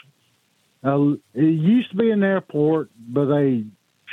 [0.81, 3.65] Uh, it used to be an airport, but they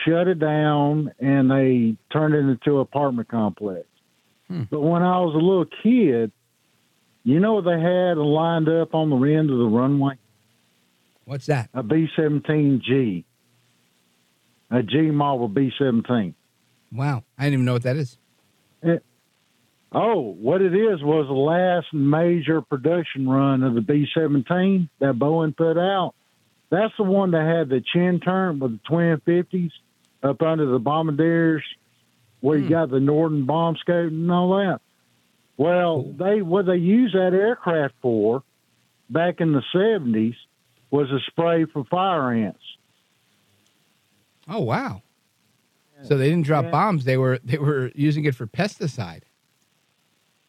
[0.04, 3.86] shut it down and they turned it into an apartment complex.
[4.70, 6.32] But when I was a little kid,
[7.22, 10.18] you know what they had lined up on the end of the runway?
[11.26, 11.68] What's that?
[11.74, 13.24] A B seventeen G.
[14.70, 16.34] A G model B seventeen.
[16.92, 18.16] Wow, I didn't even know what that is.
[19.92, 25.14] Oh, what it is was the last major production run of the B seventeen that
[25.14, 26.14] Boeing put out.
[26.70, 29.72] That's the one that had the chin turn with the twin fifties
[30.22, 31.64] up under the bombardiers,
[32.40, 32.72] where you hmm.
[32.72, 34.80] got the Norden bomb scope and all that.
[35.56, 38.44] Well, they what they used that aircraft for
[39.10, 40.34] back in the seventies
[40.90, 42.60] was a spray for fire ants.
[44.48, 45.02] Oh wow!
[46.02, 49.22] So they didn't drop bombs; they were they were using it for pesticide.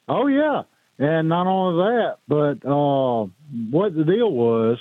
[0.07, 0.63] Oh yeah,
[0.99, 3.27] and not only that, but uh,
[3.71, 4.77] what the deal was,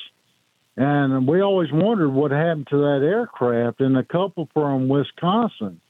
[0.77, 3.81] and we always wondered what happened to that aircraft.
[3.81, 5.81] And a couple from Wisconsin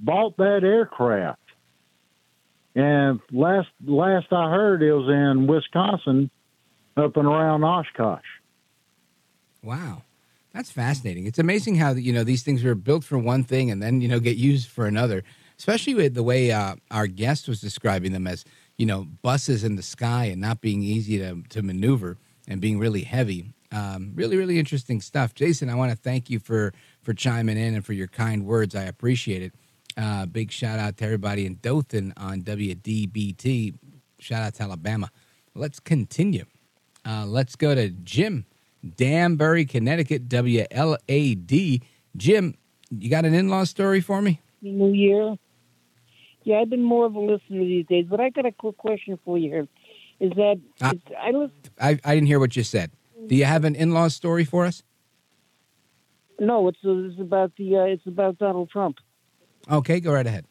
[0.00, 1.40] bought that aircraft,
[2.74, 6.30] and last last I heard, it was in Wisconsin,
[6.96, 8.22] up and around Oshkosh.
[9.62, 10.02] Wow,
[10.52, 11.26] that's fascinating.
[11.26, 14.08] It's amazing how you know these things are built for one thing and then you
[14.08, 15.22] know get used for another.
[15.58, 18.44] Especially with the way uh, our guest was describing them as
[18.76, 22.18] you know buses in the sky and not being easy to to maneuver
[22.48, 23.52] and being really heavy.
[23.70, 25.70] Um, really, really interesting stuff, Jason.
[25.70, 28.74] I want to thank you for for chiming in and for your kind words.
[28.74, 29.54] I appreciate it.
[29.96, 33.74] Uh, big shout out to everybody in Dothan on WDBT.
[34.18, 35.10] Shout out to Alabama.
[35.54, 36.46] Let's continue.
[37.04, 38.46] Uh, let's go to Jim,
[38.96, 41.82] Danbury, Connecticut, WLAD.
[42.16, 42.54] Jim,
[42.90, 44.40] you got an in law story for me?
[44.60, 45.36] New Year.
[46.44, 49.18] Yeah, I've been more of a listener these days, but I got a quick question
[49.24, 49.68] for you here.
[50.20, 52.90] Is that it's, I listen, I, I didn't hear what you said.
[53.26, 54.82] Do you have an in law story for us?
[56.38, 58.98] No, it's it's about the uh, it's about Donald Trump.
[59.70, 60.44] Okay, go right ahead.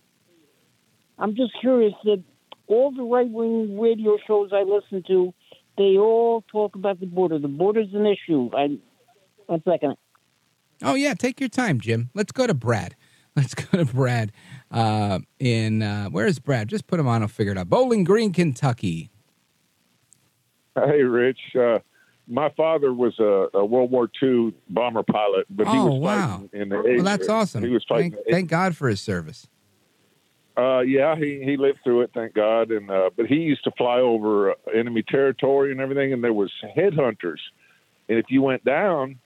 [1.19, 2.23] I'm just curious that
[2.67, 5.33] all the right wing radio shows I listen to,
[5.81, 7.39] they all talk about the border.
[7.39, 8.49] The border's an issue.
[8.55, 8.77] I
[9.47, 9.95] one second.
[10.83, 12.09] Oh yeah, take your time, Jim.
[12.13, 12.95] Let's go to Brad.
[13.35, 14.31] Let's go to Brad.
[14.69, 16.67] Uh, in uh, where is Brad?
[16.67, 17.21] Just put him on.
[17.21, 17.69] I'll figure it out.
[17.69, 19.09] Bowling Green, Kentucky.
[20.75, 21.39] Hey, Rich.
[21.59, 21.79] Uh,
[22.27, 26.37] my father was a, a World War II bomber pilot, but he oh was wow!
[26.41, 27.63] fighting in the Well, that's awesome.
[27.63, 28.11] He was fighting.
[28.11, 29.47] Thank, thank God for his service.
[30.57, 32.71] Uh, yeah, he he lived through it, thank God.
[32.71, 36.33] And uh, but he used to fly over uh, enemy territory and everything, and there
[36.33, 37.39] was headhunters,
[38.09, 39.17] and if you went down,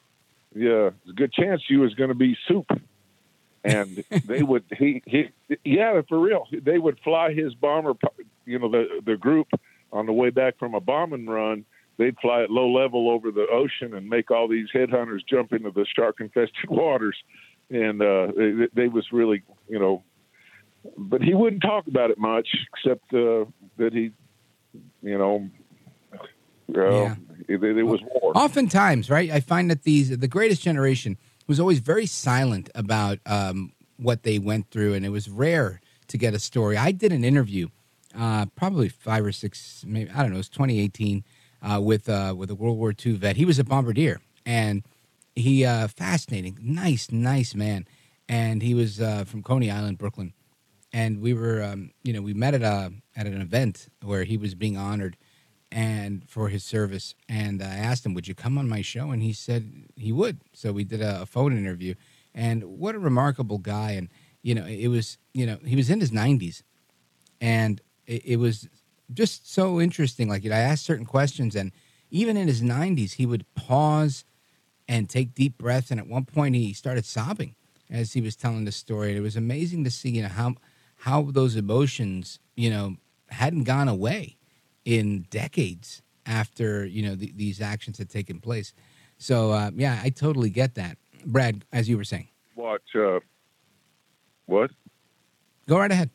[0.54, 2.68] yeah, a good chance you was going to be soup.
[3.64, 5.30] And they would he he
[5.64, 7.94] yeah for real they would fly his bomber
[8.46, 9.48] you know the the group
[9.92, 11.66] on the way back from a bombing run
[11.98, 15.72] they'd fly at low level over the ocean and make all these headhunters jump into
[15.72, 17.16] the shark infested waters
[17.72, 20.04] and uh they, they was really you know
[20.98, 23.46] but he wouldn't talk about it much except uh
[23.78, 24.12] that he
[25.02, 25.50] you know
[26.14, 27.16] uh, Yeah.
[27.48, 29.30] it, it was war Oftentimes, right?
[29.32, 31.18] I find that these the greatest generation
[31.48, 36.18] was always very silent about um, what they went through, and it was rare to
[36.18, 36.76] get a story.
[36.76, 37.68] I did an interview,
[38.18, 41.24] uh, probably five or six, maybe I don't know, it was 2018,
[41.62, 43.38] uh, with uh, with a World War II vet.
[43.38, 44.84] He was a bombardier, and
[45.36, 47.88] he uh, fascinating, nice, nice man,
[48.28, 50.34] and he was uh, from Coney Island, Brooklyn,
[50.96, 54.38] and we were, um, you know, we met at a at an event where he
[54.38, 55.18] was being honored
[55.70, 57.16] and for his service.
[57.28, 60.40] And I asked him, "Would you come on my show?" And he said he would.
[60.54, 61.96] So we did a, a phone interview.
[62.34, 63.92] And what a remarkable guy!
[63.92, 64.08] And
[64.42, 66.64] you know, it was you know he was in his nineties,
[67.42, 68.70] and it, it was
[69.14, 70.30] just so interesting.
[70.30, 71.74] Like you know, I asked certain questions, and
[72.10, 74.24] even in his nineties, he would pause
[74.88, 75.92] and take deep breaths.
[75.92, 77.56] And at one point, he started sobbing
[77.90, 79.18] as he was telling the story.
[79.18, 80.56] It was amazing to see you know how
[81.06, 82.96] how those emotions you know
[83.30, 84.38] hadn't gone away
[84.86, 88.74] in decades after you know th- these actions had taken place.
[89.20, 91.64] So uh, yeah, I totally get that, Brad.
[91.72, 93.20] As you were saying, watch uh
[94.48, 94.72] what
[95.70, 96.10] go right ahead.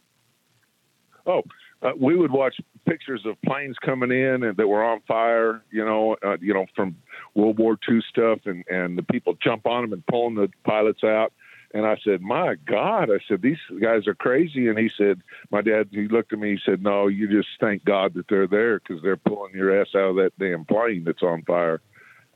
[1.24, 1.42] Oh,
[1.82, 5.62] uh, we would watch pictures of planes coming in and that were on fire.
[5.70, 6.96] You know, uh, you know from
[7.36, 11.04] World War II stuff, and and the people jump on them and pulling the pilots
[11.04, 11.32] out.
[11.72, 15.62] And I said, "My God!" I said, "These guys are crazy." And he said, "My
[15.62, 16.52] dad." He looked at me.
[16.52, 19.88] He said, "No, you just thank God that they're there because they're pulling your ass
[19.94, 21.80] out of that damn plane that's on fire."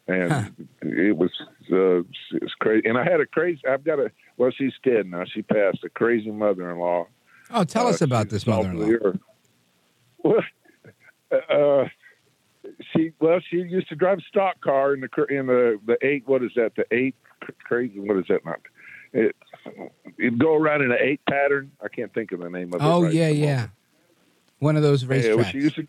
[0.06, 1.32] And it was
[1.73, 2.86] uh, it was crazy.
[2.89, 3.61] And I had a crazy.
[3.69, 4.12] I've got a.
[4.36, 5.24] Well, she's dead now.
[5.24, 5.82] She passed.
[5.82, 7.06] A crazy mother-in-law.
[7.51, 9.12] Oh, tell us about this mother-in-law.
[10.23, 10.43] Well,
[11.51, 11.85] uh,
[12.93, 16.23] she well, she used to drive a stock car in the in the the eight.
[16.27, 16.77] What is that?
[16.77, 17.16] The eight
[17.65, 17.98] crazy.
[17.98, 18.44] What is that?
[18.44, 18.61] Not
[19.15, 19.36] it.
[20.19, 21.73] It'd go around in an eight pattern.
[21.82, 22.85] I can't think of the name of it.
[22.85, 23.69] Oh right yeah, yeah.
[24.59, 25.24] One of those moment.
[25.24, 25.55] Yeah, racetracks.
[25.55, 25.86] used to.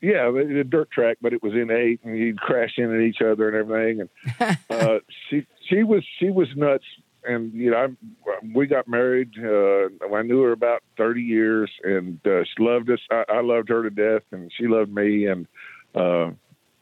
[0.00, 3.22] Yeah, a a dirt track, but it was in eight, and you'd crash into each
[3.22, 4.08] other and everything.
[4.40, 4.98] And uh,
[5.28, 6.84] she she was she was nuts.
[7.24, 9.30] And you know, I, we got married.
[9.38, 12.98] Uh, I knew her about thirty years, and uh, she loved us.
[13.12, 15.26] I, I loved her to death, and she loved me.
[15.26, 15.46] And
[15.94, 16.32] uh,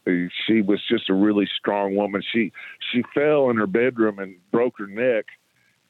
[0.05, 2.23] she was just a really strong woman.
[2.33, 2.51] She
[2.91, 5.25] she fell in her bedroom and broke her neck,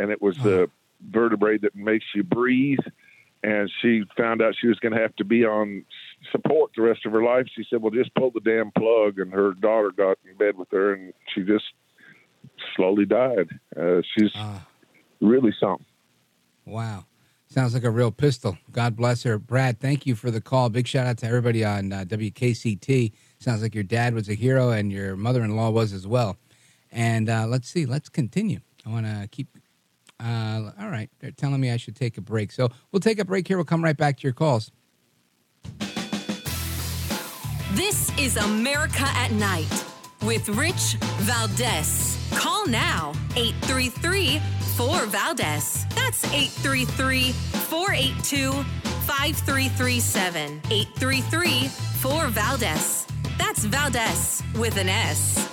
[0.02, 0.70] and it was the
[1.10, 2.80] vertebrae that makes you breathe.
[3.44, 5.84] And she found out she was going to have to be on
[6.32, 7.48] support the rest of her life.
[7.56, 10.70] She said, "Well, just pull the damn plug." And her daughter got in bed with
[10.72, 11.66] her, and she just
[12.76, 13.50] slowly died.
[13.76, 14.32] Uh, she's
[15.22, 15.86] really something.
[16.66, 17.06] Wow.
[17.48, 18.58] Sounds like a real pistol.
[18.72, 19.38] God bless her.
[19.38, 20.70] Brad, thank you for the call.
[20.70, 23.12] Big shout out to everybody on uh, WKCT.
[23.40, 26.38] Sounds like your dad was a hero and your mother in law was as well.
[26.92, 28.62] And uh, let's see, let's continue.
[28.86, 29.50] I want to keep.
[30.24, 31.10] Uh, all right.
[31.20, 32.52] They're telling me I should take a break.
[32.52, 33.58] So we'll take a break here.
[33.58, 34.72] We'll come right back to your calls.
[37.74, 39.86] This is America at Night
[40.24, 42.18] with Rich Valdez.
[42.34, 44.40] Call now 833
[44.76, 45.86] 4 Valdez.
[45.96, 48.52] That's 833 482
[49.08, 50.62] 5337.
[50.70, 53.08] 833 4 Valdez.
[53.38, 55.51] That's Valdez with an S.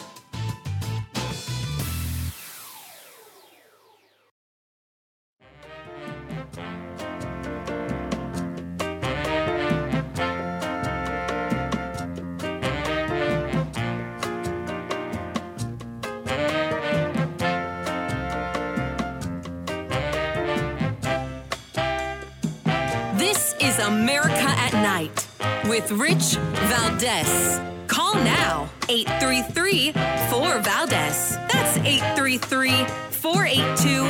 [25.91, 26.37] with Rich
[26.69, 27.61] Valdez.
[27.87, 31.37] Call now 833 4 Valdez.
[31.53, 34.05] That's That's 833 482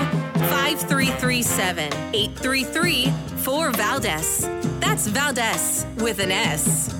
[0.48, 1.92] 5337.
[2.14, 4.48] 833 4 Valdez.
[4.80, 6.94] That's Valdez with an S.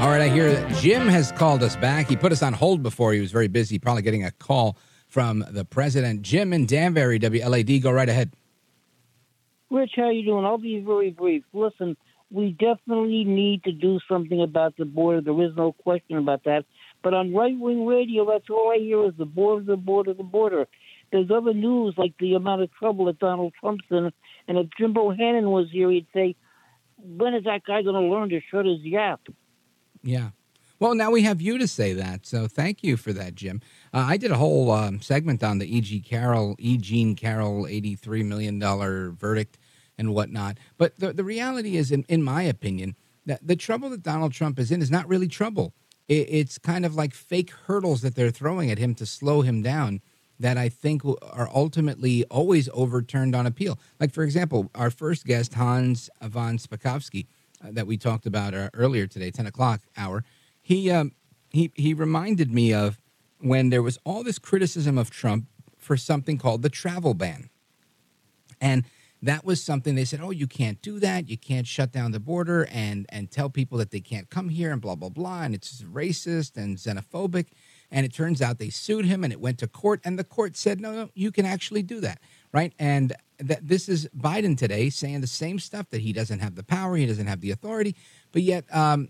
[0.00, 2.08] All right, I hear that Jim has called us back.
[2.08, 3.12] He put us on hold before.
[3.12, 4.78] He was very busy, probably getting a call
[5.08, 6.22] from the president.
[6.22, 7.82] Jim in Danbury, WLAD.
[7.82, 8.30] Go right ahead.
[9.70, 10.44] Rich, how are you doing?
[10.44, 11.44] I'll be very brief.
[11.52, 11.96] Listen,
[12.30, 15.20] we definitely need to do something about the border.
[15.20, 16.64] There is no question about that.
[17.02, 20.22] But on right wing radio, that's all I hear is the border, the border, the
[20.22, 20.66] border.
[21.10, 24.12] There's other news like the amount of trouble that Donald Trump's in.
[24.46, 26.34] And if Jim Bohannon was here, he'd say,
[26.96, 29.20] when is that guy going to learn to shut his yap?
[30.02, 30.30] Yeah.
[30.80, 33.60] Well, now we have you to say that, so thank you for that, Jim.
[33.92, 36.00] Uh, I did a whole um, segment on the E.G.
[36.00, 36.76] Carroll, E.
[36.76, 39.58] Jean Carroll, eighty-three million dollar verdict
[39.96, 40.58] and whatnot.
[40.76, 42.96] But the the reality is, in, in my opinion,
[43.26, 45.74] that the trouble that Donald Trump is in is not really trouble.
[46.08, 49.62] It, it's kind of like fake hurdles that they're throwing at him to slow him
[49.62, 50.00] down.
[50.40, 53.76] That I think are ultimately always overturned on appeal.
[53.98, 57.26] Like for example, our first guest Hans von Spakovsky,
[57.60, 60.22] uh, that we talked about uh, earlier today, ten o'clock hour.
[60.62, 61.12] He um,
[61.50, 62.98] he he reminded me of
[63.40, 65.46] when there was all this criticism of Trump
[65.76, 67.50] for something called the travel ban.
[68.60, 68.84] And
[69.22, 71.28] that was something they said, oh, you can't do that.
[71.28, 74.72] You can't shut down the border and, and tell people that they can't come here
[74.72, 75.42] and blah, blah, blah.
[75.42, 77.46] And it's racist and xenophobic.
[77.90, 80.00] And it turns out they sued him and it went to court.
[80.04, 82.20] And the court said, no, no, you can actually do that.
[82.52, 82.72] Right.
[82.78, 86.64] And that this is Biden today saying the same stuff that he doesn't have the
[86.64, 87.96] power, he doesn't have the authority.
[88.32, 89.08] But yet, um,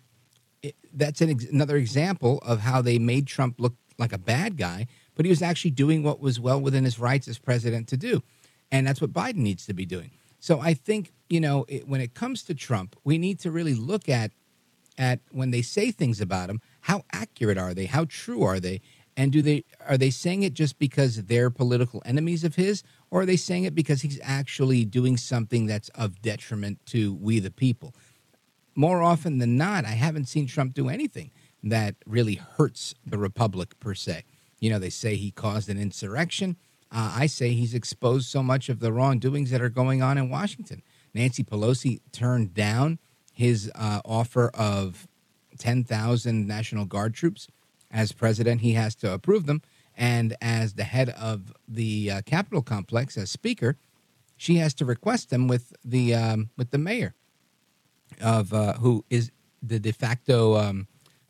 [0.62, 4.56] it, that's an ex- another example of how they made Trump look like a bad
[4.56, 7.96] guy, but he was actually doing what was well within his rights as president to
[7.96, 8.22] do.
[8.70, 10.10] And that's what Biden needs to be doing.
[10.40, 13.74] So I think, you know, it, when it comes to Trump, we need to really
[13.74, 14.32] look at
[14.96, 17.86] at when they say things about him, how accurate are they?
[17.86, 18.80] How true are they?
[19.16, 23.22] And do they are they saying it just because they're political enemies of his or
[23.22, 27.50] are they saying it because he's actually doing something that's of detriment to we the
[27.50, 27.94] people?
[28.78, 33.78] more often than not, I haven't seen Trump do anything that really hurts the republic
[33.80, 34.24] per se.
[34.60, 36.56] You know, they say he caused an insurrection.
[36.90, 40.30] Uh, I say he's exposed so much of the wrongdoings that are going on in
[40.30, 40.82] Washington.
[41.14, 42.98] Nancy Pelosi turned down
[43.32, 45.06] his uh, offer of
[45.58, 47.48] 10,000 National Guard troops.
[47.90, 49.62] As president, he has to approve them.
[49.96, 53.76] And as the head of the uh, Capitol complex, as speaker,
[54.36, 57.14] she has to request them with the um, with the mayor
[58.22, 59.32] of uh, who is
[59.62, 60.86] the de facto um,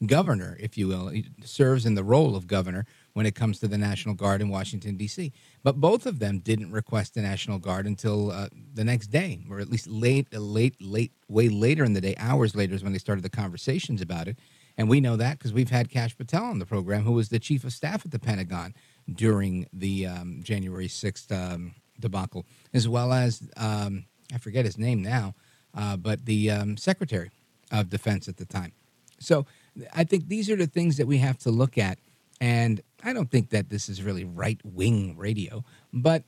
[0.07, 1.13] governor, if you will,
[1.45, 4.97] serves in the role of governor when it comes to the National Guard in Washington
[4.97, 5.33] D.C.
[5.63, 9.59] But both of them didn't request the National Guard until uh, the next day, or
[9.59, 12.15] at least late, late, late, way later in the day.
[12.19, 14.39] Hours later is when they started the conversations about it,
[14.77, 17.41] and we know that because we've had Kash Patel on the program, who was the
[17.41, 18.75] chief of staff at the Pentagon
[19.13, 25.03] during the um, January sixth um, debacle, as well as um, I forget his name
[25.03, 25.35] now
[25.75, 27.31] uh, but the um, Secretary
[27.71, 28.73] of Defense at the time.
[29.21, 29.47] So
[29.93, 31.99] I think these are the things that we have to look at.
[32.41, 36.25] And I don't think that this is really right wing radio, but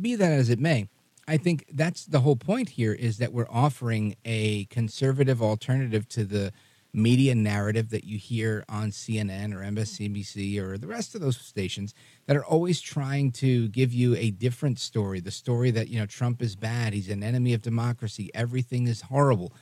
[0.00, 0.88] be that as it may,
[1.26, 6.24] I think that's the whole point here is that we're offering a conservative alternative to
[6.24, 6.52] the
[6.92, 11.94] media narrative that you hear on CNN or MSNBC or the rest of those stations
[12.26, 16.06] that are always trying to give you a different story the story that you know
[16.06, 19.52] Trump is bad he's an enemy of democracy everything is horrible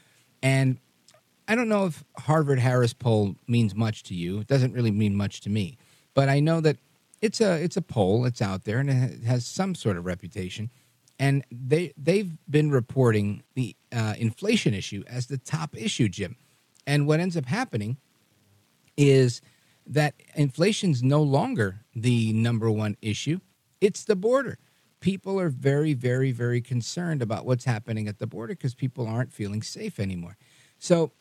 [0.41, 0.79] and
[1.49, 5.17] I don't know if Harvard Harris poll means much to you it doesn't really mean
[5.17, 5.79] much to me
[6.15, 6.79] but I know that
[7.21, 10.71] it's a it's a poll it's out there and it has some sort of reputation
[11.19, 16.37] and they they've been reporting the uh, inflation issue as the top issue Jim
[16.87, 17.97] and what ends up happening
[18.97, 19.41] is
[19.87, 23.41] that inflation's no longer the number one issue.
[23.81, 24.59] It's the border.
[25.01, 29.33] People are very, very, very concerned about what's happening at the border because people aren't
[29.33, 30.37] feeling safe anymore.
[30.79, 31.13] So,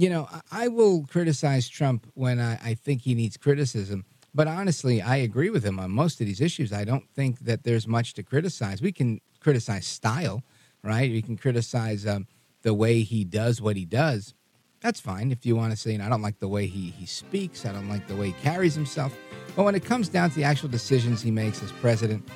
[0.00, 4.04] you know, I, will criticize Trump when I, I think he needs criticism.
[4.32, 6.72] But honestly, I agree with him on most of these issues.
[6.72, 8.80] I don't think that there's much to criticize.
[8.80, 10.42] We can criticize style,
[10.82, 11.10] right?
[11.10, 12.26] We can criticize um,
[12.62, 14.34] the way he does what he does
[14.80, 16.90] that's fine if you want to say, you know, I don't like the way he,
[16.90, 19.14] he speaks, I don't like the way he carries himself.
[19.54, 22.26] But when it comes down to the actual decisions he makes as president,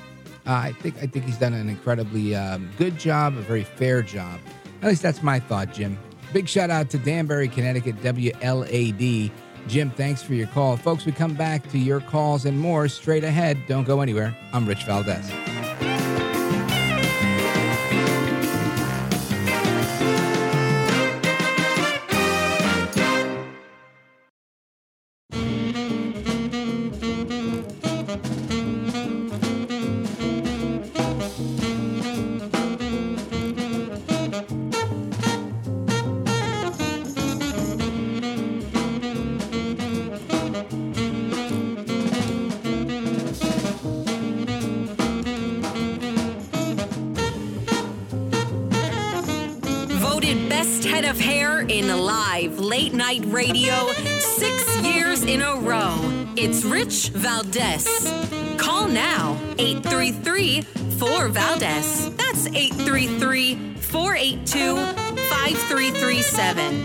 [0.45, 4.03] uh, I think I think he's done an incredibly um, good job, a very fair
[4.03, 4.39] job.
[4.83, 5.97] At least that's my thought, Jim.
[6.35, 9.31] Big shout out to Danbury, Connecticut, WLAD.
[9.67, 10.75] Jim, thanks for your call.
[10.75, 13.57] Folks, we come back to your calls and more straight ahead.
[13.69, 14.35] Don't go anywhere.
[14.51, 15.31] I'm Rich Valdez.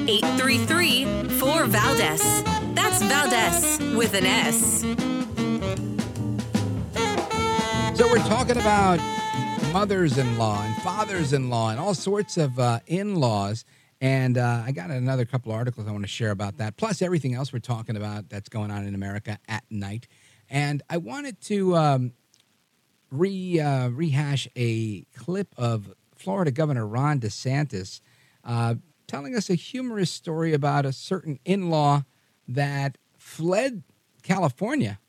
[0.08, 1.04] 833
[1.38, 2.42] 4 Valdez.
[2.74, 4.80] That's Valdez with an S.
[7.98, 8.98] So we're talking about
[9.72, 13.64] mothers-in-law and fathers-in-law and all sorts of uh, in-laws.
[14.00, 17.02] And uh, I got another couple of articles I want to share about that, plus
[17.02, 20.08] everything else we're talking about that's going on in America at night.
[20.48, 22.12] And I wanted to um,
[23.10, 28.00] re uh, rehash a clip of Florida Governor Ron DeSantis
[28.44, 28.76] uh,
[29.10, 32.04] telling us a humorous story about a certain in-law
[32.46, 33.82] that fled
[34.22, 35.00] California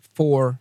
[0.00, 0.60] for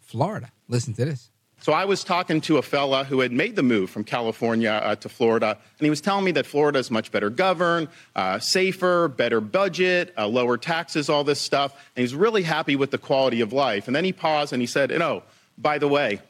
[0.00, 0.52] Florida.
[0.68, 1.30] Listen to this.
[1.60, 4.96] So I was talking to a fella who had made the move from California uh,
[4.96, 9.08] to Florida, and he was telling me that Florida is much better governed, uh, safer,
[9.08, 11.72] better budget, uh, lower taxes, all this stuff.
[11.96, 13.86] And he's really happy with the quality of life.
[13.86, 15.22] And then he paused and he said, "You know,
[15.56, 16.20] by the way,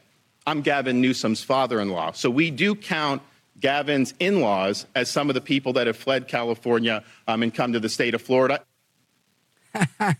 [0.47, 3.21] I'm Gavin Newsom's father-in-law, so we do count."
[3.59, 7.73] Gavin's in laws as some of the people that have fled California um, and come
[7.73, 8.63] to the state of Florida.
[9.99, 10.15] How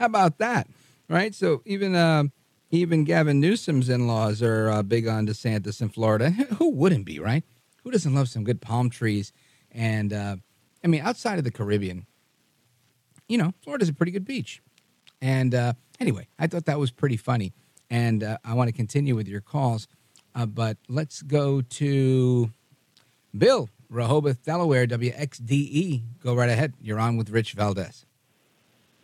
[0.00, 0.68] about that?
[1.08, 1.34] Right?
[1.34, 2.24] So even uh,
[2.70, 6.30] even Gavin Newsom's in-laws are uh, big on DeSantis in Florida.
[6.30, 7.44] Who wouldn't be, right?
[7.82, 9.32] Who doesn't love some good palm trees?
[9.70, 10.36] And uh,
[10.82, 12.06] I mean, outside of the Caribbean,
[13.28, 14.62] you know, Florida's a pretty good beach.
[15.20, 17.52] And uh, anyway, I thought that was pretty funny.
[17.90, 19.86] And uh, I want to continue with your calls,
[20.34, 22.50] uh, but let's go to
[23.36, 26.02] Bill, Rehoboth, Delaware, WXDE.
[26.22, 26.74] Go right ahead.
[26.80, 28.06] You're on with Rich Valdez.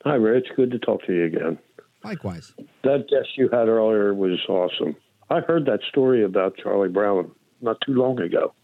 [0.04, 0.48] Hi, Rich.
[0.56, 1.58] Good to talk to you again.
[2.04, 2.54] Likewise.
[2.82, 4.96] That guest you had earlier was awesome.
[5.28, 7.30] I heard that story about Charlie Brown
[7.60, 8.54] not too long ago.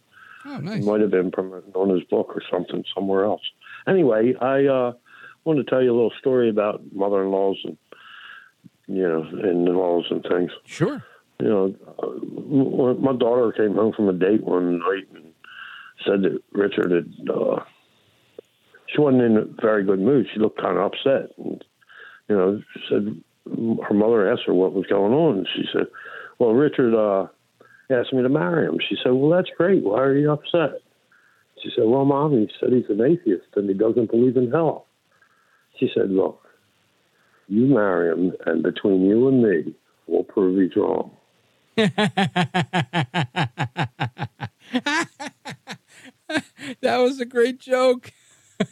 [0.44, 0.82] Oh, nice.
[0.82, 3.42] It might have been from on his book or something somewhere else.
[3.86, 4.92] Anyway, I uh,
[5.44, 7.76] wanted to tell you a little story about mother-in-laws and
[8.86, 10.52] you know, in-laws and things.
[10.64, 11.02] Sure.
[11.40, 15.25] You know, uh, my daughter came home from a date one night and
[16.04, 17.28] said that Richard had.
[17.28, 17.60] Uh,
[18.88, 20.28] she wasn't in a very good mood.
[20.32, 21.30] She looked kind of upset.
[21.38, 21.64] And,
[22.28, 23.20] you know, said
[23.86, 25.46] her mother asked her what was going on.
[25.54, 25.86] She said,
[26.38, 27.26] "Well, Richard uh,
[27.90, 29.84] asked me to marry him." She said, "Well, that's great.
[29.84, 30.80] Why are you upset?"
[31.62, 34.86] She said, "Well, mom, he said he's an atheist and he doesn't believe in hell."
[35.78, 36.40] She said, "Look,
[37.48, 39.74] you marry him, and between you and me,
[40.06, 41.10] we'll prove he's wrong."
[46.80, 48.12] that was a great joke.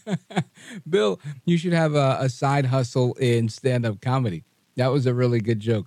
[0.88, 4.44] Bill, you should have a, a side hustle in stand up comedy.
[4.76, 5.86] That was a really good joke.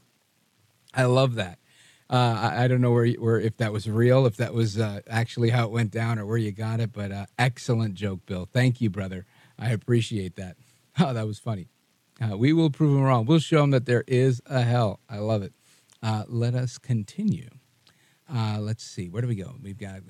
[0.93, 1.59] I love that.
[2.09, 5.01] Uh, I, I, don't know where, where if that was real, if that was uh,
[5.09, 8.47] actually how it went down, or where you got it, but uh, excellent joke, Bill.
[8.51, 9.25] Thank you, brother.
[9.59, 10.57] I appreciate that.
[10.99, 11.67] Oh, that was funny.
[12.19, 13.27] Uh, we will prove them wrong.
[13.27, 14.99] We'll show them that there is a hell.
[15.07, 15.53] I love it.
[16.01, 17.49] Uh, let us continue.
[18.33, 19.09] Uh, let's see.
[19.09, 19.55] Where do we go?
[19.61, 20.01] We've got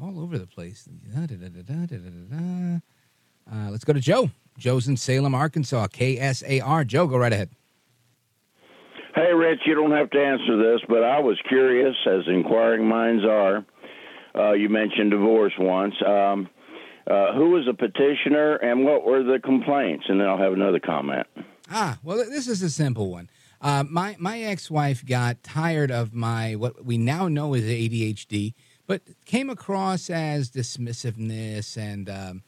[0.00, 0.88] all over the place.
[1.14, 2.80] Da, da, da,
[3.50, 4.30] uh, let's go to Joe.
[4.58, 5.86] Joe's in Salem, Arkansas.
[5.88, 6.86] KSAR.
[6.86, 7.50] Joe, go right ahead.
[9.14, 13.24] Hey, Rich, you don't have to answer this, but I was curious, as inquiring minds
[13.24, 13.64] are.
[14.34, 15.94] Uh, you mentioned divorce once.
[16.06, 16.48] Um,
[17.06, 20.04] uh, who was the petitioner and what were the complaints?
[20.08, 21.26] And then I'll have another comment.
[21.70, 23.30] Ah, well, this is a simple one.
[23.60, 28.54] Uh, my my ex wife got tired of my what we now know is ADHD,
[28.86, 32.42] but came across as dismissiveness and um,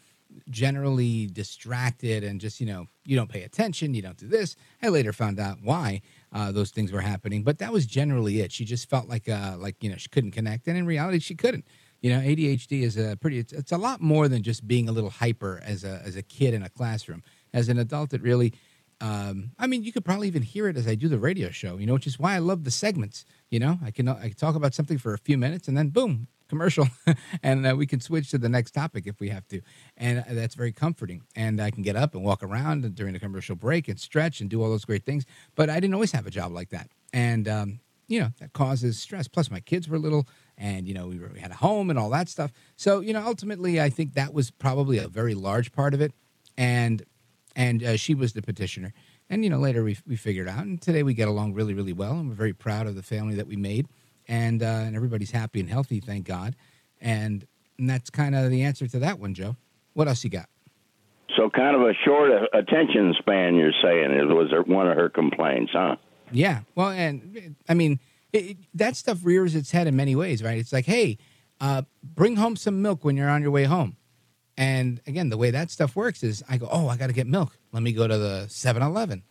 [0.49, 4.55] generally distracted and just you know you don't pay attention, you don't do this.
[4.83, 8.53] I later found out why uh, those things were happening, but that was generally it.
[8.53, 11.35] She just felt like uh, like you know she couldn't connect, and in reality she
[11.35, 11.65] couldn't.
[12.01, 13.39] You know, ADHD is a pretty.
[13.39, 16.23] It's, it's a lot more than just being a little hyper as a as a
[16.23, 17.23] kid in a classroom.
[17.53, 18.55] As an adult, it really.
[19.01, 21.79] Um, I mean, you could probably even hear it as I do the radio show.
[21.79, 23.25] You know, which is why I love the segments.
[23.51, 25.89] You know, I can I can talk about something for a few minutes and then
[25.89, 26.89] boom, commercial,
[27.43, 29.63] and uh, we can switch to the next topic if we have to,
[29.97, 31.23] and uh, that's very comforting.
[31.35, 34.51] And I can get up and walk around during the commercial break and stretch and
[34.51, 35.25] do all those great things.
[35.55, 38.99] But I didn't always have a job like that, and um, you know that causes
[38.99, 39.29] stress.
[39.29, 40.29] Plus, my kids were little,
[40.59, 42.53] and you know we, were, we had a home and all that stuff.
[42.77, 46.13] So you know, ultimately, I think that was probably a very large part of it,
[46.59, 47.03] and
[47.57, 48.93] and uh, she was the petitioner.
[49.29, 51.93] And you know, later we we figured out, and today we get along really, really
[51.93, 53.87] well, and we're very proud of the family that we made,
[54.29, 56.57] and uh, and everybody's happy and healthy, thank God.
[57.01, 57.47] And,
[57.79, 59.57] and that's kind of the answer to that one, Joe.
[59.95, 60.49] What else you got?
[61.37, 65.73] So, kind of a short attention span, you're saying, it was one of her complaints,
[65.73, 65.97] huh?
[66.33, 66.61] Yeah.
[66.75, 68.01] Well, and I mean,
[68.33, 70.59] it, that stuff rears its head in many ways, right?
[70.59, 71.19] It's like, hey,
[71.61, 73.97] uh, bring home some milk when you're on your way home.
[74.61, 77.27] And again, the way that stuff works is I go, oh, I got to get
[77.27, 77.57] milk.
[77.73, 79.23] Let me go to the 7 Eleven.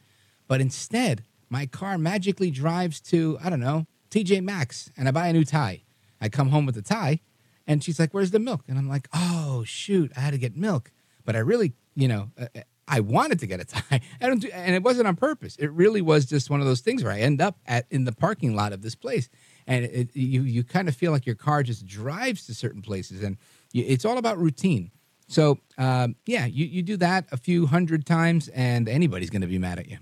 [0.47, 5.27] But instead, my car magically drives to, I don't know, TJ Maxx and I buy
[5.27, 5.83] a new tie.
[6.19, 7.19] I come home with the tie
[7.67, 8.63] and she's like, where's the milk?
[8.67, 10.91] And I'm like, oh, shoot, I had to get milk.
[11.25, 12.47] But I really, you know, uh,
[12.87, 14.01] I wanted to get a tie.
[14.19, 15.55] I don't do, and it wasn't on purpose.
[15.57, 18.13] It really was just one of those things where I end up at in the
[18.13, 19.29] parking lot of this place,
[19.67, 23.21] and it, you you kind of feel like your car just drives to certain places,
[23.21, 23.37] and
[23.75, 24.89] it's all about routine.
[25.29, 29.47] So um, yeah, you you do that a few hundred times, and anybody's going to
[29.47, 29.97] be mad at you.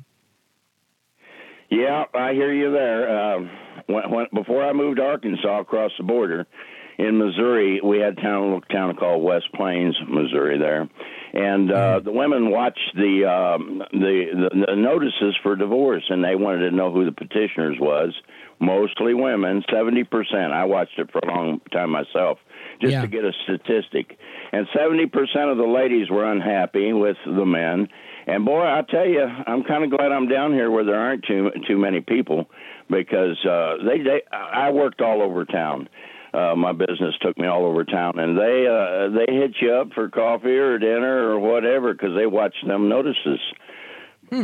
[1.70, 3.36] Yeah, I hear you there.
[3.36, 3.50] Um,
[3.88, 6.48] when, when, before I moved to Arkansas across the border,
[6.98, 10.58] in Missouri, we had a town, town called West Plains, Missouri.
[10.58, 10.90] There,
[11.34, 16.36] and uh, the women watched the, um, the the the notices for divorce, and they
[16.36, 18.14] wanted to know who the petitioners was.
[18.60, 20.54] Mostly women, seventy percent.
[20.54, 22.40] I watched it for a long time myself,
[22.82, 23.02] just Yeah.
[23.02, 24.18] to get a statistic.
[24.52, 27.88] And seventy percent of the ladies were unhappy with the men.
[28.28, 31.24] And boy, I tell you, I'm kind of glad I'm down here where there aren't
[31.26, 32.50] too too many people,
[32.90, 35.90] because uh, they they I worked all over town
[36.34, 39.94] uh, my business took me all over town, and they uh, they hit you up
[39.94, 43.40] for coffee or dinner or whatever because they watch them notices.
[44.30, 44.44] Hmm.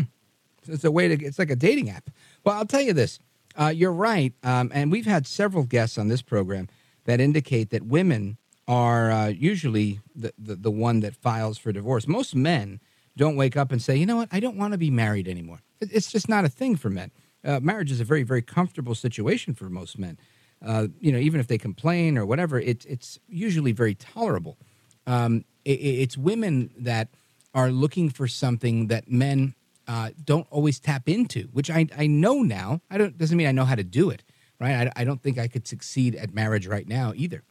[0.67, 1.23] It's a way to.
[1.25, 2.09] It's like a dating app.
[2.43, 3.19] Well, I'll tell you this.
[3.55, 6.67] Uh, you're right, um, and we've had several guests on this program
[7.05, 12.07] that indicate that women are uh, usually the, the the one that files for divorce.
[12.07, 12.79] Most men
[13.17, 14.29] don't wake up and say, "You know what?
[14.31, 17.11] I don't want to be married anymore." It's just not a thing for men.
[17.43, 20.17] Uh, marriage is a very very comfortable situation for most men.
[20.65, 24.57] Uh, you know, even if they complain or whatever, it's it's usually very tolerable.
[25.05, 27.09] Um, i i- it's women that
[27.53, 29.53] are looking for something that men
[29.87, 32.79] uh, don't always tap into, which I, I know now.
[32.89, 34.23] I don't doesn't mean I know how to do it,
[34.63, 34.87] right?
[34.95, 37.43] I, I don't think I could succeed at marriage right now either.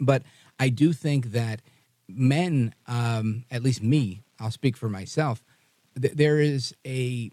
[0.00, 0.24] But
[0.58, 1.62] I do think that
[2.08, 5.44] men, um, at least me, I'll speak for myself.
[6.00, 7.30] Th- there is a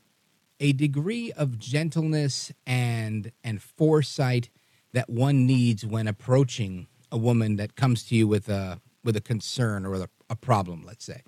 [0.60, 4.50] a degree of gentleness and and foresight
[4.94, 9.22] that one needs when approaching a woman that comes to you with a with a
[9.22, 11.24] concern or a, a problem, let's say,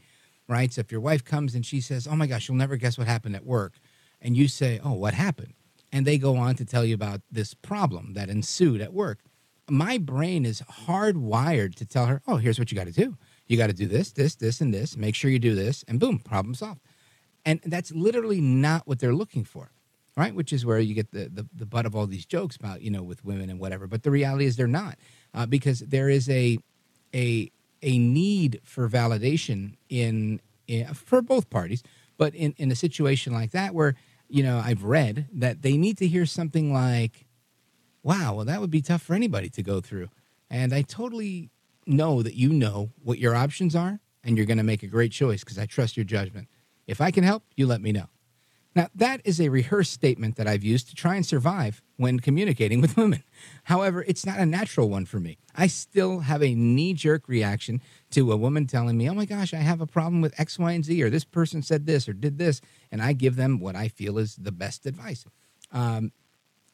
[0.47, 0.71] right?
[0.71, 3.07] So if your wife comes and she says, "Oh my gosh, you'll never guess what
[3.07, 3.73] happened at work,"
[4.21, 5.55] and you say, "Oh, what happened?"
[5.95, 9.19] And they go on to tell you about this problem that ensued at work,
[9.69, 13.17] my brain is hardwired to tell her, "Oh, here's what you got to do.
[13.47, 14.97] You got to do this, this, this, and this.
[14.97, 16.81] Make sure you do this, and boom, problem solved."
[17.45, 19.71] And that's literally not what they're looking for
[20.17, 20.33] right?
[20.33, 22.89] Which is where you get the, the, the butt of all these jokes about, you
[22.89, 23.85] know, with women and whatever.
[23.85, 24.97] But the reality is they're not,
[25.33, 26.57] uh, because there is a
[27.13, 27.51] a
[27.81, 31.83] a need for validation in, in for both parties.
[32.17, 33.95] But in, in a situation like that, where
[34.27, 37.25] you know I've read that they need to hear something like,
[38.03, 40.09] "Wow, well that would be tough for anybody to go through,"
[40.49, 41.49] and I totally
[41.87, 45.11] know that you know what your options are, and you're going to make a great
[45.11, 46.47] choice because I trust your judgment.
[46.87, 48.07] If I can help, you let me know.
[48.75, 52.81] Now, that is a rehearsed statement that I've used to try and survive when communicating
[52.81, 53.23] with women.
[53.65, 55.37] However, it's not a natural one for me.
[55.55, 57.81] I still have a knee jerk reaction
[58.11, 60.71] to a woman telling me, oh my gosh, I have a problem with X, Y,
[60.71, 62.61] and Z, or this person said this or did this.
[62.91, 65.25] And I give them what I feel is the best advice.
[65.71, 66.11] Um,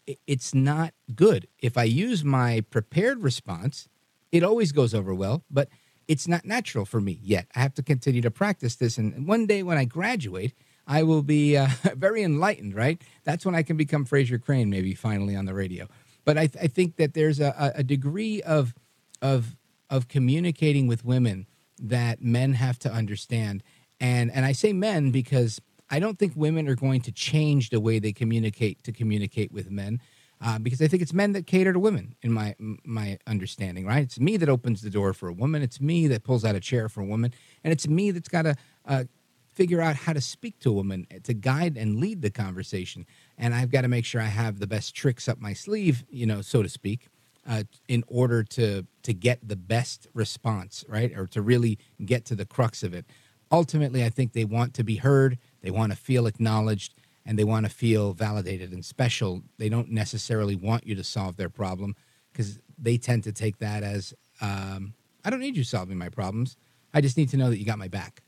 [0.08, 1.48] it- it's not good.
[1.60, 3.88] If I use my prepared response,
[4.32, 5.70] it always goes over well, but
[6.08, 7.48] it's not natural for me yet.
[7.56, 8.98] I have to continue to practice this.
[8.98, 10.54] And one day when I graduate,
[10.92, 13.02] I will be uh, very enlightened, right?
[13.24, 15.88] That's when I can become Frasier Crane, maybe finally on the radio.
[16.26, 18.76] But I, I think that there's a, a a degree of,
[19.22, 19.56] of,
[19.90, 21.48] of communicating with women
[21.82, 23.64] that men have to understand.
[24.02, 27.80] And, and I say men because I don't think women are going to change the
[27.80, 30.02] way they communicate to communicate with men.
[30.44, 34.02] Uh, because I think it's men that cater to women, in my my understanding, right?
[34.04, 35.62] It's me that opens the door for a woman.
[35.62, 37.32] It's me that pulls out a chair for a woman,
[37.64, 38.56] and it's me that's got to
[38.88, 39.04] uh,
[39.54, 43.06] figure out how to speak to a woman to guide and lead the conversation.
[43.38, 46.26] And I've got to make sure I have the best tricks up my sleeve, you
[46.26, 47.08] know, so to speak,
[47.48, 52.36] uh, in order to to get the best response, right, or to really get to
[52.36, 53.06] the crux of it.
[53.52, 55.38] Ultimately, I think they want to be heard.
[55.62, 56.94] They want to feel acknowledged
[57.26, 59.44] and they want to feel validated and special.
[59.58, 61.96] They don't necessarily want you to solve their problem
[62.32, 66.58] because they tend to take that as um, I don't need you solving my problems.
[66.94, 68.22] I just need to know that you got my back.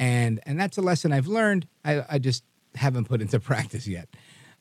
[0.00, 1.68] And and that's a lesson I've learned.
[1.84, 2.42] I, I just
[2.74, 4.08] haven't put into practice yet.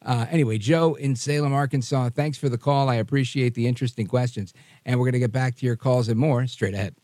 [0.05, 2.87] Uh, anyway, Joe in Salem, Arkansas, thanks for the call.
[2.87, 4.53] I appreciate the interesting questions.
[4.85, 6.95] And we're going to get back to your calls and more straight ahead.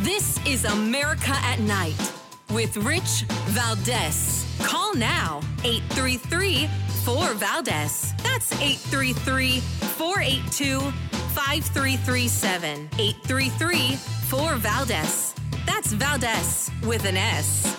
[0.00, 2.12] This is America at Night
[2.52, 4.46] with Rich Valdez.
[4.60, 6.68] Call now 833
[7.04, 8.14] 4 Valdez.
[8.22, 15.29] That's 833 482 5337 833 4 Valdez.
[15.66, 17.76] That's Valdez with an S.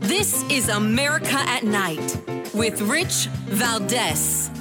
[0.00, 2.16] This is America at Night
[2.54, 4.55] with Rich Valdez.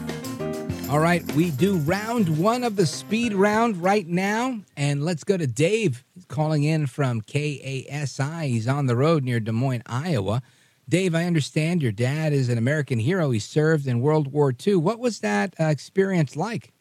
[0.96, 4.62] All right, we do round one of the speed round right now.
[4.78, 6.06] And let's go to Dave.
[6.14, 8.48] He's calling in from KASI.
[8.48, 10.42] He's on the road near Des Moines, Iowa.
[10.88, 13.32] Dave, I understand your dad is an American hero.
[13.32, 14.78] He served in World War II.
[14.78, 16.72] What was that uh, experience like?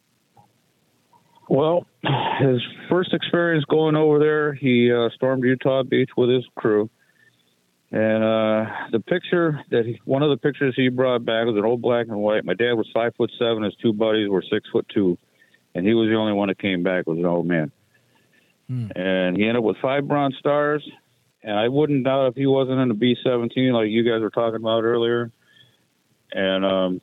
[1.49, 1.85] Well,
[2.39, 6.89] his first experience going over there, he uh, stormed Utah Beach with his crew.
[7.95, 11.65] And uh, the picture that he, one of the pictures he brought back was an
[11.65, 12.45] old black and white.
[12.45, 13.63] My dad was five foot seven.
[13.63, 15.17] His two buddies were six foot two,
[15.77, 17.71] and he was the only one that came back was an old man.
[18.67, 18.89] Hmm.
[18.97, 20.85] And he ended up with five Bronze Stars.
[21.45, 24.31] And I wouldn't doubt if he wasn't in the B seventeen like you guys were
[24.31, 25.31] talking about earlier.
[26.33, 27.01] And um,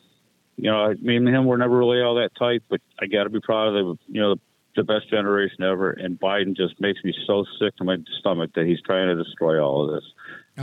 [0.57, 3.23] you know, I- me and him were never really all that tight, but I got
[3.23, 4.35] to be proud of the you know
[4.76, 5.91] the best generation ever.
[5.91, 9.63] And Biden just makes me so sick to my stomach that he's trying to destroy
[9.63, 10.11] all of this.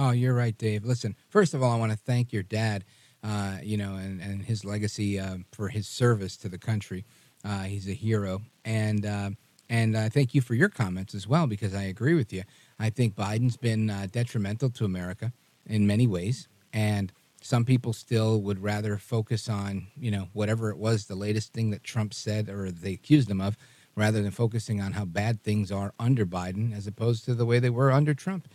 [0.00, 0.84] Oh, you're right, Dave.
[0.84, 2.84] Listen, first of all, I want to thank your dad,
[3.24, 7.04] uh, you know, and, and his legacy uh, for his service to the country.
[7.44, 8.42] Uh, he's a hero.
[8.64, 9.30] And, uh,
[9.68, 12.44] and thank you for your comments as well, because I agree with you.
[12.78, 15.32] I think Biden's been uh, detrimental to America
[15.66, 16.46] in many ways.
[16.72, 17.12] And
[17.42, 21.70] some people still would rather focus on, you know, whatever it was, the latest thing
[21.70, 23.56] that Trump said or they accused him of,
[23.96, 27.58] rather than focusing on how bad things are under Biden as opposed to the way
[27.58, 28.46] they were under Trump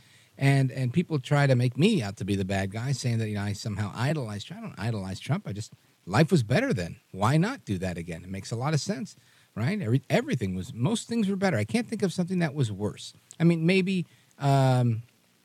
[0.43, 3.29] and and people try to make me out to be the bad guy, saying that
[3.29, 4.43] you know I somehow idolize.
[4.43, 4.61] Trump.
[4.61, 5.47] I don't idolize Trump.
[5.47, 5.71] I just
[6.05, 6.97] life was better then.
[7.11, 8.25] Why not do that again?
[8.25, 9.15] It makes a lot of sense,
[9.55, 9.81] right?
[9.81, 11.55] Every, everything was most things were better.
[11.55, 13.13] I can't think of something that was worse.
[13.39, 14.05] I mean, maybe,
[14.37, 15.03] um,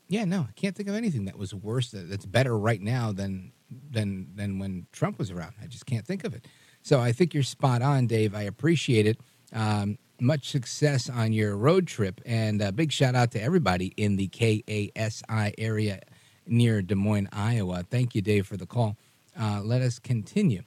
[0.09, 3.13] yeah, no, I can't think of anything that was worse that, that's better right now
[3.13, 3.53] than
[3.89, 5.53] than than when Trump was around.
[5.63, 6.45] I just can't think of it.
[6.81, 8.35] So I think you're spot on, Dave.
[8.35, 9.17] I appreciate it.
[9.53, 14.15] Um, much success on your road trip, and a big shout out to everybody in
[14.15, 16.01] the KASI area
[16.45, 17.83] near Des Moines, Iowa.
[17.89, 18.97] Thank you, Dave, for the call.
[19.39, 20.63] Uh, let us continue.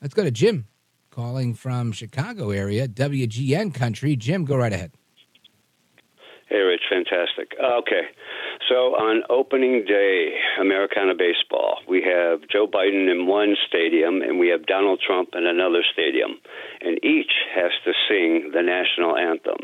[0.00, 0.66] Let's go to Jim,
[1.10, 4.16] calling from Chicago area, WGN country.
[4.16, 4.92] Jim, go right ahead.
[6.48, 7.52] Hey, Rich, fantastic.
[7.62, 8.02] Uh, Okay,
[8.68, 14.48] so on opening day, Americana baseball, we have Joe Biden in one stadium and we
[14.48, 16.32] have Donald Trump in another stadium,
[16.80, 19.58] and each has to sing the national anthem.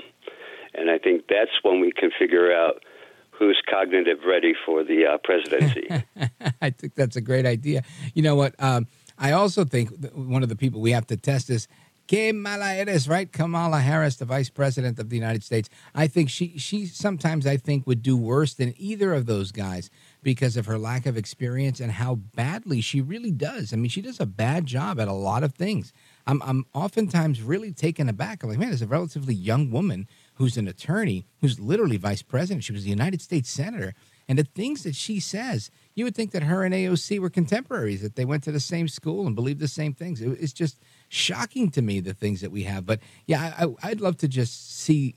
[0.75, 2.83] And I think that's when we can figure out
[3.31, 5.89] who's cognitive ready for the uh, presidency.
[6.63, 7.83] I think that's a great idea.
[8.15, 8.55] You know what?
[8.63, 8.87] Um,
[9.19, 11.67] I also think one of the people we have to test is
[12.11, 13.31] Kamala Harris, right?
[13.31, 15.71] Kamala Harris, the Vice President of the United States.
[15.95, 19.91] I think she she sometimes I think would do worse than either of those guys
[20.21, 23.73] because of her lack of experience and how badly she really does.
[23.73, 25.93] I mean, she does a bad job at a lot of things.
[26.27, 28.43] I'm I'm oftentimes really taken aback.
[28.43, 32.65] I'm like, man, there's a relatively young woman who's an attorney who's literally vice president.
[32.65, 33.95] She was a United States senator,
[34.29, 38.03] and the things that she says, you would think that her and AOC were contemporaries,
[38.03, 40.21] that they went to the same school and believed the same things.
[40.21, 40.79] It- it's just
[41.11, 42.87] shocking to me the things that we have.
[42.87, 45.17] But yeah, I, I'd love to just see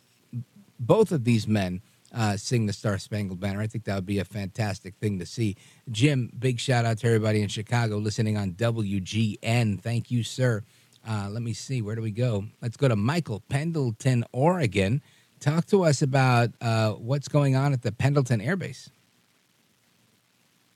[0.80, 1.82] both of these men
[2.14, 3.61] uh, sing the Star Spangled Banner.
[3.61, 5.56] I think that would be a fantastic thing to see.
[5.90, 9.80] Jim, big shout out to everybody in Chicago listening on WGN.
[9.82, 10.64] Thank you, sir.
[11.07, 11.82] Uh, let me see.
[11.82, 12.45] Where do we go?
[12.61, 15.02] Let's go to Michael, Pendleton, Oregon.
[15.40, 18.90] Talk to us about uh, what's going on at the Pendleton Air Base.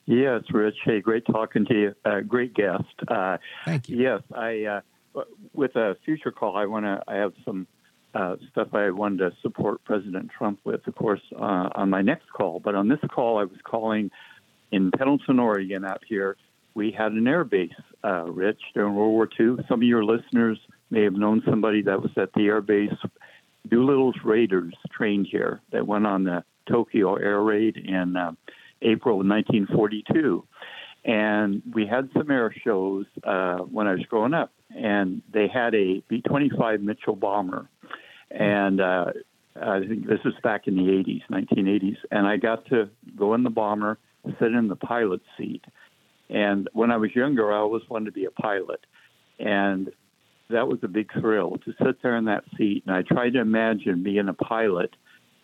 [0.06, 0.78] Yes, Rich.
[0.86, 1.96] Hey, great talking to you.
[2.06, 2.84] Uh, great guest.
[3.08, 3.98] Uh, Thank you.
[3.98, 4.82] Yes, I.
[5.54, 7.02] With a future call, I want to.
[7.08, 7.68] I have some
[8.14, 12.32] uh, stuff I wanted to support President Trump with, of course, uh, on my next
[12.32, 12.60] call.
[12.60, 14.12] But on this call, I was calling
[14.72, 16.38] in Pendleton, Oregon, out here.
[16.74, 17.72] We had an air base,
[18.04, 19.64] uh, Rich, during World War II.
[19.68, 22.94] Some of your listeners may have known somebody that was at the air base.
[23.68, 25.62] Doolittle's Raiders trained here.
[25.72, 28.32] That went on the Tokyo air raid in uh,
[28.82, 30.46] April of 1942.
[31.06, 35.74] And we had some air shows uh, when I was growing up, and they had
[35.76, 37.70] a B 25 Mitchell bomber.
[38.30, 39.06] And uh,
[39.62, 41.98] I think this was back in the 80s, 1980s.
[42.12, 43.98] And I got to go in the bomber,
[44.40, 45.64] sit in the pilot seat.
[46.30, 48.86] And when I was younger, I always wanted to be a pilot.
[49.40, 49.92] And
[50.50, 52.84] that was a big thrill to sit there in that seat.
[52.86, 54.96] And I tried to imagine being a pilot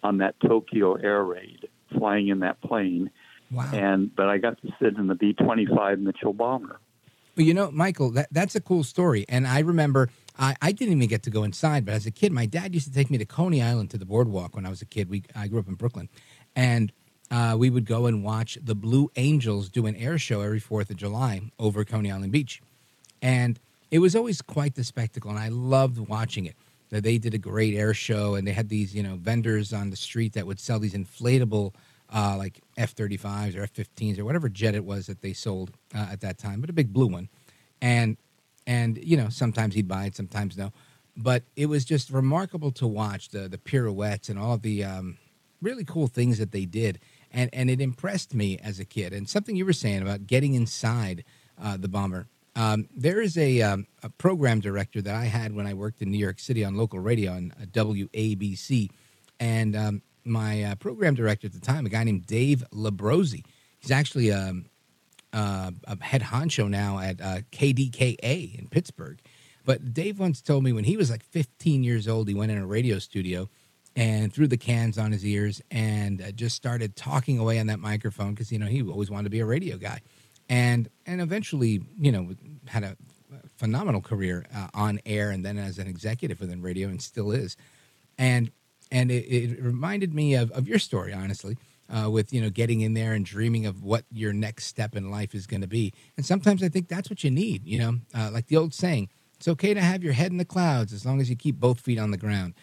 [0.02, 1.68] on that Tokyo air raid,
[1.98, 3.10] flying in that plane.
[3.52, 3.70] Wow.
[3.72, 6.80] And but I got to sit in the B twenty five Mitchell bomber.
[7.36, 9.26] Well, you know, Michael, that, that's a cool story.
[9.28, 12.32] And I remember I, I didn't even get to go inside, but as a kid,
[12.32, 14.82] my dad used to take me to Coney Island to the boardwalk when I was
[14.82, 15.10] a kid.
[15.10, 16.10] We I grew up in Brooklyn.
[16.56, 16.92] And
[17.32, 20.92] uh, we would go and watch the Blue Angels do an air show every 4th
[20.92, 22.62] of July over Coney Island Beach.
[23.22, 26.56] And it was always quite the spectacle, and I loved watching it.
[26.90, 29.90] That They did a great air show, and they had these, you know, vendors on
[29.90, 31.74] the street that would sell these inflatable,
[32.14, 36.22] uh, like F-35s or F-15s or whatever jet it was that they sold uh, at
[36.22, 37.30] that time, but a big blue one.
[37.82, 38.18] And
[38.66, 40.72] and you know, sometimes he'd buy it, sometimes no.
[41.18, 45.18] But it was just remarkable to watch the the pirouettes and all the um,
[45.62, 47.00] really cool things that they did,
[47.32, 49.12] and and it impressed me as a kid.
[49.12, 51.24] And something you were saying about getting inside
[51.62, 52.28] uh, the bomber.
[52.56, 56.12] Um, there is a, um, a program director that I had when I worked in
[56.12, 58.92] New York City on local radio on uh, WABC,
[59.40, 63.44] and um, my uh, program director at the time, a guy named Dave Labrosi.
[63.80, 64.66] He's actually um,
[65.34, 69.20] uh, a head honcho now at uh, KDKA in Pittsburgh.
[69.66, 72.58] But Dave once told me when he was like 15 years old, he went in
[72.58, 73.50] a radio studio
[73.96, 77.80] and threw the cans on his ears and uh, just started talking away on that
[77.80, 80.02] microphone because you know he always wanted to be a radio guy,
[80.50, 82.30] and and eventually you know
[82.68, 82.98] had a
[83.58, 87.56] phenomenal career uh, on air and then as an executive within radio and still is,
[88.18, 88.52] and
[88.94, 91.58] and it, it reminded me of, of your story honestly.
[91.94, 95.12] Uh, with you know getting in there and dreaming of what your next step in
[95.12, 97.68] life is going to be, and sometimes I think that's what you need.
[97.68, 100.46] You know, uh, like the old saying, "It's okay to have your head in the
[100.46, 102.54] clouds as long as you keep both feet on the ground."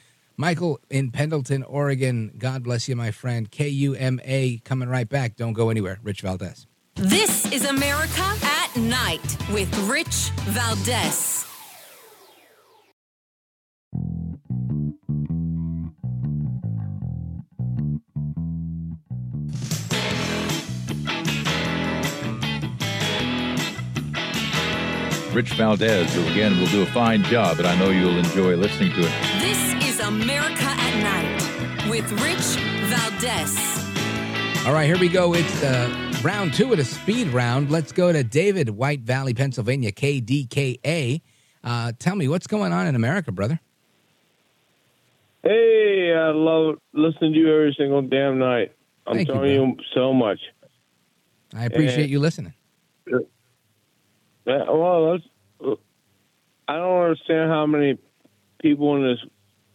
[0.40, 2.32] Michael in Pendleton, Oregon.
[2.38, 3.50] God bless you, my friend.
[3.50, 5.36] KUMA coming right back.
[5.36, 5.98] Don't go anywhere.
[6.02, 6.66] Rich Valdez.
[6.94, 11.49] This is America at Night with Rich Valdez.
[25.40, 28.92] Rich Valdez, who again will do a fine job, and I know you'll enjoy listening
[28.92, 29.40] to it.
[29.40, 33.56] This is America at Night with Rich Valdez.
[34.66, 35.32] All right, here we go.
[35.32, 35.88] It's uh,
[36.22, 37.70] round two of the speed round.
[37.70, 41.22] Let's go to David, White Valley, Pennsylvania, KDKA.
[41.64, 43.58] Uh, tell me, what's going on in America, brother?
[45.42, 48.72] Hey, I love listening to you every single damn night.
[49.06, 50.40] I'm Thank you, telling you, so much.
[51.54, 52.52] I appreciate And- you listening.
[54.46, 55.24] Yeah, well, that's,
[56.70, 57.98] I don't understand how many
[58.62, 59.18] people in this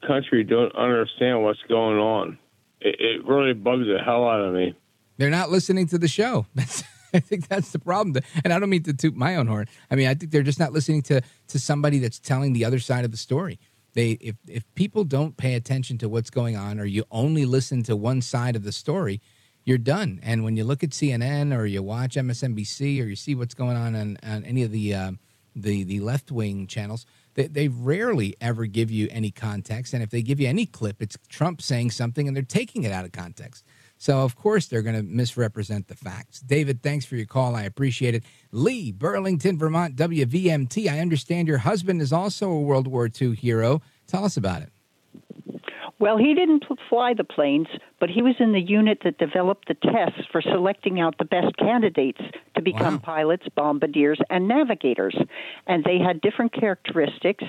[0.08, 2.40] country don't understand what's going on.
[2.80, 4.74] It, it really bugs the hell out of me.
[5.18, 6.46] They're not listening to the show.
[6.58, 8.24] I think that's the problem.
[8.46, 9.68] And I don't mean to toot my own horn.
[9.92, 12.80] I mean, I think they're just not listening to to somebody that's telling the other
[12.80, 13.60] side of the story.
[13.94, 17.84] They if if people don't pay attention to what's going on, or you only listen
[17.84, 19.20] to one side of the story,
[19.66, 20.22] you're done.
[20.24, 23.76] And when you look at CNN or you watch MSNBC or you see what's going
[23.76, 25.12] on on, on any of the uh,
[25.56, 27.06] the the left wing channels,
[27.36, 29.94] they, they rarely ever give you any context.
[29.94, 32.92] And if they give you any clip, it's Trump saying something and they're taking it
[32.92, 33.64] out of context.
[33.98, 36.42] So of course they're going to misrepresent the facts.
[36.42, 37.56] David, thanks for your call.
[37.56, 38.24] I appreciate it.
[38.52, 40.90] Lee, Burlington, Vermont, WVMT.
[40.90, 43.82] I understand your husband is also a World War II hero.
[44.08, 44.72] Tell us about it.
[45.98, 47.68] Well, he didn't fly the planes,
[48.02, 51.56] but he was in the unit that developed the tests for selecting out the best
[51.58, 52.20] candidates
[52.56, 55.16] to become pilots, bombardiers, and navigators.
[55.68, 57.46] And they had different characteristics,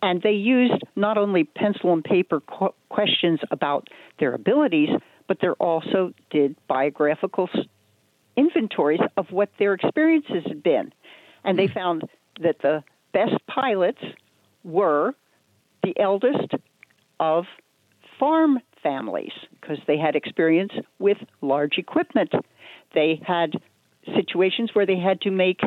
[0.00, 4.88] and they used not only pencil and paper qu- questions about their abilities,
[5.28, 7.66] but they also did biographical s-
[8.34, 10.90] inventories of what their experiences had been.
[11.44, 11.74] And they hmm.
[11.74, 12.02] found
[12.40, 12.82] that the
[13.12, 14.02] best pilots
[14.64, 15.14] were
[15.82, 16.54] the eldest
[17.18, 17.44] of
[18.20, 22.32] farm families because they had experience with large equipment.
[22.94, 23.54] They had
[24.14, 25.60] situations where they had to make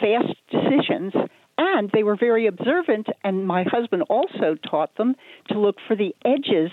[0.00, 1.12] fast decisions
[1.58, 5.16] and they were very observant and my husband also taught them
[5.48, 6.70] to look for the edges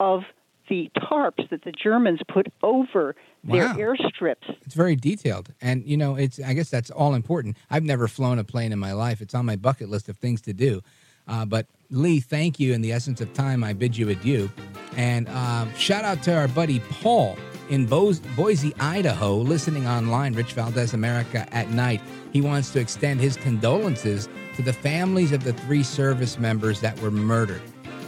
[0.00, 0.22] of
[0.68, 3.14] the tarps that the Germans put over
[3.44, 4.56] their airstrips.
[4.64, 6.40] It's very detailed, and you know, it's.
[6.40, 7.58] I guess that's all important.
[7.70, 9.20] I've never flown a plane in my life.
[9.20, 10.80] It's on my bucket list of things to do.
[11.26, 12.72] Uh, but Lee, thank you.
[12.72, 14.50] In the essence of time, I bid you adieu.
[14.96, 17.36] And um, shout out to our buddy Paul
[17.70, 20.34] in Bo- Boise, Idaho, listening online.
[20.34, 22.00] Rich Valdez, America at night.
[22.32, 27.00] He wants to extend his condolences to the families of the three service members that
[27.00, 27.62] were murdered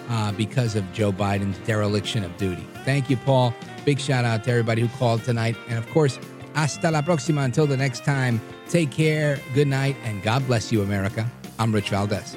[0.08, 2.66] uh, because of Joe Biden's dereliction of duty.
[2.84, 3.54] Thank you, Paul.
[3.84, 5.56] Big shout out to everybody who called tonight.
[5.68, 6.18] And of course,
[6.54, 7.44] hasta la próxima.
[7.44, 11.30] Until the next time, take care, good night, and God bless you, America.
[11.58, 12.36] I'm Rich Valdez.